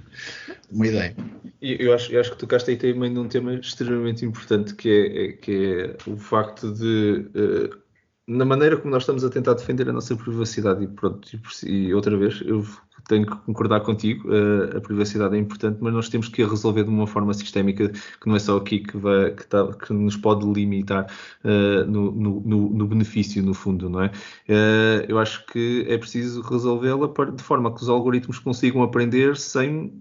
uma 0.71 0.87
ideia. 0.87 1.15
Eu 1.61 1.93
acho, 1.95 2.13
eu 2.13 2.21
acho 2.21 2.31
que 2.31 2.39
tocaste 2.39 2.71
aí 2.71 2.77
também 2.77 3.11
num 3.11 3.29
tema 3.29 3.55
extremamente 3.55 4.25
importante, 4.25 4.75
que 4.75 4.89
é, 4.89 5.25
é 5.25 5.33
que 5.33 5.97
é 6.07 6.11
o 6.11 6.17
facto 6.17 6.73
de. 6.73 7.27
Uh, 7.35 7.81
na 8.27 8.45
maneira 8.45 8.77
como 8.77 8.93
nós 8.93 9.03
estamos 9.03 9.25
a 9.25 9.31
tentar 9.31 9.55
defender 9.55 9.89
a 9.89 9.93
nossa 9.93 10.15
privacidade, 10.15 10.85
e 10.85 10.87
pronto, 10.87 11.29
e 11.67 11.93
outra 11.93 12.17
vez, 12.17 12.41
eu 12.47 12.65
tenho 13.09 13.27
que 13.27 13.37
concordar 13.45 13.81
contigo, 13.81 14.29
uh, 14.29 14.77
a 14.77 14.81
privacidade 14.81 15.37
é 15.37 15.39
importante, 15.39 15.79
mas 15.81 15.93
nós 15.93 16.09
temos 16.09 16.29
que 16.29 16.43
a 16.43 16.49
resolver 16.49 16.85
de 16.85 16.91
uma 16.91 17.07
forma 17.07 17.33
sistémica, 17.35 17.89
que 17.89 18.27
não 18.27 18.37
é 18.37 18.39
só 18.39 18.57
aqui 18.57 18.81
que, 18.81 18.97
vai, 18.97 19.33
que, 19.33 19.47
tá, 19.47 19.67
que 19.73 19.93
nos 19.93 20.17
pode 20.17 20.47
limitar 20.47 21.07
uh, 21.45 21.85
no, 21.91 22.11
no, 22.13 22.71
no, 22.71 22.87
benefício, 22.87 23.43
no 23.43 23.55
fundo, 23.55 23.89
não 23.89 24.03
é? 24.03 24.07
Uh, 24.49 25.05
eu 25.09 25.19
acho 25.19 25.45
que 25.47 25.85
é 25.89 25.97
preciso 25.99 26.43
resolvê-la 26.43 27.09
de 27.35 27.43
forma 27.43 27.75
que 27.75 27.83
os 27.83 27.89
algoritmos 27.89 28.39
consigam 28.39 28.83
aprender 28.83 29.37
sem 29.37 29.93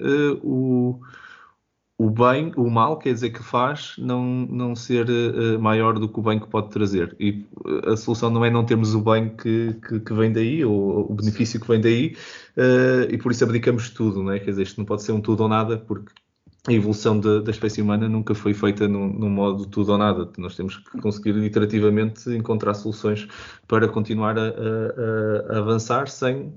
o 0.42 1.00
o 2.00 2.10
bem, 2.10 2.54
o 2.56 2.70
mal, 2.70 2.98
quer 2.98 3.14
dizer 3.14 3.32
que 3.32 3.44
faz, 3.44 3.96
não, 3.98 4.24
não 4.24 4.74
ser 4.74 5.06
uh, 5.10 5.60
maior 5.60 6.00
do 6.00 6.08
que 6.08 6.18
o 6.18 6.24
bem 6.24 6.40
que 6.40 6.48
pode 6.48 6.70
trazer. 6.70 7.14
E 7.20 7.46
a 7.86 7.98
solução 7.98 8.30
não 8.30 8.46
é 8.46 8.50
não 8.50 8.66
termos 8.66 8.96
o 8.96 9.02
bem 9.02 9.36
que, 9.36 9.74
que, 9.86 10.00
que 10.00 10.14
vem 10.14 10.32
daí, 10.32 10.64
ou 10.64 11.12
o 11.12 11.14
benefício 11.14 11.60
que 11.60 11.68
vem 11.68 11.82
daí, 11.82 12.16
uh, 12.56 13.14
e 13.14 13.18
por 13.18 13.34
isso 13.34 13.44
abdicamos 13.44 13.90
tudo, 13.90 14.24
não 14.24 14.32
é? 14.32 14.40
Quer 14.40 14.52
dizer, 14.52 14.64
isto 14.64 14.78
não 14.78 14.86
pode 14.86 15.04
ser 15.04 15.12
um 15.12 15.20
tudo 15.20 15.44
ou 15.44 15.50
nada, 15.50 15.78
porque 15.78 16.14
a 16.70 16.72
evolução 16.72 17.20
de, 17.20 17.42
da 17.42 17.52
espécie 17.52 17.82
humana 17.82 18.08
nunca 18.08 18.34
foi 18.34 18.54
feita 18.54 18.88
num, 18.88 19.12
num, 19.12 19.30
modo 19.30 19.66
tudo 19.66 19.92
ou 19.92 19.98
nada. 19.98 20.30
Nós 20.38 20.56
temos 20.56 20.78
que 20.78 21.02
conseguir 21.02 21.36
iterativamente 21.44 22.30
encontrar 22.30 22.76
soluções 22.76 23.28
para 23.68 23.90
continuar 23.90 24.40
a, 24.40 24.44
a, 24.48 25.54
a 25.54 25.58
avançar 25.60 26.08
sem 26.08 26.54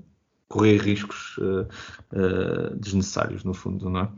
correr 0.53 0.77
riscos 0.77 1.37
uh, 1.39 2.75
desnecessários, 2.75 3.43
no 3.43 3.55
fundo, 3.55 3.89
não 3.89 4.01
é? 4.01 4.09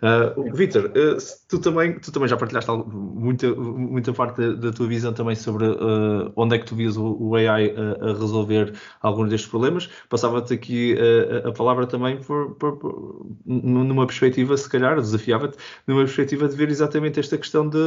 Uh, 0.00 0.54
Vitor, 0.54 0.84
uh, 0.86 1.18
tu, 1.48 1.58
também, 1.58 1.98
tu 1.98 2.12
também 2.12 2.28
já 2.28 2.36
partilhaste 2.36 2.70
muita, 2.70 3.52
muita 3.52 4.12
parte 4.12 4.36
da, 4.40 4.52
da 4.52 4.72
tua 4.72 4.86
visão 4.86 5.12
também 5.12 5.34
sobre 5.34 5.66
uh, 5.66 6.32
onde 6.36 6.54
é 6.54 6.58
que 6.60 6.66
tu 6.66 6.76
vias 6.76 6.96
o, 6.96 7.16
o 7.20 7.34
AI 7.34 7.74
a, 7.74 8.06
a, 8.06 8.12
resolver 8.12 8.74
alguns 9.02 9.28
destes 9.28 9.50
problemas. 9.50 9.90
Passava-te 10.08 10.54
aqui 10.54 10.96
a, 11.44 11.48
a, 11.48 11.52
palavra 11.52 11.84
também 11.84 12.18
por, 12.18 12.54
por, 12.54 12.76
por, 12.76 13.26
numa 13.44 14.06
perspectiva, 14.06 14.56
se 14.56 14.68
calhar, 14.68 15.00
desafiava-te, 15.00 15.58
numa 15.84 16.02
perspectiva 16.04 16.48
de 16.48 16.54
ver 16.54 16.68
exatamente 16.68 17.18
esta 17.18 17.36
questão 17.36 17.68
de, 17.68 17.78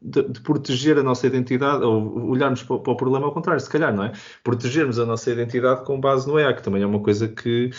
de, 0.00 0.22
de 0.30 0.40
proteger 0.40 0.96
a 0.96 1.02
nossa 1.02 1.26
identidade, 1.26 1.84
ou 1.84 2.30
olharmos 2.30 2.62
para, 2.62 2.78
para, 2.78 2.92
o 2.92 2.96
problema 2.96 3.26
ao 3.26 3.32
contrário, 3.32 3.60
se 3.60 3.68
calhar, 3.68 3.94
não 3.94 4.04
é? 4.04 4.12
Protegermos 4.42 4.98
a 4.98 5.04
nossa 5.04 5.30
identidade 5.30 5.84
com 5.84 6.00
base 6.00 6.26
no 6.26 6.38
AI, 6.38 6.54
que 6.54 6.62
também 6.62 6.82
é 6.82 6.86
uma 6.86 7.00
coisa 7.00 7.28
que, 7.28 7.70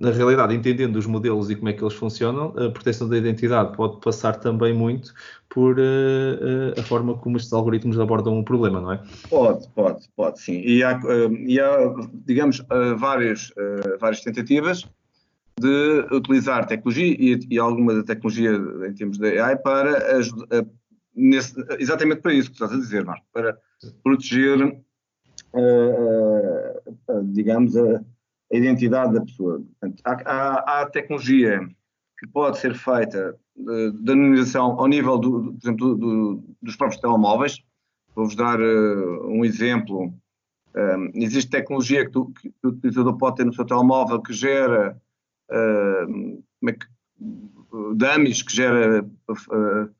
na 0.00 0.10
realidade, 0.10 0.54
entendendo 0.54 0.96
os 0.96 1.06
modelos 1.06 1.50
e 1.50 1.56
como 1.56 1.68
é 1.68 1.74
que 1.74 1.82
eles 1.82 1.94
funcionam, 1.94 2.54
a 2.70 2.72
proteção 2.72 3.08
da 3.08 3.18
identidade 3.18 3.76
pode 3.76 4.00
passar 4.00 4.36
também 4.38 4.72
muito 4.72 5.12
por 5.50 5.78
uh, 5.78 5.82
uh, 5.82 6.80
a 6.80 6.82
forma 6.84 7.18
como 7.18 7.36
estes 7.36 7.52
algoritmos 7.52 7.98
abordam 7.98 8.38
o 8.38 8.44
problema, 8.44 8.80
não 8.80 8.92
é? 8.92 9.02
Pode, 9.28 9.68
pode, 9.70 10.08
pode, 10.16 10.40
sim. 10.40 10.62
E 10.64 10.82
há, 10.82 10.96
uh, 10.96 11.34
e 11.34 11.60
há 11.60 11.76
digamos, 12.24 12.62
várias, 12.96 13.52
várias 14.00 14.22
tentativas 14.22 14.88
de 15.58 16.06
utilizar 16.12 16.66
tecnologia 16.66 17.16
e, 17.18 17.38
e, 17.50 17.58
alguma 17.58 17.94
da 17.94 18.02
tecnologia 18.02 18.52
em 18.88 18.94
termos 18.94 19.18
de 19.18 19.38
AI 19.38 19.56
para 19.56 20.16
ajudar, 20.16 20.64
nesse, 21.14 21.54
exatamente 21.78 22.22
para 22.22 22.32
isso 22.32 22.48
que 22.48 22.54
estás 22.54 22.72
a 22.72 22.76
dizer, 22.76 23.04
Marco, 23.04 23.26
para 23.32 23.58
proteger, 24.02 24.80
digamos, 27.24 27.76
a, 27.76 27.96
a, 27.96 28.56
identidade 28.56 29.12
da 29.12 29.20
pessoa. 29.20 29.60
Portanto, 29.60 30.00
há, 30.04 30.12
há, 30.24 30.80
há 30.80 30.86
tecnologia 30.86 31.68
que 32.20 32.26
pode 32.26 32.58
ser 32.58 32.74
feita 32.74 33.34
de, 33.56 33.92
de 33.92 34.12
anonimização 34.12 34.78
ao 34.78 34.86
nível, 34.86 35.16
do, 35.16 35.52
do 35.52 35.96
do, 35.96 36.44
dos 36.60 36.76
próprios 36.76 37.00
telemóveis. 37.00 37.64
Vou-vos 38.14 38.36
dar 38.36 38.60
uh, 38.60 39.26
um 39.26 39.42
exemplo. 39.42 40.12
Um, 40.76 41.10
existe 41.14 41.50
tecnologia 41.50 42.04
que, 42.04 42.12
tu, 42.12 42.30
que, 42.40 42.52
o 42.62 42.68
utilizador 42.68 43.16
pode 43.16 43.36
ter 43.36 43.46
no 43.46 43.54
seu 43.54 43.64
telemóvel 43.64 44.20
que 44.20 44.34
gera 44.34 45.00
uh, 45.50 46.42
é 46.68 46.76
dummies, 47.94 48.42
que 48.42 48.54
gera 48.54 49.02
uh, 49.02 49.90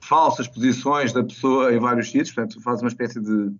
falsas 0.00 0.46
posições 0.46 1.14
da 1.14 1.24
pessoa 1.24 1.72
em 1.72 1.78
vários 1.78 2.10
sítios, 2.10 2.32
portanto, 2.32 2.60
faz 2.60 2.82
uma 2.82 2.88
espécie 2.88 3.20
de, 3.20 3.52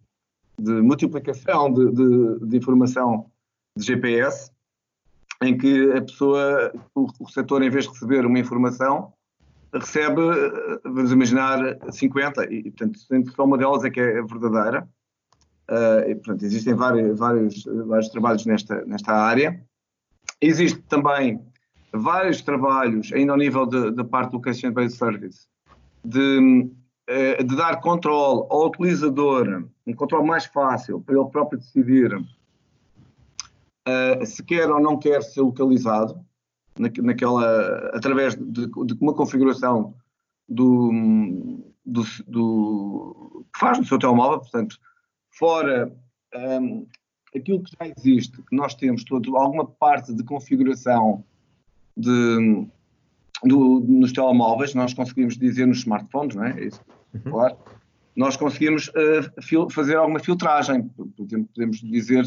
de 0.59 0.73
multiplicação 0.83 1.73
de, 1.73 1.91
de, 1.91 2.47
de, 2.47 2.57
informação 2.57 3.31
de 3.77 3.85
GPS, 3.85 4.51
em 5.43 5.57
que 5.57 5.93
a 5.93 6.03
pessoa, 6.03 6.73
o 6.95 7.25
receptor, 7.25 7.63
em 7.63 7.71
vez 7.71 7.85
de 7.85 7.91
receber 7.91 8.27
uma 8.27 8.39
informação, 8.39 9.13
recebe, 9.73 10.21
vamos 10.85 11.13
imaginar, 11.13 11.79
50, 11.91 12.53
e, 12.53 12.71
portanto, 12.71 12.99
só 13.35 13.45
uma 13.45 13.57
delas 13.57 13.85
é 13.85 13.91
que 13.91 14.01
é 14.01 14.23
verdadeira. 14.23 14.89
Uh, 15.71 16.11
e, 16.11 16.15
portanto, 16.17 16.43
existem 16.45 16.75
vários, 16.75 17.19
vários, 17.19 17.65
vários 17.87 18.09
trabalhos 18.09 18.45
nesta, 18.45 18.85
nesta 18.85 19.13
área. 19.13 19.65
Existe 20.41 20.81
também 20.83 21.41
vários 21.93 22.43
trabalhos, 22.43 23.13
ainda 23.13 23.33
ao 23.33 23.39
nível 23.39 23.67
da 23.67 24.05
parte 24.05 24.31
do 24.31 24.37
Location-Based 24.37 24.97
Service, 24.97 25.47
de, 26.05 26.71
eh, 27.09 27.43
de, 27.43 27.57
dar 27.57 27.81
controle 27.81 28.47
ao 28.49 28.67
utilizador, 28.67 29.65
um 29.87 29.93
controle 29.93 30.27
mais 30.27 30.45
fácil 30.47 31.01
para 31.01 31.17
ele 31.17 31.29
próprio 31.31 31.59
decidir 31.59 32.17
uh, 33.89 34.25
se 34.27 34.43
quer 34.43 34.71
ou 34.71 34.81
não 34.81 34.99
quer 34.99 35.23
ser 35.23 35.41
localizado, 35.41 36.25
naquela, 36.79 37.91
através 37.95 38.35
de, 38.37 38.67
de 38.67 38.95
uma 39.01 39.13
configuração 39.13 39.95
do, 40.49 40.91
do, 41.85 42.03
do, 42.27 43.47
que 43.53 43.61
faz 43.61 43.79
no 43.79 43.85
seu 43.85 43.99
telemóvel, 43.99 44.41
portanto, 44.41 44.79
fora 45.31 45.93
um, 46.35 46.87
aquilo 47.35 47.63
que 47.63 47.73
já 47.79 47.93
existe, 47.97 48.43
que 48.43 48.57
nós 48.57 48.75
temos 48.75 49.05
todo, 49.05 49.37
alguma 49.37 49.67
parte 49.67 50.15
de 50.15 50.25
configuração 50.25 51.25
de, 51.97 52.67
do, 53.45 53.81
nos 53.81 54.13
telemóveis, 54.13 54.75
nós 54.75 54.95
conseguimos 54.95 55.37
dizer 55.37 55.67
nos 55.67 55.79
smartphones, 55.79 56.35
não 56.35 56.45
é? 56.45 56.61
é 56.61 56.65
isso, 56.67 56.81
uhum. 57.15 57.33
claro. 57.33 57.57
Nós 58.17 58.37
conseguimos 58.37 58.89
uh, 58.89 59.71
fazer 59.71 59.97
alguma 59.97 60.19
filtragem, 60.19 60.89
por 60.89 61.25
exemplo, 61.25 61.49
podemos 61.55 61.79
dizer 61.81 62.25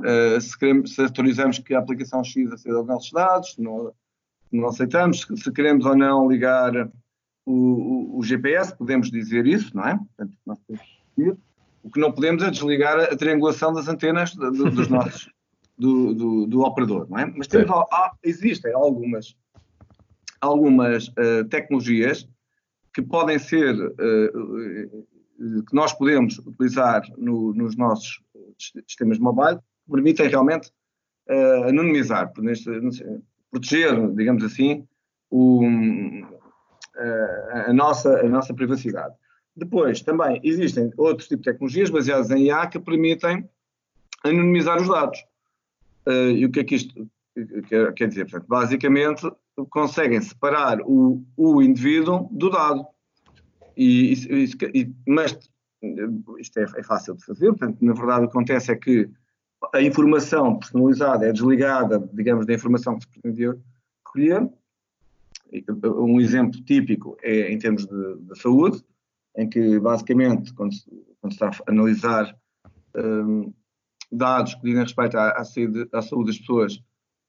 uh, 0.00 0.40
se, 0.40 0.58
queremos, 0.58 0.94
se, 0.94 1.02
autorizamos 1.02 1.58
que 1.58 1.74
a 1.74 1.78
aplicação 1.78 2.22
X 2.24 2.52
aceda 2.52 2.76
aos 2.76 2.86
nossos 2.86 3.10
dados, 3.12 3.56
não, 3.58 3.92
não 4.50 4.68
aceitamos, 4.68 5.26
se, 5.36 5.52
queremos 5.52 5.84
ou 5.86 5.96
não 5.96 6.28
ligar 6.28 6.72
o, 7.46 7.52
o, 7.52 8.18
o, 8.18 8.22
GPS, 8.22 8.76
podemos 8.76 9.10
dizer 9.10 9.46
isso, 9.46 9.74
não 9.76 9.84
é? 9.84 9.96
Portanto, 9.96 10.36
nós 10.46 10.58
temos 10.66 11.36
O 11.82 11.90
que 11.90 12.00
não 12.00 12.12
podemos 12.12 12.42
é 12.42 12.50
desligar 12.50 12.98
a 12.98 13.16
triangulação 13.16 13.72
das 13.72 13.88
antenas 13.88 14.34
dos 14.34 14.88
nossos 14.88 15.30
do, 15.80 16.14
do, 16.14 16.46
do 16.46 16.60
operador, 16.60 17.08
não 17.08 17.18
é? 17.18 17.32
Mas 17.34 17.46
temos, 17.46 17.70
há, 17.70 18.12
existem 18.22 18.72
algumas, 18.74 19.34
algumas 20.38 21.08
uh, 21.08 21.44
tecnologias 21.48 22.28
que 22.92 23.00
podem 23.00 23.38
ser, 23.38 23.74
uh, 23.74 25.06
que 25.38 25.74
nós 25.74 25.94
podemos 25.94 26.38
utilizar 26.38 27.02
no, 27.16 27.54
nos 27.54 27.76
nossos 27.76 28.20
sistemas 28.86 29.18
mobile, 29.18 29.56
que 29.56 29.64
permitem 29.88 30.28
realmente 30.28 30.70
uh, 31.28 31.68
anonimizar, 31.68 32.32
proteger, 32.32 34.14
digamos 34.14 34.44
assim, 34.44 34.86
o, 35.30 35.62
a, 37.66 37.72
nossa, 37.72 38.20
a 38.20 38.28
nossa 38.28 38.52
privacidade. 38.52 39.14
Depois, 39.56 40.00
também 40.00 40.40
existem 40.42 40.92
outros 40.96 41.28
tipos 41.28 41.44
de 41.44 41.52
tecnologias 41.52 41.90
baseadas 41.90 42.30
em 42.30 42.46
IA 42.46 42.66
que 42.66 42.78
permitem 42.78 43.48
anonimizar 44.24 44.80
os 44.80 44.88
dados. 44.88 45.18
Uh, 46.06 46.30
e 46.30 46.46
o 46.46 46.50
que 46.50 46.60
é 46.60 46.64
que 46.64 46.74
isto 46.74 47.10
quer, 47.68 47.92
quer 47.94 48.08
dizer? 48.08 48.24
Portanto, 48.24 48.48
basicamente, 48.48 49.30
conseguem 49.68 50.20
separar 50.20 50.80
o, 50.82 51.22
o 51.36 51.62
indivíduo 51.62 52.28
do 52.30 52.50
dado. 52.50 52.86
E, 53.76 54.12
e, 54.74 54.94
mas 55.06 55.38
isto 56.38 56.58
é, 56.58 56.64
é, 56.76 56.82
fácil 56.82 57.14
de 57.14 57.24
fazer, 57.24 57.46
portanto, 57.48 57.78
na 57.80 57.92
verdade 57.92 58.24
o 58.24 58.28
que 58.28 58.36
acontece 58.36 58.72
é 58.72 58.76
que 58.76 59.08
a 59.72 59.82
informação 59.82 60.58
personalizada 60.58 61.26
é 61.26 61.32
desligada, 61.32 61.98
digamos, 62.12 62.46
da 62.46 62.54
informação 62.54 62.96
que 62.96 63.04
se 63.04 63.10
pretendia 63.10 63.56
recolher. 64.06 64.48
Um 65.84 66.20
exemplo 66.20 66.62
típico 66.62 67.16
é 67.22 67.52
em 67.52 67.58
termos 67.58 67.86
de, 67.86 68.16
de 68.18 68.40
saúde, 68.40 68.84
em 69.36 69.48
que 69.48 69.78
basicamente, 69.78 70.52
quando 70.54 70.74
se, 70.74 70.84
quando 71.20 71.32
se 71.32 71.44
está 71.44 71.48
a 71.48 71.70
analisar 71.70 72.36
um, 72.96 73.52
dados 74.10 74.54
que 74.54 74.62
dizem 74.62 74.82
respeito 74.82 75.16
à, 75.16 75.30
à, 75.30 75.44
saúde, 75.44 75.88
à 75.92 76.02
saúde 76.02 76.26
das 76.30 76.38
pessoas, 76.38 76.74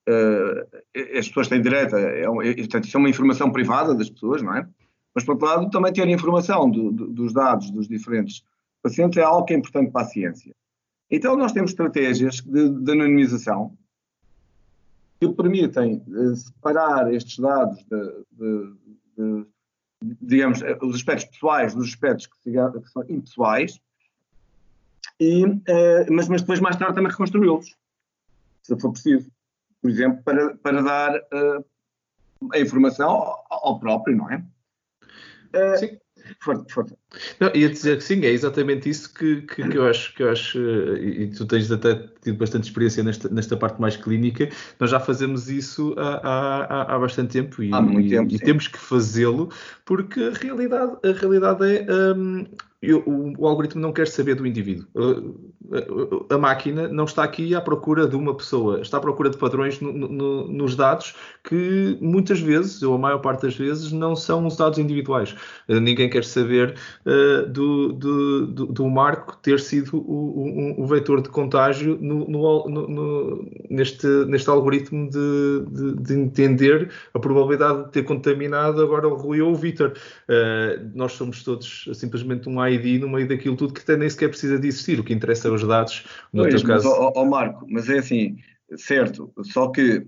uh, 0.09 1.17
as 1.17 1.27
pessoas 1.27 1.47
têm 1.47 1.61
direito, 1.61 1.95
é, 1.95 2.21
é, 2.21 2.55
portanto, 2.55 2.85
isso 2.85 2.97
é 2.97 2.99
uma 2.99 3.09
informação 3.09 3.51
privada 3.51 3.95
das 3.95 4.09
pessoas, 4.09 4.41
não 4.41 4.55
é? 4.55 4.67
Mas, 5.13 5.23
por 5.23 5.33
outro 5.33 5.47
lado, 5.47 5.69
também 5.69 5.91
ter 5.91 6.07
informação 6.07 6.69
do, 6.69 6.91
do, 6.91 7.07
dos 7.07 7.33
dados 7.33 7.69
dos 7.71 7.87
diferentes 7.87 8.43
pacientes 8.81 9.17
é 9.17 9.23
algo 9.23 9.45
que 9.45 9.53
é 9.53 9.57
importante 9.57 9.91
para 9.91 10.01
a 10.01 10.05
ciência. 10.05 10.55
Então, 11.11 11.35
nós 11.35 11.51
temos 11.51 11.71
estratégias 11.71 12.35
de, 12.35 12.69
de 12.69 12.91
anonimização 12.91 13.77
que 15.19 15.27
permitem 15.29 16.03
uh, 16.07 16.35
separar 16.35 17.13
estes 17.13 17.37
dados 17.37 17.83
de, 17.83 18.25
de, 18.31 18.73
de, 19.17 19.47
digamos, 20.21 20.61
os 20.81 20.95
aspectos 20.95 21.25
pessoais 21.25 21.75
dos 21.75 21.89
aspectos 21.89 22.25
que, 22.25 22.51
que 22.51 22.89
são 22.89 23.03
impessoais 23.09 23.79
e, 25.21 25.45
uh, 25.45 25.59
mas, 26.09 26.27
mas 26.27 26.41
depois 26.41 26.59
mais 26.59 26.75
tarde 26.75 26.95
também 26.95 27.11
reconstruí-los, 27.11 27.75
se 28.63 28.79
for 28.79 28.91
preciso. 28.91 29.29
Por 29.79 29.91
exemplo, 29.91 30.23
para, 30.23 30.57
para 30.57 30.81
dar 30.81 31.15
uh, 31.15 32.51
a 32.51 32.59
informação 32.59 33.09
ao, 33.09 33.45
ao, 33.49 33.79
próprio, 33.79 34.17
não 34.17 34.31
é? 34.31 34.43
Uh, 35.53 35.77
Sim. 35.77 35.99
Forte, 36.39 36.73
forte. 36.73 36.95
Não, 37.39 37.51
ia 37.53 37.69
dizer 37.69 37.97
que 37.97 38.03
sim, 38.03 38.23
é 38.23 38.29
exatamente 38.31 38.89
isso 38.89 39.13
que, 39.13 39.41
que, 39.41 39.67
que 39.67 39.77
eu 39.77 39.85
acho, 39.85 40.13
que 40.15 40.23
eu 40.23 40.31
acho 40.31 40.57
e 40.97 41.27
tu 41.27 41.45
tens 41.45 41.69
até 41.69 42.07
tido 42.21 42.37
bastante 42.37 42.63
experiência 42.63 43.03
nesta, 43.03 43.27
nesta 43.27 43.57
parte 43.57 43.81
mais 43.81 43.97
clínica, 43.97 44.49
nós 44.79 44.89
já 44.89 44.99
fazemos 44.99 45.49
isso 45.49 45.93
há, 45.97 46.21
há, 46.23 46.95
há 46.95 46.99
bastante 46.99 47.33
tempo 47.33 47.61
e, 47.61 47.73
há 47.73 47.81
muito 47.81 48.09
tempo, 48.09 48.31
e, 48.31 48.35
e 48.35 48.39
temos 48.39 48.67
que 48.67 48.77
fazê-lo 48.77 49.49
porque 49.83 50.21
a 50.21 50.31
realidade, 50.31 50.93
a 51.03 51.11
realidade 51.11 51.65
é 51.65 52.13
um, 52.15 52.45
eu, 52.81 53.03
o, 53.05 53.33
o, 53.37 53.47
algoritmo 53.47 53.79
não 53.79 53.93
quer 53.93 54.07
saber 54.07 54.33
do 54.33 54.45
indivíduo. 54.45 54.87
A, 54.95 56.33
a, 56.33 56.35
a, 56.35 56.37
máquina 56.39 56.87
não 56.87 57.03
está 57.03 57.23
aqui 57.23 57.53
à 57.53 57.61
procura 57.61 58.07
de 58.07 58.15
uma 58.15 58.35
pessoa, 58.35 58.81
está 58.81 58.97
à 58.97 58.99
procura 58.99 59.29
de 59.29 59.37
padrões 59.37 59.79
no, 59.79 59.93
no, 59.93 60.47
nos 60.47 60.75
dados 60.75 61.15
que 61.43 61.95
muitas 62.01 62.39
vezes, 62.39 62.81
ou 62.81 62.95
a 62.95 62.97
maior 62.97 63.19
parte 63.19 63.43
das 63.43 63.55
vezes, 63.55 63.91
não 63.91 64.15
são 64.15 64.47
os 64.47 64.57
dados 64.57 64.79
individuais. 64.79 65.35
Ninguém 65.67 66.09
quer 66.09 66.25
saber 66.25 66.75
uh, 67.05 67.47
do, 67.47 67.93
do, 67.93 68.47
do, 68.47 68.65
do, 68.67 68.89
Marco 68.89 69.37
ter 69.37 69.59
sido 69.59 69.97
o, 69.97 70.77
o, 70.77 70.83
o 70.83 70.87
vetor 70.87 71.21
de 71.21 71.29
contágio 71.29 71.97
no, 72.01 73.45
neste, 73.69 74.07
neste 74.25 74.49
algoritmo 74.49 75.09
de, 75.09 75.65
de, 75.69 75.95
de, 76.01 76.13
entender 76.13 76.91
a 77.13 77.19
probabilidade 77.19 77.85
de 77.85 77.91
ter 77.91 78.03
contaminado 78.03 78.81
agora 78.81 79.07
o 79.07 79.15
Rui 79.15 79.41
ou 79.41 79.51
o 79.51 79.55
Vitor. 79.55 79.93
Uh, 80.29 80.91
nós 80.93 81.13
somos 81.13 81.43
todos 81.43 81.89
simplesmente 81.93 82.47
um 82.49 82.65
ID 82.65 83.01
no 83.01 83.09
meio 83.09 83.27
daquilo 83.27 83.55
tudo 83.55 83.73
que 83.73 83.81
até 83.81 83.97
nem 83.97 84.09
sequer 84.09 84.29
precisa 84.29 84.59
de 84.59 84.67
existir. 84.67 84.99
O 84.99 85.03
que 85.03 85.13
interessa 85.13 85.47
é 85.47 85.51
os 85.51 85.65
dados. 85.65 86.05
No 86.33 86.43
pois, 86.43 86.55
teu 86.55 86.67
caso. 86.67 86.89
Mas, 86.89 86.97
ó, 86.97 87.13
ó 87.15 87.25
Marco, 87.25 87.65
mas 87.69 87.89
é 87.89 87.99
assim, 87.99 88.37
certo, 88.75 89.31
só 89.43 89.69
que 89.69 90.05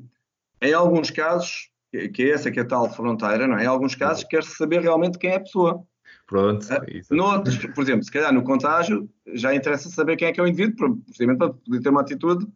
em 0.63 0.73
alguns 0.73 1.11
casos, 1.11 1.69
que 2.13 2.23
é 2.23 2.29
essa 2.29 2.49
que 2.49 2.57
é 2.57 2.63
a 2.63 2.65
tal 2.65 2.89
fronteira, 2.89 3.45
não 3.45 3.57
é? 3.57 3.65
Em 3.65 3.67
alguns 3.67 3.95
casos 3.95 4.23
quer-se 4.23 4.55
saber 4.55 4.81
realmente 4.81 5.17
quem 5.17 5.31
é 5.31 5.35
a 5.35 5.41
pessoa. 5.41 5.85
Pronto. 6.33 6.65
Uh, 6.65 7.15
noutros, 7.15 7.57
por 7.57 7.83
exemplo, 7.83 8.03
se 8.03 8.11
calhar 8.11 8.33
no 8.33 8.41
contágio 8.41 9.07
já 9.35 9.53
interessa 9.53 9.87
saber 9.87 10.17
quem 10.17 10.29
é 10.29 10.31
que 10.31 10.39
é 10.39 10.43
o 10.43 10.47
indivíduo, 10.47 10.97
precisamente 11.05 11.37
para 11.37 11.53
poder 11.53 11.79
ter 11.79 11.89
uma 11.89 12.01
atitude 12.01 12.47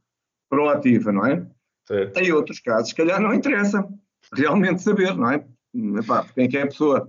proativa, 0.50 1.12
não 1.12 1.24
é? 1.24 1.48
Certo. 1.88 2.18
Em 2.18 2.32
outros 2.32 2.60
casos, 2.60 2.90
se 2.90 2.96
calhar 2.96 3.22
não 3.22 3.36
interessa 3.36 3.88
realmente 4.34 4.82
saber, 4.82 5.16
não 5.16 5.30
é? 5.30 5.46
Epá, 5.76 6.26
quem 6.34 6.46
é 6.46 6.48
que 6.48 6.58
é 6.58 6.64
a 6.64 6.68
pessoa 6.68 7.08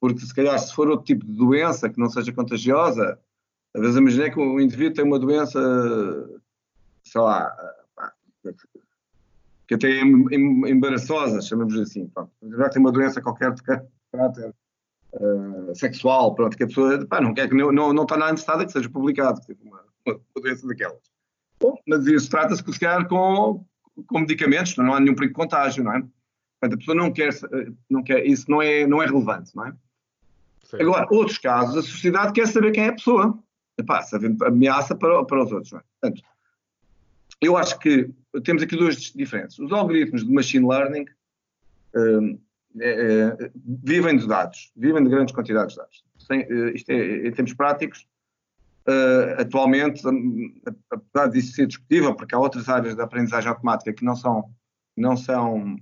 porque 0.00 0.20
se 0.20 0.34
calhar 0.34 0.58
se 0.58 0.74
for 0.74 0.88
outro 0.88 1.04
tipo 1.04 1.26
de 1.26 1.34
doença 1.34 1.90
que 1.90 2.00
não 2.00 2.08
seja 2.08 2.32
contagiosa, 2.32 3.20
às 3.74 3.82
vezes 3.82 3.98
imaginei 3.98 4.30
que 4.30 4.40
o 4.40 4.58
indivíduo 4.58 4.94
tem 4.94 5.04
uma 5.04 5.18
doença, 5.18 5.60
sei 7.04 7.20
lá, 7.20 7.54
que 9.68 9.74
até 9.74 9.90
é 9.90 10.00
embaraçosa, 10.00 11.42
chamamos 11.42 11.78
assim, 11.78 12.08
pronto. 12.08 12.32
Tem 12.40 12.80
uma 12.80 12.92
doença 12.92 13.20
qualquer 13.20 13.52
de 13.52 13.62
caráter 13.62 14.54
uh, 15.20 15.74
sexual, 15.74 16.34
pronto, 16.34 16.56
que 16.56 16.64
a 16.64 16.66
pessoa 16.66 17.04
pá, 17.06 17.20
não 17.20 17.34
quer 17.34 17.48
que 17.48 17.54
não, 17.54 17.72
não, 17.72 17.92
não 17.92 18.02
está 18.02 18.16
nada 18.16 18.32
interessada 18.32 18.64
que 18.64 18.72
seja 18.72 18.88
publicado, 18.88 19.40
que 19.40 19.56
uma, 19.62 19.82
uma, 20.06 20.20
doença 20.36 20.66
daquelas. 20.66 21.00
Bom, 21.60 21.78
mas 21.86 22.06
isso 22.06 22.30
trata-se, 22.30 22.62
se 22.62 22.80
calhar, 22.80 23.08
com, 23.08 23.64
com 24.06 24.20
medicamentos, 24.20 24.76
não 24.76 24.94
há 24.94 25.00
nenhum 25.00 25.14
perigo 25.14 25.32
de 25.32 25.40
contágio, 25.40 25.82
não 25.82 25.92
é? 25.94 26.02
Portanto, 26.60 26.74
a 26.74 26.78
pessoa 26.78 26.94
não 26.94 27.12
quer, 27.12 27.30
não 27.88 28.02
quer 28.02 28.26
isso 28.26 28.50
não 28.50 28.62
é, 28.62 28.86
não 28.86 29.02
é 29.02 29.06
relevante, 29.06 29.54
não 29.54 29.66
é? 29.66 29.72
Sim. 30.64 30.78
Agora, 30.80 31.06
outros 31.10 31.38
casos, 31.38 31.76
a 31.76 31.82
sociedade 31.82 32.32
quer 32.32 32.48
saber 32.48 32.72
quem 32.72 32.84
é 32.84 32.88
a 32.88 32.94
pessoa. 32.94 33.38
Epá, 33.78 34.04
havendo 34.12 34.42
ameaça 34.44 34.94
para, 34.94 35.24
para 35.24 35.44
os 35.44 35.52
outros. 35.52 35.72
Não 35.72 35.78
é? 35.78 35.82
Portanto, 36.00 36.22
eu 37.40 37.56
acho 37.56 37.78
que 37.78 38.10
temos 38.42 38.62
aqui 38.62 38.76
duas 38.76 38.96
diferenças. 38.96 39.58
Os 39.58 39.70
algoritmos 39.70 40.24
de 40.24 40.32
machine 40.32 40.66
learning, 40.66 41.04
um, 41.94 42.38
é, 42.80 43.50
vivem 43.84 44.16
de 44.16 44.26
dados, 44.26 44.72
vivem 44.76 45.02
de 45.02 45.10
grandes 45.10 45.34
quantidades 45.34 45.74
de 45.74 45.80
dados. 45.80 46.04
Sem, 46.18 46.46
isto 46.74 46.90
é, 46.90 47.28
em 47.28 47.32
termos 47.32 47.54
práticos, 47.54 48.06
uh, 48.86 49.40
atualmente, 49.40 50.02
apesar 50.90 51.28
disso 51.28 51.52
ser 51.52 51.66
discutível, 51.66 52.14
porque 52.14 52.34
há 52.34 52.38
outras 52.38 52.68
áreas 52.68 52.96
da 52.96 53.04
aprendizagem 53.04 53.48
automática 53.48 53.92
que 53.92 54.04
não 54.04 54.16
são, 54.16 54.50
não 54.96 55.16
são 55.16 55.76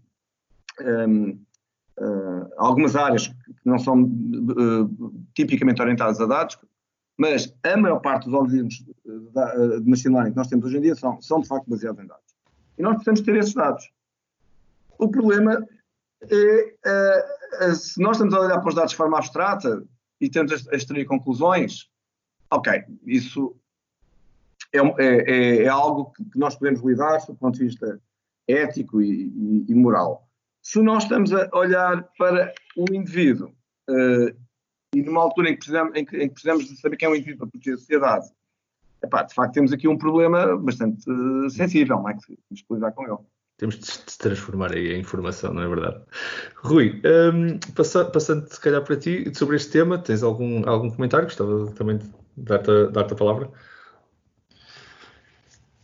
um, 0.80 1.38
uh, 2.00 2.50
algumas 2.56 2.96
áreas 2.96 3.28
que 3.28 3.34
não 3.64 3.78
são 3.78 4.02
uh, 4.02 5.24
tipicamente 5.34 5.80
orientadas 5.80 6.20
a 6.20 6.26
dados, 6.26 6.58
mas 7.16 7.54
a 7.62 7.76
maior 7.76 8.00
parte 8.00 8.24
dos 8.24 8.34
algoritmos 8.34 8.84
de 9.04 9.88
machine 9.88 10.14
learning 10.14 10.32
que 10.32 10.36
nós 10.36 10.48
temos 10.48 10.66
hoje 10.66 10.78
em 10.78 10.80
dia 10.80 10.96
são, 10.96 11.22
são 11.22 11.40
de 11.40 11.46
facto 11.46 11.68
baseados 11.68 12.02
em 12.02 12.06
dados. 12.08 12.24
E 12.76 12.82
nós 12.82 12.94
precisamos 12.94 13.20
ter 13.20 13.36
esses 13.36 13.54
dados. 13.54 13.88
O 14.98 15.08
problema 15.08 15.64
é, 16.22 16.74
é, 17.60 17.74
se 17.74 18.00
nós 18.00 18.16
estamos 18.16 18.34
a 18.34 18.40
olhar 18.40 18.60
para 18.60 18.68
os 18.68 18.74
dados 18.74 18.92
de 18.92 18.96
forma 18.96 19.18
abstrata 19.18 19.84
e 20.20 20.28
temos 20.28 20.66
a 20.68 20.76
extrair 20.76 21.04
conclusões, 21.04 21.88
ok, 22.50 22.84
isso 23.04 23.56
é, 24.72 24.78
é, 24.78 25.30
é, 25.30 25.62
é 25.64 25.68
algo 25.68 26.12
que 26.12 26.38
nós 26.38 26.56
podemos 26.56 26.80
lidar 26.82 27.18
do 27.26 27.34
ponto 27.34 27.58
de 27.58 27.64
vista 27.64 28.00
ético 28.48 29.00
e, 29.00 29.28
e, 29.28 29.66
e, 29.68 29.74
moral. 29.74 30.28
Se 30.62 30.80
nós 30.82 31.04
estamos 31.04 31.32
a 31.32 31.48
olhar 31.52 32.08
para 32.18 32.52
um 32.76 32.84
indivíduo 32.92 33.54
uh, 33.88 34.36
e 34.94 35.02
numa 35.02 35.22
altura 35.22 35.50
em 35.50 35.52
que, 35.52 35.58
precisamos, 35.58 35.96
em, 35.96 36.04
que, 36.04 36.16
em 36.16 36.28
que, 36.28 36.34
precisamos, 36.34 36.66
de 36.66 36.80
saber 36.80 36.96
quem 36.96 37.06
é 37.06 37.10
um 37.10 37.14
indivíduo 37.14 37.40
para 37.40 37.48
proteger 37.48 37.74
a 37.74 37.78
sociedade, 37.78 38.26
epá, 39.02 39.22
de 39.22 39.34
facto 39.34 39.54
temos 39.54 39.72
aqui 39.72 39.86
um 39.86 39.98
problema 39.98 40.56
bastante 40.56 41.08
uh, 41.10 41.50
sensível, 41.50 41.96
não 41.96 42.08
é? 42.08 42.14
Que 42.14 42.38
temos 42.48 42.62
que 42.62 42.74
lidar 42.74 42.92
com 42.92 43.04
ele. 43.04 43.18
Temos 43.56 43.78
de 43.78 44.18
transformar 44.18 44.72
aí 44.72 44.94
em 44.94 45.00
informação, 45.00 45.54
não 45.54 45.62
é 45.62 45.68
verdade? 45.68 46.02
Rui, 46.56 47.00
um, 47.04 47.58
passa, 47.72 48.04
passando 48.04 48.48
se 48.48 48.60
calhar 48.60 48.82
para 48.82 48.96
ti, 48.96 49.30
sobre 49.34 49.56
este 49.56 49.70
tema, 49.70 49.96
tens 49.96 50.22
algum, 50.22 50.68
algum 50.68 50.90
comentário? 50.90 51.26
Gostava 51.26 51.70
também 51.72 51.98
de 51.98 52.10
dar-te 52.36 52.70
a, 52.70 52.84
dar 52.86 53.02
a 53.02 53.14
palavra. 53.14 53.50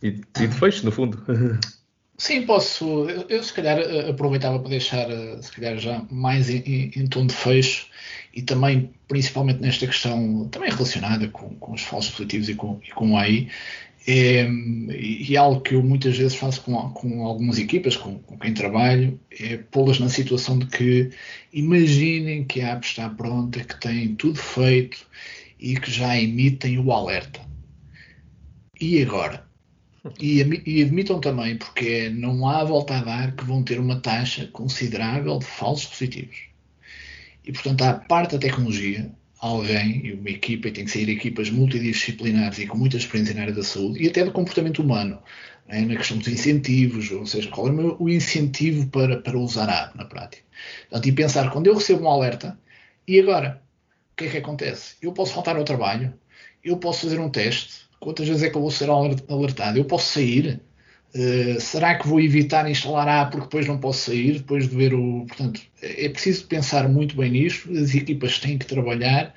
E, 0.03 0.07
e 0.07 0.47
de 0.47 0.55
fecho, 0.55 0.85
no 0.85 0.91
fundo. 0.91 1.17
Sim, 2.21 2.45
posso. 2.45 3.09
Eu, 3.09 3.25
eu, 3.29 3.43
se 3.43 3.51
calhar 3.51 3.79
aproveitava 4.07 4.59
para 4.59 4.69
deixar, 4.69 5.07
se 5.41 5.51
calhar 5.53 5.75
já 5.79 6.05
mais 6.11 6.51
em, 6.51 6.57
em, 6.57 6.91
em 6.95 7.07
tom 7.07 7.25
de 7.25 7.33
fecho 7.33 7.87
e 8.31 8.43
também, 8.43 8.93
principalmente 9.07 9.59
nesta 9.59 9.87
questão 9.87 10.47
também 10.49 10.69
relacionada 10.69 11.27
com, 11.29 11.55
com 11.55 11.73
os 11.73 11.81
falsos 11.81 12.11
positivos 12.11 12.47
e 12.47 12.53
com, 12.53 12.79
e 12.87 12.91
com 12.91 13.13
o 13.13 13.17
AI, 13.17 13.49
é, 14.07 14.47
e 14.89 15.37
algo 15.37 15.61
que 15.61 15.75
eu 15.75 15.83
muitas 15.83 16.17
vezes 16.17 16.35
faço 16.35 16.61
com, 16.63 16.75
com 16.91 17.23
algumas 17.23 17.59
equipas, 17.59 17.95
com, 17.95 18.17
com 18.19 18.37
quem 18.37 18.53
trabalho, 18.53 19.19
é 19.29 19.57
pô-las 19.57 19.99
na 19.99 20.09
situação 20.09 20.57
de 20.57 20.65
que 20.65 21.11
imaginem 21.53 22.43
que 22.43 22.61
a 22.61 22.73
app 22.73 22.85
está 22.85 23.09
pronta, 23.09 23.63
que 23.63 23.79
tem 23.79 24.15
tudo 24.15 24.39
feito 24.39 25.05
e 25.59 25.75
que 25.79 25.91
já 25.91 26.17
emitem 26.17 26.79
o 26.79 26.91
alerta. 26.91 27.39
E 28.79 29.01
agora? 29.03 29.45
E, 30.19 30.41
admitam 30.81 31.19
também, 31.21 31.57
porque 31.57 32.09
não 32.09 32.47
há 32.47 32.63
volta 32.63 32.97
a 32.97 33.03
dar, 33.03 33.35
que 33.35 33.45
vão 33.45 33.61
ter 33.61 33.79
uma 33.79 33.99
taxa 33.99 34.47
considerável 34.47 35.37
de 35.37 35.45
falsos 35.45 35.85
positivos. 35.85 36.37
E, 37.45 37.51
portanto, 37.51 37.83
à 37.83 37.93
parte 37.93 38.31
da 38.31 38.39
tecnologia, 38.39 39.11
alguém 39.41 40.05
e 40.05 40.13
uma 40.13 40.29
equipa, 40.29 40.67
e 40.67 40.71
tem 40.71 40.85
que 40.85 40.91
ser 40.91 41.09
equipas 41.09 41.49
multidisciplinares 41.49 42.59
e 42.59 42.67
com 42.67 42.77
muita 42.77 42.97
experiência 42.97 43.33
na 43.33 43.41
área 43.41 43.53
da 43.53 43.63
saúde 43.63 44.03
e 44.03 44.07
até 44.07 44.23
do 44.23 44.31
comportamento 44.31 44.81
humano, 44.81 45.21
né, 45.67 45.81
na 45.81 45.95
questão 45.95 46.17
dos 46.17 46.27
incentivos, 46.27 47.11
ou 47.11 47.25
seja, 47.25 47.49
qual 47.49 47.67
é 47.67 47.71
o 47.71 48.07
incentivo 48.07 48.87
para, 48.87 49.17
para 49.19 49.37
usar 49.37 49.67
a 49.69 49.85
app 49.85 49.97
na 49.97 50.05
prática. 50.05 50.43
Portanto, 50.89 51.07
e 51.07 51.11
pensar, 51.11 51.51
quando 51.51 51.67
eu 51.67 51.73
recebo 51.73 52.03
um 52.05 52.09
alerta, 52.09 52.57
e 53.07 53.19
agora? 53.19 53.61
o 54.13 54.15
que 54.15 54.25
é 54.25 54.29
que 54.29 54.37
acontece? 54.37 54.95
Eu 55.01 55.13
posso 55.13 55.33
faltar 55.33 55.55
ao 55.57 55.63
trabalho, 55.63 56.13
eu 56.63 56.77
posso 56.77 57.01
fazer 57.01 57.19
um 57.19 57.29
teste, 57.29 57.85
quantas 57.99 58.27
vezes 58.27 58.43
é 58.43 58.49
que 58.49 58.57
eu 58.57 58.61
vou 58.61 58.71
ser 58.71 58.89
alertado? 58.89 59.77
Eu 59.77 59.85
posso 59.85 60.13
sair? 60.13 60.61
Uh, 61.13 61.59
será 61.59 61.95
que 61.95 62.07
vou 62.07 62.21
evitar 62.21 62.69
instalar 62.69 63.07
a 63.07 63.25
porque 63.25 63.45
depois 63.45 63.67
não 63.67 63.77
posso 63.77 64.11
sair, 64.11 64.33
depois 64.39 64.69
de 64.69 64.75
ver 64.75 64.93
o. 64.93 65.25
Portanto, 65.27 65.61
é 65.81 66.07
preciso 66.07 66.45
pensar 66.47 66.87
muito 66.87 67.17
bem 67.17 67.31
nisto, 67.31 67.69
as 67.71 67.93
equipas 67.93 68.39
têm 68.39 68.57
que 68.57 68.65
trabalhar 68.65 69.33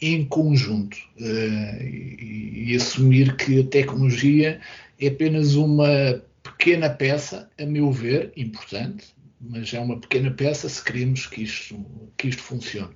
em 0.00 0.24
conjunto 0.24 0.96
uh, 1.20 1.82
e, 1.82 2.64
e, 2.66 2.76
assumir 2.76 3.36
que 3.36 3.60
a 3.60 3.64
tecnologia 3.64 4.60
é 5.00 5.06
apenas 5.06 5.54
uma 5.54 6.20
pequena 6.42 6.90
peça, 6.90 7.48
a 7.56 7.64
meu 7.64 7.92
ver, 7.92 8.32
importante, 8.36 9.06
mas 9.40 9.72
é 9.72 9.78
uma 9.78 10.00
pequena 10.00 10.30
peça 10.32 10.68
se 10.68 10.82
queremos 10.82 11.26
que 11.26 11.44
isto, 11.44 11.86
que 12.16 12.28
isto 12.28 12.42
funcione. 12.42 12.94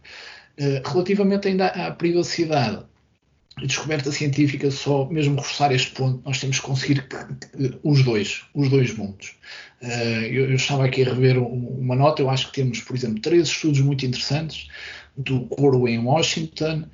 Eh, 0.58 0.82
relativamente 0.84 1.48
ainda 1.48 1.66
à 1.66 1.90
privacidade, 1.90 2.82
descoberta 3.64 4.12
científica 4.12 4.70
só 4.70 5.06
mesmo 5.06 5.36
reforçar 5.36 5.72
este 5.72 5.92
ponto, 5.92 6.20
nós 6.24 6.38
temos 6.38 6.60
que 6.60 6.66
conseguir 6.66 7.06
os 7.82 8.02
dois, 8.02 8.44
os 8.54 8.68
dois 8.68 8.94
mundos. 8.94 9.34
Eh, 9.80 10.28
eu, 10.30 10.54
estava 10.54 10.84
aqui 10.84 11.02
a 11.02 11.06
rever 11.06 11.38
uma 11.38 11.96
nota, 11.96 12.20
eu 12.20 12.28
acho 12.28 12.48
que 12.48 12.60
temos, 12.60 12.80
por 12.80 12.94
exemplo, 12.94 13.20
três 13.20 13.48
estudos 13.48 13.80
muito 13.80 14.04
interessantes 14.04 14.68
do 15.16 15.46
Coro 15.46 15.88
em 15.88 15.98
Washington, 15.98 16.84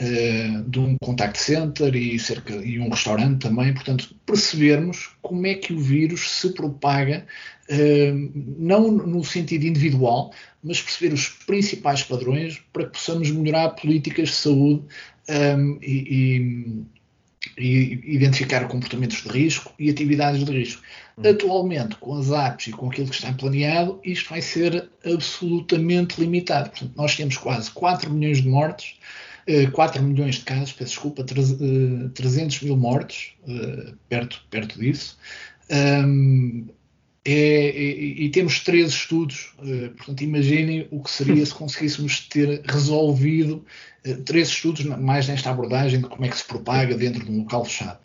uh, 0.00 0.70
de 0.70 0.78
um 0.78 0.96
contact 0.98 1.38
center 1.38 1.94
e, 1.94 2.18
cerca, 2.18 2.54
e 2.54 2.78
um 2.78 2.88
restaurante 2.88 3.40
também, 3.40 3.74
portanto, 3.74 4.14
percebermos 4.24 5.10
como 5.20 5.46
é 5.46 5.54
que 5.54 5.72
o 5.72 5.78
vírus 5.78 6.30
se 6.30 6.50
propaga, 6.50 7.26
uh, 7.70 8.32
não 8.58 8.90
no 8.90 9.24
sentido 9.24 9.64
individual, 9.64 10.32
mas 10.62 10.80
perceber 10.80 11.12
os 11.12 11.28
principais 11.28 12.02
padrões 12.02 12.62
para 12.72 12.84
que 12.84 12.92
possamos 12.92 13.30
melhorar 13.30 13.70
políticas 13.70 14.28
de 14.28 14.34
saúde 14.34 14.84
um, 15.28 15.32
ehm, 15.32 15.78
e, 15.82 16.36
e, 16.36 16.84
e, 17.58 18.00
identificar 18.04 18.66
comportamentos 18.68 19.22
de 19.22 19.28
risco 19.28 19.72
e 19.78 19.90
atividades 19.90 20.44
de 20.44 20.52
risco. 20.52 20.82
Hum. 21.18 21.28
Atualmente, 21.28 21.96
com 21.96 22.14
as 22.16 22.30
apps 22.30 22.68
e 22.68 22.70
com 22.70 22.88
aquilo 22.88 23.08
que 23.08 23.14
está 23.14 23.32
planeado, 23.32 24.00
isto 24.04 24.30
vai 24.30 24.40
ser 24.40 24.88
absolutamente 25.04 26.20
limitado. 26.20 26.70
Portanto, 26.70 26.92
nós 26.96 27.16
temos 27.16 27.36
quase 27.36 27.70
4 27.70 28.10
milhões 28.10 28.42
de 28.42 28.48
mortes 28.48 28.96
4 29.72 29.98
eh, 29.98 30.02
milhões 30.02 30.36
de 30.36 30.44
casos, 30.44 30.72
peço 30.72 30.90
desculpa, 30.90 31.24
300 31.24 32.62
eh, 32.62 32.64
mil 32.64 32.76
mortos, 32.76 33.34
eh, 33.48 33.92
perto, 34.08 34.44
perto 34.50 34.78
disso. 34.78 35.18
Um, 35.70 36.66
é, 37.24 37.70
e, 37.70 38.24
e, 38.24 38.28
temos 38.30 38.60
três 38.60 38.90
estudos, 38.90 39.54
portanto, 39.96 40.22
imaginem 40.22 40.88
o 40.90 41.00
que 41.00 41.10
seria 41.10 41.46
se 41.46 41.54
conseguíssemos 41.54 42.20
ter 42.20 42.62
resolvido 42.64 43.64
três 44.24 44.48
estudos 44.48 44.84
mais 44.84 45.28
nesta 45.28 45.48
abordagem 45.48 46.00
de 46.00 46.08
como 46.08 46.24
é 46.24 46.28
que 46.28 46.36
se 46.36 46.44
propaga 46.44 46.96
dentro 46.96 47.24
de 47.24 47.30
um 47.30 47.38
local 47.38 47.64
fechado. 47.64 48.00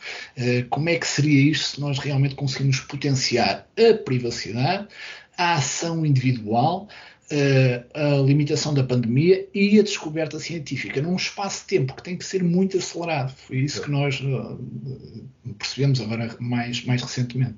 como 0.69 0.89
é 0.89 0.97
que 0.97 1.07
seria 1.07 1.49
isto 1.49 1.65
se 1.65 1.81
nós 1.81 1.97
realmente 1.97 2.35
conseguimos 2.35 2.79
potenciar 2.81 3.67
a 3.75 3.93
privacidade, 3.95 4.87
a 5.35 5.55
ação 5.55 6.05
individual, 6.05 6.87
a 7.95 8.21
limitação 8.23 8.71
da 8.71 8.83
pandemia 8.83 9.47
e 9.51 9.79
a 9.79 9.83
descoberta 9.83 10.39
científica 10.39 11.01
num 11.01 11.15
espaço 11.15 11.61
de 11.61 11.77
tempo 11.77 11.95
que 11.95 12.03
tem 12.03 12.15
que 12.15 12.23
ser 12.23 12.43
muito 12.43 12.77
acelerado. 12.77 13.33
Foi 13.35 13.57
isso 13.57 13.81
que 13.81 13.89
nós 13.89 14.21
percebemos 15.57 15.99
agora 16.01 16.35
mais, 16.39 16.85
mais 16.85 17.01
recentemente. 17.01 17.55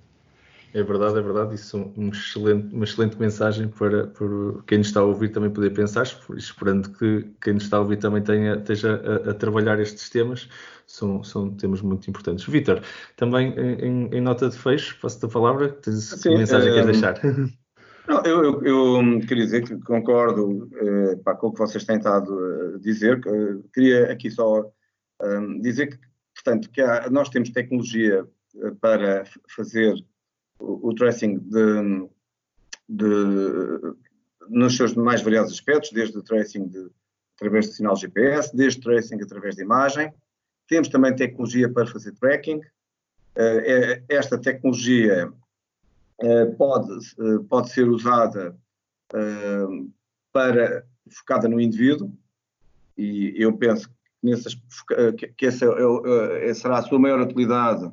É 0.73 0.83
verdade, 0.83 1.17
é 1.17 1.21
verdade. 1.21 1.55
Isso 1.55 1.77
é 1.77 1.99
um 1.99 2.09
excelente, 2.09 2.73
uma 2.73 2.83
excelente 2.83 3.19
mensagem 3.19 3.67
para, 3.67 4.07
para 4.07 4.27
quem 4.67 4.77
nos 4.77 4.87
está 4.87 4.99
a 4.99 5.03
ouvir 5.03 5.29
também 5.29 5.49
poder 5.49 5.71
pensar, 5.71 6.03
esperando 6.35 6.89
que 6.91 7.27
quem 7.41 7.53
nos 7.53 7.63
está 7.63 7.77
a 7.77 7.79
ouvir 7.81 7.97
também 7.97 8.21
tenha, 8.21 8.55
esteja 8.55 9.01
a, 9.03 9.31
a 9.31 9.33
trabalhar 9.33 9.79
estes 9.79 10.09
temas. 10.09 10.47
São, 10.85 11.23
são 11.23 11.55
temas 11.55 11.81
muito 11.81 12.09
importantes. 12.09 12.45
Vítor, 12.45 12.81
também 13.15 13.53
em, 13.57 14.09
em, 14.11 14.21
nota 14.21 14.49
de 14.49 14.57
fecho, 14.57 14.97
passo-te 14.99 15.25
a 15.25 15.29
palavra. 15.29 15.69
Tens 15.69 16.05
Sim, 16.05 16.35
mensagem 16.37 16.69
que 16.69 16.79
queres 16.79 16.89
eh, 16.89 16.91
deixar? 16.91 17.21
Não, 18.07 18.23
eu, 18.23 18.63
eu, 18.63 18.63
eu, 18.63 19.19
queria 19.19 19.45
dizer 19.45 19.63
que 19.63 19.77
concordo 19.81 20.67
eh, 20.81 21.15
pá, 21.23 21.35
com 21.35 21.47
o 21.47 21.53
que 21.53 21.59
vocês 21.59 21.83
têm 21.83 21.97
estado 21.97 22.33
a 22.75 22.79
dizer. 22.79 23.19
Uh, 23.19 23.63
queria 23.71 24.11
aqui 24.11 24.31
só 24.31 24.65
um, 25.21 25.61
dizer 25.61 25.87
que, 25.87 25.99
portanto, 26.33 26.71
que 26.71 26.81
há, 26.81 27.07
nós 27.11 27.29
temos 27.29 27.51
tecnologia 27.51 28.25
eh, 28.63 28.71
para 28.81 29.25
fazer 29.55 29.93
o, 30.59 30.89
o 30.89 30.93
tracing 30.93 31.39
de, 31.39 32.09
de, 32.87 33.95
nos 34.49 34.75
seus 34.75 34.93
mais 34.95 35.21
variados 35.21 35.53
aspectos, 35.53 35.91
desde 35.91 36.17
o 36.17 36.23
tracing 36.23 36.67
de, 36.67 36.89
através 37.35 37.67
de 37.67 37.73
sinal 37.73 37.95
GPS, 37.95 38.55
desde 38.55 38.81
tracing 38.81 39.21
através 39.21 39.55
de 39.55 39.63
imagem. 39.63 40.13
Temos 40.67 40.89
também 40.89 41.15
tecnologia 41.15 41.69
para 41.71 41.87
fazer 41.87 42.13
tracking. 42.13 42.59
Uh, 43.35 44.03
esta 44.09 44.37
tecnologia 44.37 45.31
eh, 46.21 46.45
pode, 46.57 46.91
eh, 47.17 47.39
pode 47.47 47.69
ser 47.69 47.87
usada 47.87 48.57
eh, 49.13 49.67
para 50.33 50.85
focada 51.09 51.47
no 51.47 51.61
indivíduo 51.61 52.13
e 52.97 53.33
eu 53.37 53.55
penso 53.57 53.89
que, 55.17 55.27
que 55.29 55.45
essa 55.45 55.65
é, 55.65 56.53
será 56.53 56.79
a 56.79 56.81
sua 56.81 56.99
maior 56.99 57.21
utilidade 57.21 57.89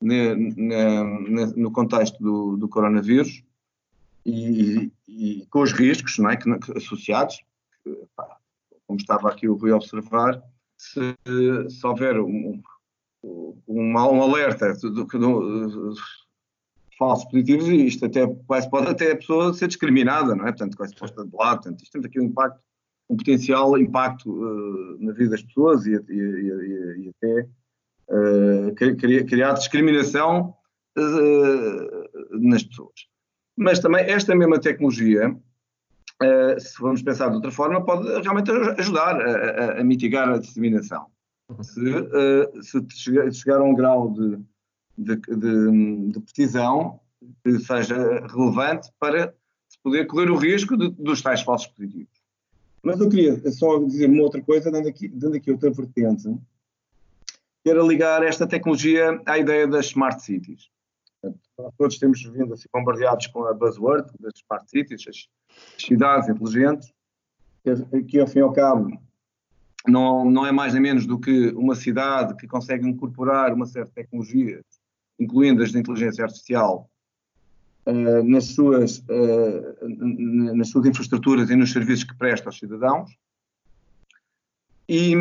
no 0.00 1.72
contexto 1.72 2.22
do, 2.22 2.56
do 2.56 2.68
coronavírus 2.68 3.42
e, 4.24 4.92
e, 5.08 5.46
com 5.50 5.62
os 5.62 5.72
riscos 5.72 6.18
não 6.18 6.30
é, 6.30 6.36
que, 6.36 6.48
associados, 6.76 7.42
que, 7.82 7.96
pá, 8.14 8.36
como 8.86 8.98
estava 8.98 9.28
aqui 9.30 9.48
o 9.48 9.54
Rui 9.54 9.72
a 9.72 9.76
observar, 9.76 10.42
se, 10.76 11.16
se 11.68 11.86
houver 11.86 12.20
um, 12.20 12.62
um, 13.22 13.62
um 13.66 14.22
alerta 14.22 14.72
de, 14.74 14.90
de, 14.90 15.04
de, 15.04 16.00
falsos 16.96 17.24
positivos, 17.30 17.68
isto 17.68 18.06
até 18.06 18.26
quase 18.46 18.68
pode 18.68 18.88
até 18.88 19.12
a 19.12 19.16
pessoa 19.16 19.54
ser 19.54 19.68
discriminada, 19.68 20.34
não 20.34 20.46
é? 20.46 20.52
Portanto, 20.52 20.76
quase 20.76 20.94
posta 20.94 21.24
de 21.24 21.34
lado. 21.34 21.62
Portanto, 21.62 21.82
isto 21.82 21.92
temos 21.92 22.06
aqui 22.06 22.20
um 22.20 22.24
impacto, 22.24 22.60
um 23.08 23.16
potencial 23.16 23.78
impacto 23.78 24.30
uh, 24.30 24.98
na 24.98 25.12
vida 25.12 25.30
das 25.30 25.42
pessoas 25.42 25.86
e, 25.86 25.92
e, 25.92 26.12
e, 26.12 27.04
e 27.04 27.08
até 27.16 27.48
uh, 28.08 28.74
criar, 28.74 29.24
criar 29.24 29.52
discriminação 29.52 30.54
uh, 30.98 32.38
nas 32.38 32.62
pessoas. 32.62 33.06
Mas 33.56 33.78
também 33.78 34.04
esta 34.04 34.34
mesma 34.34 34.60
tecnologia, 34.60 35.30
uh, 35.30 36.60
se 36.60 36.80
vamos 36.80 37.02
pensar 37.02 37.28
de 37.28 37.36
outra 37.36 37.50
forma, 37.50 37.84
pode 37.84 38.08
realmente 38.22 38.50
ajudar 38.78 39.20
a, 39.20 39.30
a, 39.30 39.80
a 39.80 39.84
mitigar 39.84 40.28
a 40.28 40.38
disseminação. 40.38 41.06
Se, 41.62 41.80
se, 42.62 43.32
chegar 43.32 43.60
a 43.60 43.64
um 43.64 43.74
grau 43.74 44.12
de, 44.12 44.38
de, 44.98 45.16
de, 45.16 46.10
de, 46.12 46.20
precisão 46.20 47.00
que 47.42 47.58
seja 47.58 48.26
relevante 48.26 48.90
para 49.00 49.34
se 49.66 49.78
poder 49.82 50.06
correr 50.06 50.30
o 50.30 50.36
risco 50.36 50.76
de, 50.76 50.90
dos 50.90 51.22
tais 51.22 51.40
falsos 51.40 51.68
positivos. 51.68 52.18
Mas 52.82 53.00
eu 53.00 53.08
queria 53.08 53.50
só 53.50 53.78
dizer 53.78 54.10
uma 54.10 54.22
outra 54.22 54.42
coisa, 54.42 54.70
dando 54.70 54.88
aqui, 54.88 55.08
dando 55.08 55.36
aqui 55.36 55.50
outra 55.50 55.70
vertente, 55.70 56.28
era 57.68 57.82
ligar 57.82 58.22
esta 58.22 58.46
tecnologia 58.46 59.20
à 59.26 59.38
ideia 59.38 59.66
das 59.66 59.86
smart 59.86 60.22
cities. 60.22 60.68
Nós 61.58 61.74
todos 61.76 61.98
temos 61.98 62.22
vindo 62.22 62.54
a 62.54 62.56
ser 62.56 62.68
bombardeados 62.72 63.26
com 63.26 63.44
a 63.44 63.52
buzzword 63.52 64.10
das 64.20 64.34
smart 64.36 64.70
cities, 64.70 65.04
as 65.08 65.28
cidades 65.76 66.28
inteligentes, 66.28 66.92
que, 67.64 68.02
que 68.04 68.20
ao 68.20 68.26
fim 68.26 68.38
e 68.38 68.42
ao 68.42 68.52
cabo 68.52 68.96
não, 69.86 70.24
não 70.24 70.46
é 70.46 70.52
mais 70.52 70.72
nem 70.72 70.82
menos 70.82 71.06
do 71.06 71.18
que 71.18 71.48
uma 71.50 71.74
cidade 71.74 72.36
que 72.36 72.46
consegue 72.46 72.86
incorporar 72.86 73.52
uma 73.52 73.66
certa 73.66 73.90
tecnologia, 73.94 74.60
incluindo 75.18 75.62
as 75.62 75.72
de 75.72 75.78
inteligência 75.78 76.24
artificial, 76.24 76.88
uh, 77.86 78.22
nas, 78.22 78.46
suas, 78.46 78.98
uh, 78.98 79.88
nas 80.54 80.68
suas 80.68 80.86
infraestruturas 80.86 81.50
e 81.50 81.56
nos 81.56 81.72
serviços 81.72 82.04
que 82.04 82.16
presta 82.16 82.48
aos 82.48 82.58
cidadãos. 82.58 83.10
E, 84.88 85.14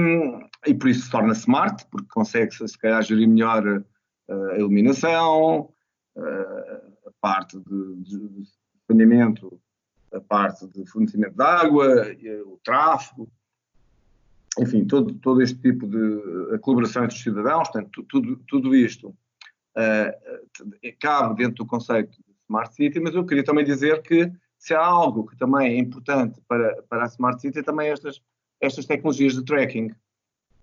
e 0.66 0.74
por 0.74 0.88
isso 0.88 1.06
se 1.06 1.12
torna 1.12 1.34
smart, 1.34 1.86
porque 1.92 2.08
consegue-se, 2.10 2.66
se 2.68 2.78
calhar, 2.78 3.04
gerir 3.04 3.28
melhor 3.28 3.84
uh, 4.30 4.50
a 4.52 4.58
iluminação, 4.58 5.70
a 6.16 7.12
parte 7.22 7.60
de, 7.60 7.96
de, 8.02 8.44
saneamento, 8.88 9.60
a 10.12 10.20
parte 10.20 10.66
de 10.68 10.86
fornecimento 10.90 11.36
de 11.36 11.44
água, 11.44 12.08
o 12.46 12.60
tráfego, 12.64 13.30
enfim, 14.60 14.86
todo, 14.86 15.14
todo 15.16 15.42
este 15.42 15.60
tipo 15.60 15.88
de 15.88 16.58
colaboração 16.60 17.04
entre 17.04 17.16
os 17.16 17.22
cidadãos, 17.22 17.70
portanto, 17.70 18.04
tudo, 18.04 18.38
tudo 18.48 18.76
isto 18.76 19.10
uh, 19.10 20.94
cabe 21.00 21.36
dentro 21.36 21.64
do 21.64 21.66
conceito 21.66 22.12
de 22.12 22.34
Smart 22.48 22.74
City, 22.74 23.00
mas 23.00 23.14
eu 23.14 23.26
queria 23.26 23.44
também 23.44 23.66
dizer 23.66 24.02
que 24.02 24.32
se 24.58 24.74
há 24.74 24.84
algo 24.84 25.28
que 25.28 25.38
também 25.38 25.76
é 25.76 25.78
importante 25.78 26.42
para, 26.48 26.82
para 26.84 27.04
a 27.04 27.08
Smart 27.08 27.40
City, 27.40 27.60
é 27.60 27.64
também 27.64 27.90
estas, 27.90 28.22
estas 28.62 28.86
tecnologias 28.86 29.34
de 29.34 29.44
tracking, 29.44 29.92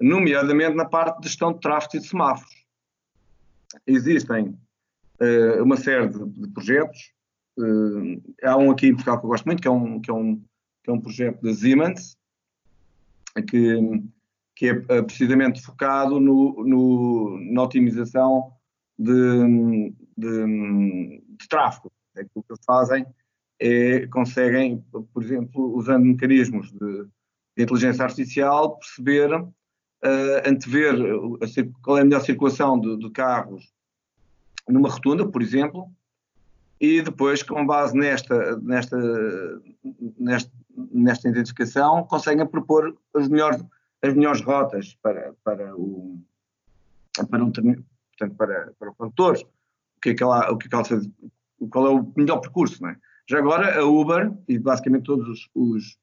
nomeadamente 0.01 0.75
na 0.75 0.85
parte 0.85 1.21
de 1.21 1.29
gestão 1.29 1.53
de 1.53 1.61
tráfego 1.61 1.97
e 1.97 2.01
de 2.01 2.09
semáforos. 2.09 2.65
Existem 3.87 4.59
uh, 5.21 5.63
uma 5.63 5.77
série 5.77 6.09
de, 6.09 6.25
de 6.25 6.49
projetos. 6.49 7.13
Uh, 7.59 8.23
há 8.43 8.57
um 8.57 8.71
aqui 8.71 8.89
em 8.89 8.95
Portugal 8.95 9.19
que 9.21 9.27
eu 9.27 9.31
gosto 9.31 9.45
muito, 9.47 9.63
que 9.63 9.69
é 9.69 9.71
um, 9.71 10.01
que 10.01 10.11
é 10.11 10.15
um, 10.15 10.37
que 10.83 10.91
é 10.91 10.93
um 10.93 11.01
projeto 11.01 11.41
da 11.43 11.55
Siemens, 11.55 12.17
que, 13.43 14.03
que 14.55 14.69
é 14.69 14.85
eh, 14.89 15.03
precisamente 15.03 15.61
focado 15.61 16.21
no, 16.21 16.63
no 16.65 17.39
na 17.53 17.63
otimização 17.63 18.53
de, 18.99 19.93
de, 20.17 21.23
de 21.39 21.49
tráfego. 21.49 21.91
É 22.17 22.23
que 22.23 22.31
o 22.35 22.43
que 22.43 22.53
eles 22.53 22.65
fazem 22.65 23.05
é 23.59 24.07
conseguem, 24.07 24.85
por 25.13 25.23
exemplo, 25.23 25.75
usando 25.75 26.05
mecanismos 26.05 26.71
de, 26.71 27.07
de 27.57 27.63
inteligência 27.63 28.05
artificial, 28.05 28.79
perceber, 28.79 29.33
uh, 29.35 29.51
antever 30.47 30.95
a, 30.95 31.83
qual 31.83 31.99
é 31.99 32.01
a 32.01 32.05
melhor 32.05 32.21
circulação 32.21 32.81
de, 32.81 32.97
de 32.99 33.11
carros 33.11 33.73
numa 34.69 34.89
rotunda, 34.89 35.27
por 35.27 35.43
exemplo, 35.43 35.91
e 36.81 37.01
depois, 37.01 37.43
com 37.43 37.65
base 37.65 37.97
nesta, 37.97 38.57
nesta, 38.59 38.97
nesta, 40.19 40.53
nesta 40.93 41.29
identificação, 41.29 42.05
conseguem 42.05 42.47
propor 42.47 42.97
as 43.15 43.29
melhores, 43.29 43.63
as 44.03 44.15
melhores 44.15 44.41
rotas 44.43 44.95
para, 45.03 45.35
para, 45.45 45.75
o, 45.77 46.21
para, 47.31 47.45
um, 47.45 47.51
portanto, 47.51 48.37
para, 48.37 48.73
para 48.79 48.91
o 48.91 48.95
condutor, 48.95 49.37
o 49.97 50.01
que 50.01 50.11
é 50.11 50.15
que 50.15 50.23
ela, 50.23 50.51
o 50.51 50.59
que 50.59 50.67
é 50.67 50.69
que 50.69 50.75
ela 50.75 50.85
faz, 50.85 51.09
qual 51.71 51.87
é 51.87 51.91
o 51.91 52.13
melhor 52.17 52.41
percurso. 52.41 52.83
Não 52.83 52.91
é? 52.91 52.97
Já 53.29 53.39
agora, 53.39 53.79
a 53.79 53.85
Uber 53.85 54.33
e 54.49 54.59
basicamente 54.59 55.05
todos 55.05 55.29
os, 55.29 55.51
os, 55.55 55.99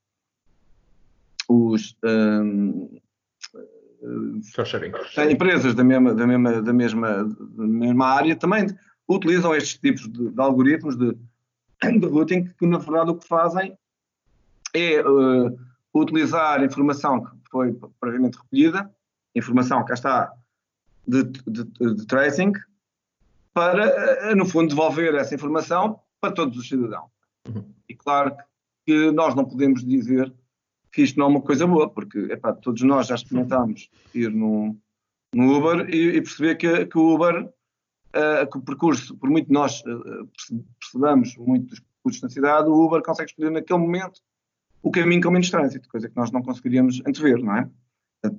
os 1.51 1.97
um, 2.03 2.89
empresas 5.29 5.75
da 5.75 5.83
mesma, 5.83 6.13
da, 6.13 6.25
mesma, 6.25 6.61
da, 6.61 6.73
mesma, 6.73 7.23
da 7.25 7.67
mesma 7.67 8.05
área 8.07 8.35
também 8.35 8.67
utilizam 9.07 9.53
estes 9.53 9.77
tipos 9.77 10.09
de, 10.11 10.29
de 10.29 10.41
algoritmos 10.41 10.95
de, 10.95 11.15
de, 11.83 12.07
routing 12.07 12.45
que, 12.57 12.65
na 12.65 12.77
verdade, 12.77 13.11
o 13.11 13.15
que 13.15 13.27
fazem 13.27 13.77
é 14.73 15.01
uh, 15.01 15.57
utilizar 15.93 16.63
informação 16.63 17.25
que 17.25 17.49
foi 17.51 17.77
previamente 17.99 18.37
recolhida, 18.37 18.89
informação 19.35 19.83
que 19.83 19.93
está 19.93 20.31
de, 21.05 21.23
de, 21.23 21.63
de, 21.95 22.07
tracing, 22.07 22.53
para, 23.53 24.31
uh, 24.31 24.35
no 24.35 24.45
fundo, 24.45 24.69
devolver 24.69 25.13
essa 25.15 25.35
informação 25.35 25.99
para 26.21 26.31
todos 26.31 26.57
os 26.57 26.67
cidadãos. 26.67 27.09
Uhum. 27.47 27.65
E 27.89 27.95
claro 27.95 28.35
que 28.85 29.11
nós 29.11 29.35
não 29.35 29.43
podemos 29.45 29.83
dizer 29.83 30.33
que 30.91 31.01
isto 31.01 31.17
não 31.17 31.27
é 31.27 31.29
uma 31.29 31.41
coisa 31.41 31.65
boa, 31.65 31.89
porque 31.89 32.19
epá, 32.31 32.53
todos 32.53 32.81
nós 32.81 33.07
já 33.07 33.15
experimentámos 33.15 33.89
ir 34.13 34.29
no, 34.31 34.77
no 35.33 35.57
Uber 35.57 35.89
e, 35.89 36.17
e 36.17 36.21
perceber 36.21 36.55
que, 36.55 36.85
que, 36.85 36.97
o 36.97 37.15
Uber, 37.15 37.45
uh, 37.45 38.51
que 38.51 38.57
o 38.57 38.61
percurso, 38.61 39.15
por 39.17 39.29
muito 39.29 39.51
nós 39.51 39.81
uh, 39.81 40.29
percebamos 40.79 41.35
muito 41.37 41.67
dos 41.67 41.79
percursos 41.79 42.21
na 42.21 42.29
cidade, 42.29 42.69
o 42.69 42.85
Uber 42.85 43.01
consegue 43.01 43.29
escolher 43.29 43.51
naquele 43.51 43.79
momento 43.79 44.21
o 44.83 44.91
caminho 44.91 45.21
com 45.21 45.31
menos 45.31 45.49
trânsito, 45.49 45.87
coisa 45.87 46.09
que 46.09 46.15
nós 46.15 46.31
não 46.31 46.41
conseguiríamos 46.41 47.01
antever, 47.05 47.41
não 47.41 47.55
é? 47.55 47.69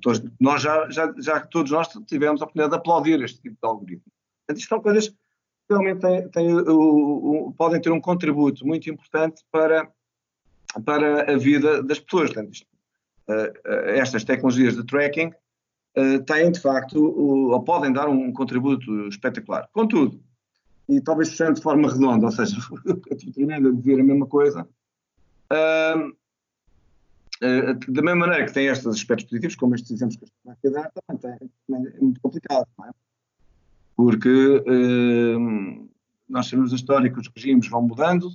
Todos, 0.01 0.23
nós 0.39 0.61
já, 0.61 0.89
já, 0.89 1.13
já 1.17 1.39
todos 1.41 1.71
nós 1.71 1.87
tivemos 2.07 2.41
a 2.41 2.45
oportunidade 2.45 2.71
de 2.71 2.77
aplaudir 2.77 3.21
este 3.21 3.41
tipo 3.41 3.55
de 3.61 3.67
algoritmo. 3.67 4.11
Portanto, 4.45 4.59
isto 4.59 4.69
são 4.69 4.81
coisas 4.81 5.09
que 5.09 5.15
realmente 5.69 5.99
têm, 5.99 6.29
têm, 6.29 6.53
o, 6.53 7.47
o, 7.47 7.53
podem 7.53 7.81
ter 7.81 7.91
um 7.91 7.99
contributo 7.99 8.65
muito 8.65 8.89
importante 8.89 9.41
para 9.51 9.89
para 10.79 11.31
a 11.31 11.37
vida 11.37 11.83
das 11.83 11.99
pessoas. 11.99 12.31
Portanto, 12.31 12.53
isto, 12.53 12.67
uh, 13.27 13.69
estas 13.89 14.23
tecnologias 14.23 14.75
de 14.75 14.85
tracking 14.85 15.31
uh, 15.97 16.23
têm, 16.25 16.51
de 16.51 16.59
facto, 16.59 17.03
ou 17.03 17.61
podem 17.63 17.91
dar 17.91 18.07
um 18.09 18.31
contributo 18.31 19.07
espetacular. 19.07 19.67
Contudo, 19.71 20.21
e 20.89 21.01
talvez 21.01 21.29
fechando 21.29 21.55
de 21.55 21.61
forma 21.61 21.91
redonda, 21.91 22.25
ou 22.25 22.31
seja, 22.31 22.57
terminando 23.33 23.69
a 23.69 23.71
dizer 23.71 23.99
a 23.99 24.03
mesma 24.03 24.27
coisa, 24.27 24.67
da 27.87 28.01
mesma 28.01 28.15
maneira 28.27 28.45
que 28.45 28.53
tem 28.53 28.67
estes 28.67 28.87
aspectos 28.87 29.29
positivos, 29.29 29.55
como 29.55 29.75
estes 29.75 29.91
exemplos 29.91 30.17
que 30.17 30.25
eu 30.45 30.53
estou 30.53 30.71
a 30.71 30.83
dar, 30.83 30.91
também, 31.07 31.37
tem, 31.39 31.49
é 31.87 32.01
muito 32.01 32.19
complicado, 32.19 32.67
não 32.77 32.85
é? 32.85 32.91
Porque 33.95 34.63
nós 36.27 36.47
sabemos 36.47 36.73
a 36.73 36.75
história 36.75 37.11
que 37.11 37.19
os 37.19 37.29
regimes 37.33 37.67
vão 37.69 37.83
mudando, 37.83 38.29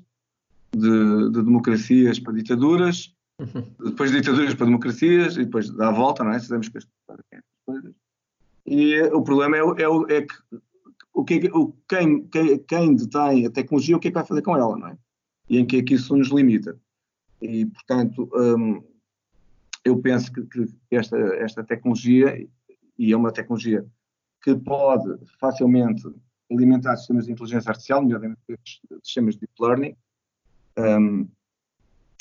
de, 0.73 1.31
de 1.31 1.43
democracias 1.43 2.19
para 2.19 2.33
ditaduras, 2.33 3.15
uhum. 3.41 3.65
depois 3.85 4.11
de 4.11 4.21
ditaduras 4.21 4.55
para 4.55 4.67
democracias, 4.67 5.37
e 5.37 5.45
depois 5.45 5.71
dá 5.71 5.89
a 5.89 5.93
volta, 5.93 6.25
não 6.25 6.33
é? 6.33 6.39
Sabemos 6.39 6.69
que 6.69 6.79
estas 6.79 6.93
coisas. 7.67 7.95
E 8.67 9.01
o 9.03 9.23
problema 9.23 9.57
é, 9.57 9.61
é, 9.61 10.17
é 10.17 10.23
que 10.23 10.35
o 11.19 11.25
que, 11.25 11.51
o, 11.53 11.75
quem, 11.89 12.29
quem, 12.29 12.59
quem 12.61 12.95
detém 12.95 13.45
a 13.45 13.51
tecnologia, 13.51 13.97
o 13.97 14.01
que 14.01 14.07
é 14.07 14.11
que 14.11 14.15
vai 14.15 14.25
fazer 14.25 14.43
com 14.43 14.57
ela, 14.57 14.79
não 14.79 14.87
é? 14.87 14.99
E 15.51 15.59
em 15.59 15.67
que 15.67 15.79
é 15.79 15.83
que 15.83 15.95
isso 15.95 16.17
nos 16.17 16.29
limita. 16.29 16.79
E, 17.43 17.67
portanto, 17.67 18.31
hum, 18.33 18.81
eu 19.85 20.01
penso 20.01 20.33
que, 20.33 20.43
que, 20.43 20.67
esta, 20.93 21.17
esta 21.17 21.65
tecnologia, 21.65 22.47
e 22.97 23.13
é 23.13 23.17
uma 23.17 23.33
tecnologia 23.33 23.85
que 24.43 24.55
pode 24.55 25.19
facilmente 25.41 26.07
alimentar 26.53 26.97
sistemas 26.97 27.27
de 27.27 27.33
inteligência 27.33 27.71
artificial, 27.71 28.01
nomeadamente 28.01 28.41
sistemas 29.03 29.35
de 29.35 29.41
deep 29.41 29.53
learning, 29.61 29.97
um, 30.79 31.29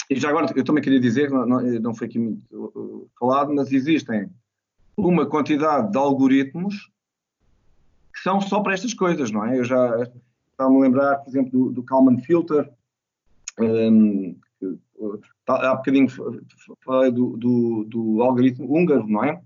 e 0.09 0.15
já 0.19 0.29
agora, 0.29 0.51
eu 0.55 0.63
também 0.63 0.83
queria 0.83 0.99
dizer, 0.99 1.29
não, 1.29 1.45
não 1.45 1.93
foi 1.93 2.07
aqui 2.07 2.17
muito 2.17 2.43
uh, 2.51 3.09
falado, 3.19 3.53
mas 3.53 3.71
existem 3.71 4.29
uma 4.95 5.25
quantidade 5.25 5.91
de 5.91 5.97
algoritmos 5.97 6.89
que 8.13 8.21
são 8.21 8.41
só 8.41 8.61
para 8.61 8.73
estas 8.73 8.93
coisas, 8.93 9.29
não 9.29 9.45
é? 9.45 9.59
Eu 9.59 9.63
já 9.63 10.03
estava-me 10.51 10.77
a 10.77 10.81
lembrar, 10.81 11.17
por 11.17 11.29
exemplo, 11.29 11.51
do, 11.51 11.71
do 11.71 11.83
Kalman 11.83 12.17
Filter, 12.19 12.69
Um, 13.59 14.35
há 15.47 15.75
bocadinho 15.75 16.07
falei 16.83 17.11
do, 17.11 17.37
do, 17.37 17.85
do, 17.85 18.21
algoritmo 18.21 18.71
húngaro, 18.71 19.07
não 19.07 19.23
é? 19.23 19.41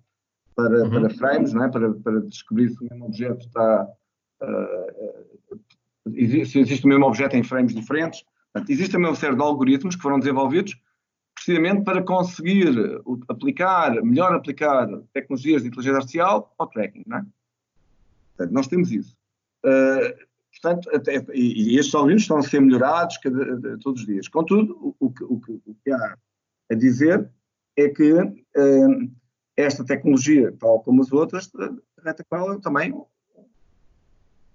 Para, 0.55 0.83
uhum. 0.83 0.89
para 0.89 1.09
frames, 1.11 1.53
não 1.53 1.63
é? 1.63 1.69
Para, 1.69 1.93
para 1.93 2.21
descobrir 2.21 2.69
se 2.69 2.77
o 2.81 2.87
mesmo 2.89 3.05
objeto 3.05 3.45
está. 3.45 3.87
Uh, 4.41 5.59
se 6.45 6.59
existe 6.59 6.85
o 6.85 6.89
mesmo 6.89 7.05
objeto 7.05 7.35
em 7.35 7.43
frames 7.43 7.73
diferentes. 7.73 8.23
Portanto, 8.53 8.69
existe 8.69 8.91
também 8.91 9.09
uma 9.09 9.15
série 9.15 9.35
de 9.35 9.41
algoritmos 9.41 9.95
que 9.95 10.01
foram 10.01 10.19
desenvolvidos 10.19 10.75
precisamente 11.33 11.83
para 11.83 12.03
conseguir 12.03 13.01
aplicar, 13.27 14.01
melhor 14.03 14.35
aplicar 14.35 14.87
tecnologias 15.13 15.61
de 15.61 15.69
inteligência 15.69 15.97
artificial 15.97 16.53
ao 16.57 16.67
tracking, 16.67 17.03
não 17.07 17.17
é? 17.17 17.25
Portanto, 18.35 18.53
nós 18.53 18.67
temos 18.67 18.91
isso. 18.91 19.17
Uh, 19.65 20.25
portanto, 20.51 20.89
até, 20.93 21.25
e, 21.33 21.73
e, 21.73 21.79
estes 21.79 21.95
algoritmos 21.95 22.23
estão 22.23 22.37
a 22.37 22.43
ser 22.43 22.61
melhorados 22.61 23.17
cada, 23.17 23.77
todos 23.79 24.01
os 24.01 24.07
dias. 24.07 24.27
Contudo, 24.27 24.95
o, 24.99 25.07
o, 25.07 25.13
o, 25.21 25.61
o, 25.65 25.75
que 25.83 25.91
há 25.91 26.17
a 26.69 26.75
dizer 26.75 27.29
é 27.77 27.89
que 27.89 28.13
uh, 28.13 29.11
esta 29.55 29.83
tecnologia, 29.83 30.53
tal 30.59 30.81
como 30.81 31.01
as 31.01 31.11
outras, 31.11 31.51
trata 31.95 32.23
com 32.23 32.35
ela 32.35 32.59
também 32.59 32.93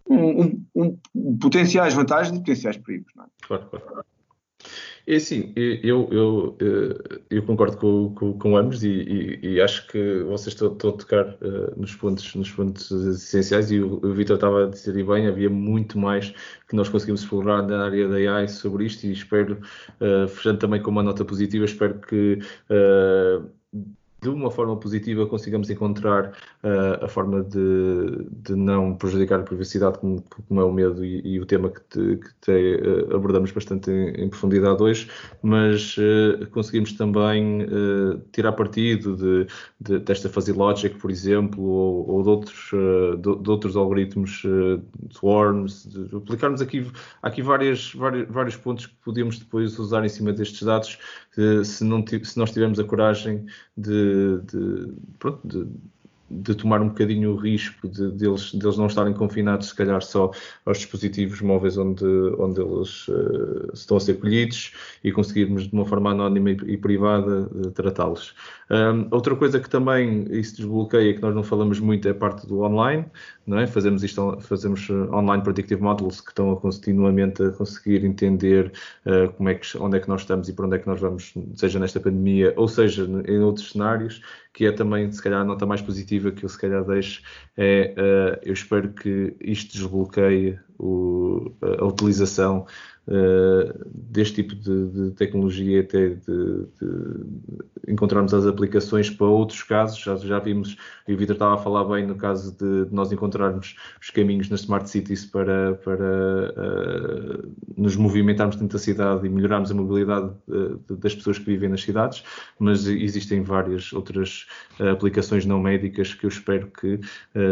um, 0.09 0.65
um, 0.75 0.99
um, 1.15 1.39
potenciais 1.39 1.95
vantagens 1.95 2.37
e 2.37 2.41
potenciais 2.41 2.77
perigos. 2.77 3.13
Não 3.15 3.25
é? 3.25 3.27
Claro, 3.43 3.67
claro. 3.67 4.05
É 5.07 5.17
assim, 5.17 5.53
eu, 5.55 6.09
eu, 6.11 6.57
eh, 6.61 7.21
eu 7.31 7.43
concordo 7.45 7.77
com, 7.77 8.13
com, 8.13 8.37
com 8.37 8.57
ambos 8.57 8.83
e, 8.83 8.89
e, 8.89 9.39
e, 9.53 9.61
acho 9.61 9.87
que 9.87 10.25
vocês 10.25 10.49
estão, 10.49 10.73
estão 10.73 10.91
a 10.91 10.93
tocar 10.95 11.29
uh, 11.35 11.81
nos, 11.81 11.95
pontos, 11.95 12.35
nos 12.35 12.51
pontos 12.51 12.91
essenciais 12.91 13.71
e 13.71 13.79
o, 13.79 14.05
o 14.05 14.13
Vitor 14.13 14.35
estava 14.35 14.65
a 14.65 14.69
dizer 14.69 14.93
bem, 15.05 15.29
havia 15.29 15.49
muito 15.49 15.97
mais 15.97 16.35
que 16.69 16.75
nós 16.75 16.89
conseguimos 16.89 17.23
explorar 17.23 17.63
na 17.63 17.85
área 17.85 18.09
da 18.09 18.17
AI 18.17 18.49
sobre 18.49 18.85
isto 18.85 19.07
e 19.07 19.13
espero, 19.13 19.61
uh, 20.01 20.27
fechando 20.27 20.59
também 20.59 20.83
com 20.83 20.91
uma 20.91 21.05
nota 21.05 21.25
positiva, 21.25 21.65
espero 21.65 22.01
que 22.01 22.41
uh, 22.69 23.49
de 24.23 24.29
uma 24.31 24.51
forma 24.51 24.77
positiva 24.77 25.27
consigamos 25.27 25.69
encontrar 25.69 26.33
uh, 26.65 27.05
a 27.05 27.09
forma 27.09 27.43
de, 27.43 28.27
de, 28.43 28.55
não 28.55 28.95
prejudicar 28.95 29.41
a 29.41 29.43
privacidade, 29.43 29.99
como, 29.99 30.25
como 30.49 30.61
é 30.61 30.65
o 30.65 30.73
medo 30.73 31.05
e, 31.05 31.21
e 31.35 31.41
o 31.41 31.45
tema 31.45 31.71
que, 31.71 31.81
te, 31.83 32.17
que 32.17 32.35
te, 32.41 32.81
uh, 33.11 33.15
abordamos 33.15 33.51
bastante 33.51 33.91
em, 33.91 34.25
em, 34.25 34.29
profundidade 34.29 34.83
hoje, 34.83 35.11
mas 35.43 35.97
uh, 35.99 36.47
conseguimos 36.51 36.93
também 36.95 37.67
tirar 38.33 38.53
partido 38.53 39.17
de, 39.17 39.47
de, 39.81 39.99
desta 39.99 40.29
fuzzy 40.29 40.53
logic, 40.53 40.97
por 40.99 41.11
exemplo, 41.11 41.63
ou, 41.63 42.11
ou 42.11 42.23
de, 42.23 42.29
outros, 42.29 42.71
de, 43.19 43.43
de, 43.43 43.51
outros 43.51 43.77
algoritmos 43.77 44.43
swarms, 45.11 45.89
aplicarmos 46.15 46.61
aqui, 46.61 46.87
aqui 47.23 47.43
várias, 47.43 47.93
vários, 47.95 48.29
vários 48.29 48.57
pontos 48.57 48.87
que 48.87 48.95
podemos 49.05 49.39
depois 49.39 49.79
usar 49.79 50.05
em 50.05 50.09
cima 50.09 50.33
destes 50.33 50.63
dados 50.63 50.99
se, 51.65 51.85
não, 51.85 52.05
se 52.07 52.39
nós 52.39 52.51
tivermos 52.51 52.79
a 52.81 52.85
coragem 52.85 53.47
de, 53.77 54.06
de, 54.07 54.95
pronto, 55.19 55.49
de 55.49 55.67
de 56.31 56.55
tomar 56.55 56.81
um 56.81 56.89
bocadinho 56.89 57.33
o 57.33 57.37
risco 57.37 57.89
de, 57.89 58.11
de, 58.13 58.27
eles, 58.27 58.53
de 58.53 58.65
eles 58.65 58.77
não 58.77 58.87
estarem 58.87 59.15
confinados, 59.15 59.69
se 59.69 59.75
calhar, 59.75 60.03
só 60.03 60.31
aos 60.65 60.79
dispositivos 60.79 61.41
móveis 61.41 61.79
onde, 61.79 62.05
onde 62.39 62.61
eles 62.61 63.09
uh, 63.09 63.71
estão 63.73 63.97
a 63.97 64.01
ser 64.01 64.15
colhidos 64.15 64.73
e 65.05 65.13
conseguirmos, 65.13 65.69
de 65.69 65.73
uma 65.73 65.87
forma 65.87 66.11
anónima 66.11 66.51
e, 66.51 66.57
e 66.67 66.77
privada, 66.77 67.49
uh, 67.53 67.71
tratá-los. 67.71 68.35
Um, 68.69 69.07
outra 69.13 69.37
coisa 69.37 69.61
que 69.61 69.71
também 69.71 70.27
isso 70.31 70.57
desbloqueia, 70.57 71.15
que 71.15 71.23
nós 71.23 71.35
não 71.35 71.45
falamos 71.45 71.79
muito, 71.79 72.09
é 72.09 72.11
a 72.11 72.15
parte 72.15 72.47
do 72.47 72.63
online, 72.63 73.07
não 73.47 73.59
é? 73.59 73.67
Fazemos 73.67 74.03
isto, 74.03 74.39
fazemos 74.41 74.89
eh, 74.91 74.93
online 75.15 75.43
predictive 75.43 75.81
models 75.81 76.21
que 76.21 76.31
estão 76.31 76.57
continuamente 76.57 77.45
a 77.45 77.53
conseguir 77.53 78.05
entender 78.05 78.73
uh, 79.07 79.33
como 79.35 79.49
é 79.49 79.55
que, 79.55 79.79
onde 79.79 79.97
é 79.97 80.01
que 80.01 80.09
nós 80.09 80.23
estamos 80.23 80.49
e 80.49 80.53
para 80.53 80.67
onde 80.67 80.77
é 80.77 80.79
que 80.81 80.87
nós 80.89 81.01
vamos, 81.01 81.33
seja 81.55 81.79
nesta 81.79 82.01
pandemia 82.01 82.53
ou 82.57 82.67
seja 82.67 83.05
em 83.29 83.39
outros 83.39 83.71
cenários, 83.71 84.21
que 84.53 84.65
é 84.65 84.73
também, 84.73 85.13
se 85.13 85.23
calhar, 85.23 85.43
a 85.43 85.45
nota 85.45 85.67
mais 85.67 85.83
positiva 85.83 86.16
que 86.33 86.45
eu 86.45 86.49
se 86.49 86.59
calhar 86.59 86.85
deixo, 86.85 87.23
é 87.57 87.95
uh, 87.97 88.41
eu 88.43 88.53
espero 88.53 88.93
que 88.93 89.37
isto 89.41 89.73
desbloqueie 89.73 90.59
o, 90.79 91.53
a 91.79 91.85
utilização 91.85 92.67
uh, 93.07 93.89
deste 93.95 94.43
tipo 94.43 94.55
de, 94.55 94.89
de 94.89 95.11
tecnologia, 95.13 95.81
até 95.81 96.09
de, 96.09 96.17
de, 96.17 97.93
encontrarmos 97.93 98.35
as 98.35 98.47
aplicações 98.47 99.11
para 99.11 99.27
outros 99.27 99.63
casos. 99.63 99.99
Já, 99.99 100.17
já 100.17 100.39
vimos, 100.39 100.77
e 101.07 101.15
o 101.15 101.17
Vitor 101.17 101.35
estava 101.35 101.55
a 101.55 101.59
falar 101.59 101.85
bem 101.85 102.07
no 102.07 102.17
caso 102.17 102.57
de, 102.57 102.93
nós 102.93 103.13
encontrarmos 103.13 103.77
os 104.01 104.11
caminhos 104.11 104.49
nas 104.49 104.61
Smart 104.61 104.89
Cities 104.89 105.25
para, 105.25 105.75
para 105.75 106.55
uh, 106.57 107.55
nos 107.77 107.97
movimentarmos 107.97 108.57
dentro 108.57 108.77
da 108.77 108.83
cidade 108.83 109.27
e 109.27 109.31
melhorarmos 109.31 109.71
a 109.71 109.75
mobilidade 109.75 110.33
uh, 110.49 110.97
das 110.97 111.15
pessoas 111.15 111.39
que 111.39 111.45
vivem 111.45 111.69
nas 111.69 111.83
cidades, 111.83 112.25
mas 112.59 112.87
existem 112.87 113.43
várias 113.43 113.93
outras 113.93 114.47
aplicações 114.79 115.47
não 115.47 115.61
médicas 115.61 116.15
que 116.15 116.27
eu 116.27 116.29
espero 116.29 116.69
que 116.69 117.01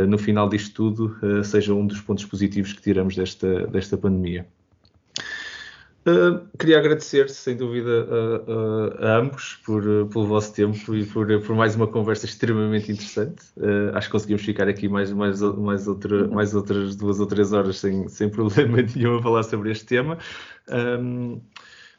no 0.09 0.19
final 0.19 0.49
disto 0.49 0.75
tudo 0.75 1.17
seja 1.45 1.75
um 1.75 1.87
dos 1.87 2.01
pontos 2.01 2.25
positivos 2.25 2.73
que 2.73 2.83
tiramos 2.83 3.14
desta, 3.17 3.67
desta 3.67 3.97
pandemia. 3.97 4.47
Uh, 6.07 6.47
queria 6.59 6.79
agradecer, 6.79 7.31
sem 7.31 7.57
dúvida, 7.57 8.07
a, 9.01 9.07
a, 9.07 9.17
ambos 9.21 9.55
por, 9.65 9.83
pelo 9.83 10.27
vosso 10.27 10.53
tempo 10.53 10.95
e 10.95 11.07
por, 11.07 11.27
por, 11.41 11.57
mais 11.57 11.75
uma 11.75 11.87
conversa 11.87 12.27
extremamente 12.27 12.93
interessante. 12.93 13.43
Uh, 13.57 13.95
acho 13.95 14.09
que 14.09 14.13
conseguimos 14.13 14.43
ficar 14.43 14.69
aqui 14.69 14.87
mais, 14.87 15.11
mais, 15.13 15.41
mais, 15.41 15.89
outra, 15.89 16.29
mais 16.29 16.55
outras 16.55 16.95
duas 16.95 17.21
ou 17.21 17.27
três 17.27 17.55
horas 17.55 17.79
sem, 17.79 18.07
sem 18.09 18.29
problema 18.31 18.83
nenhum 18.83 19.17
a 19.17 19.23
falar 19.23 19.45
sobre 19.45 19.71
este 19.71 19.87
tema. 19.87 20.19
Um, 20.69 21.41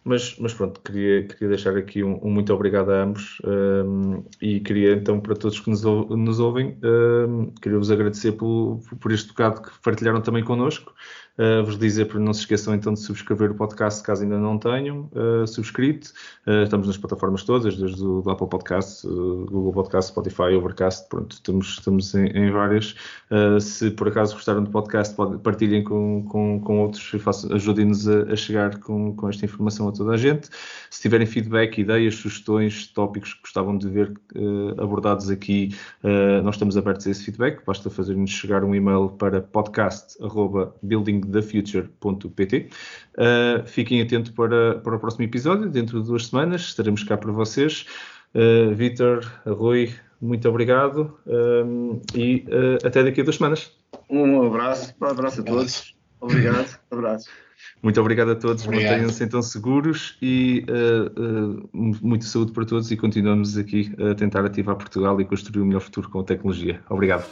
mas, 0.05 0.37
mas, 0.37 0.53
pronto, 0.53 0.79
queria, 0.81 1.27
queria 1.27 1.49
deixar 1.49 1.75
aqui 1.75 2.03
um, 2.03 2.19
um 2.23 2.29
muito 2.29 2.53
obrigado 2.53 2.91
a 2.91 3.03
ambos 3.03 3.41
um, 3.43 4.23
e 4.39 4.59
queria 4.59 4.93
então 4.93 5.19
para 5.19 5.35
todos 5.35 5.59
que 5.59 5.67
nos, 5.67 5.83
nos 5.83 6.39
ouvem, 6.39 6.77
um, 6.83 7.47
queria 7.59 7.79
vos 7.79 7.89
agradecer 7.89 8.33
por, 8.33 8.79
por 8.99 9.11
este 9.11 9.29
bocado 9.29 9.63
que 9.63 9.71
partilharam 9.81 10.21
também 10.21 10.43
connosco. 10.43 10.93
Uh, 11.37 11.65
vos 11.65 11.77
dizer 11.77 12.05
para 12.05 12.17
não 12.17 12.33
se 12.33 12.41
esqueçam 12.41 12.73
então 12.73 12.93
de 12.93 12.99
subscrever 13.01 13.51
o 13.51 13.55
podcast 13.55 14.01
caso 14.01 14.23
ainda 14.23 14.39
não 14.39 14.57
tenham 14.57 15.09
uh, 15.11 15.45
subscrito. 15.45 16.13
Uh, 16.47 16.63
estamos 16.63 16.87
nas 16.87 16.97
plataformas 16.97 17.43
todas, 17.43 17.75
desde 17.75 18.01
o 18.01 18.23
Apple 18.29 18.47
Podcast, 18.47 19.05
Google 19.05 19.73
Podcast, 19.73 20.11
Spotify, 20.11 20.55
Overcast, 20.55 21.09
pronto, 21.09 21.33
estamos, 21.33 21.67
estamos 21.67 22.15
em, 22.15 22.27
em 22.27 22.51
várias. 22.51 22.95
se 23.59 23.91
por 23.91 24.07
acaso 24.07 24.33
gostaram 24.33 24.63
do 24.63 24.69
podcast, 24.69 25.13
pode, 25.13 25.37
partilhem 25.39 25.83
com, 25.83 26.23
com, 26.29 26.61
com 26.61 26.79
outros 26.79 27.11
e 27.13 27.53
ajudem-nos 27.53 28.07
a, 28.07 28.31
a, 28.31 28.35
chegar 28.35 28.79
com, 28.79 29.13
com 29.15 29.27
esta 29.27 29.43
informação 29.43 29.89
a 29.89 29.91
toda 29.91 30.13
a 30.13 30.17
gente. 30.17 30.47
Se 30.89 31.01
tiverem 31.01 31.27
feedback, 31.27 31.79
ideias, 31.79 32.15
sugestões, 32.15 32.87
tópicos 32.87 33.33
que 33.33 33.41
gostavam 33.41 33.77
de 33.77 33.89
ver 33.89 34.13
abordados 34.77 35.29
aqui, 35.29 35.75
nós 36.43 36.55
estamos 36.55 36.77
abertos 36.77 37.07
a 37.07 37.11
esse 37.11 37.23
feedback. 37.25 37.65
Basta 37.65 37.89
fazer-nos 37.89 38.29
chegar 38.29 38.63
um 38.63 38.73
e-mail 38.73 39.09
para 39.09 39.41
podcast.building 39.41 41.24
thefuture.pt. 41.25 42.69
Uh, 43.17 43.65
fiquem 43.65 44.01
atentos 44.01 44.31
para, 44.31 44.79
para 44.79 44.95
o 44.95 44.99
próximo 44.99 45.23
episódio, 45.23 45.69
dentro 45.69 46.01
de 46.01 46.07
duas 46.07 46.27
semanas, 46.27 46.61
estaremos 46.61 47.03
cá 47.03 47.17
para 47.17 47.31
vocês. 47.31 47.85
Uh, 48.33 48.73
Vitor, 48.75 49.25
Rui, 49.45 49.93
muito 50.21 50.47
obrigado 50.49 51.17
um, 51.27 52.01
e 52.15 52.45
uh, 52.47 52.87
até 52.87 53.03
daqui 53.03 53.21
a 53.21 53.23
duas 53.23 53.35
semanas. 53.35 53.71
Um 54.09 54.45
abraço, 54.45 54.93
um 54.99 55.05
abraço 55.05 55.41
a 55.41 55.43
todos. 55.43 55.95
Obrigado, 56.19 56.79
abraço. 56.91 57.29
Muito 57.81 57.99
obrigado 58.01 58.31
a 58.31 58.35
todos, 58.35 58.65
mantenham-se 58.65 59.23
então 59.23 59.41
seguros 59.41 60.17
e 60.21 60.65
uh, 60.69 61.59
uh, 61.61 61.69
muita 62.01 62.25
saúde 62.25 62.51
para 62.51 62.65
todos 62.65 62.91
e 62.91 62.97
continuamos 62.97 63.57
aqui 63.57 63.93
a 63.99 64.15
tentar 64.15 64.43
ativar 64.43 64.75
Portugal 64.75 65.19
e 65.21 65.25
construir 65.25 65.61
o 65.61 65.63
um 65.63 65.67
melhor 65.67 65.81
futuro 65.81 66.09
com 66.09 66.19
a 66.19 66.23
tecnologia. 66.23 66.81
Obrigado. 66.89 67.25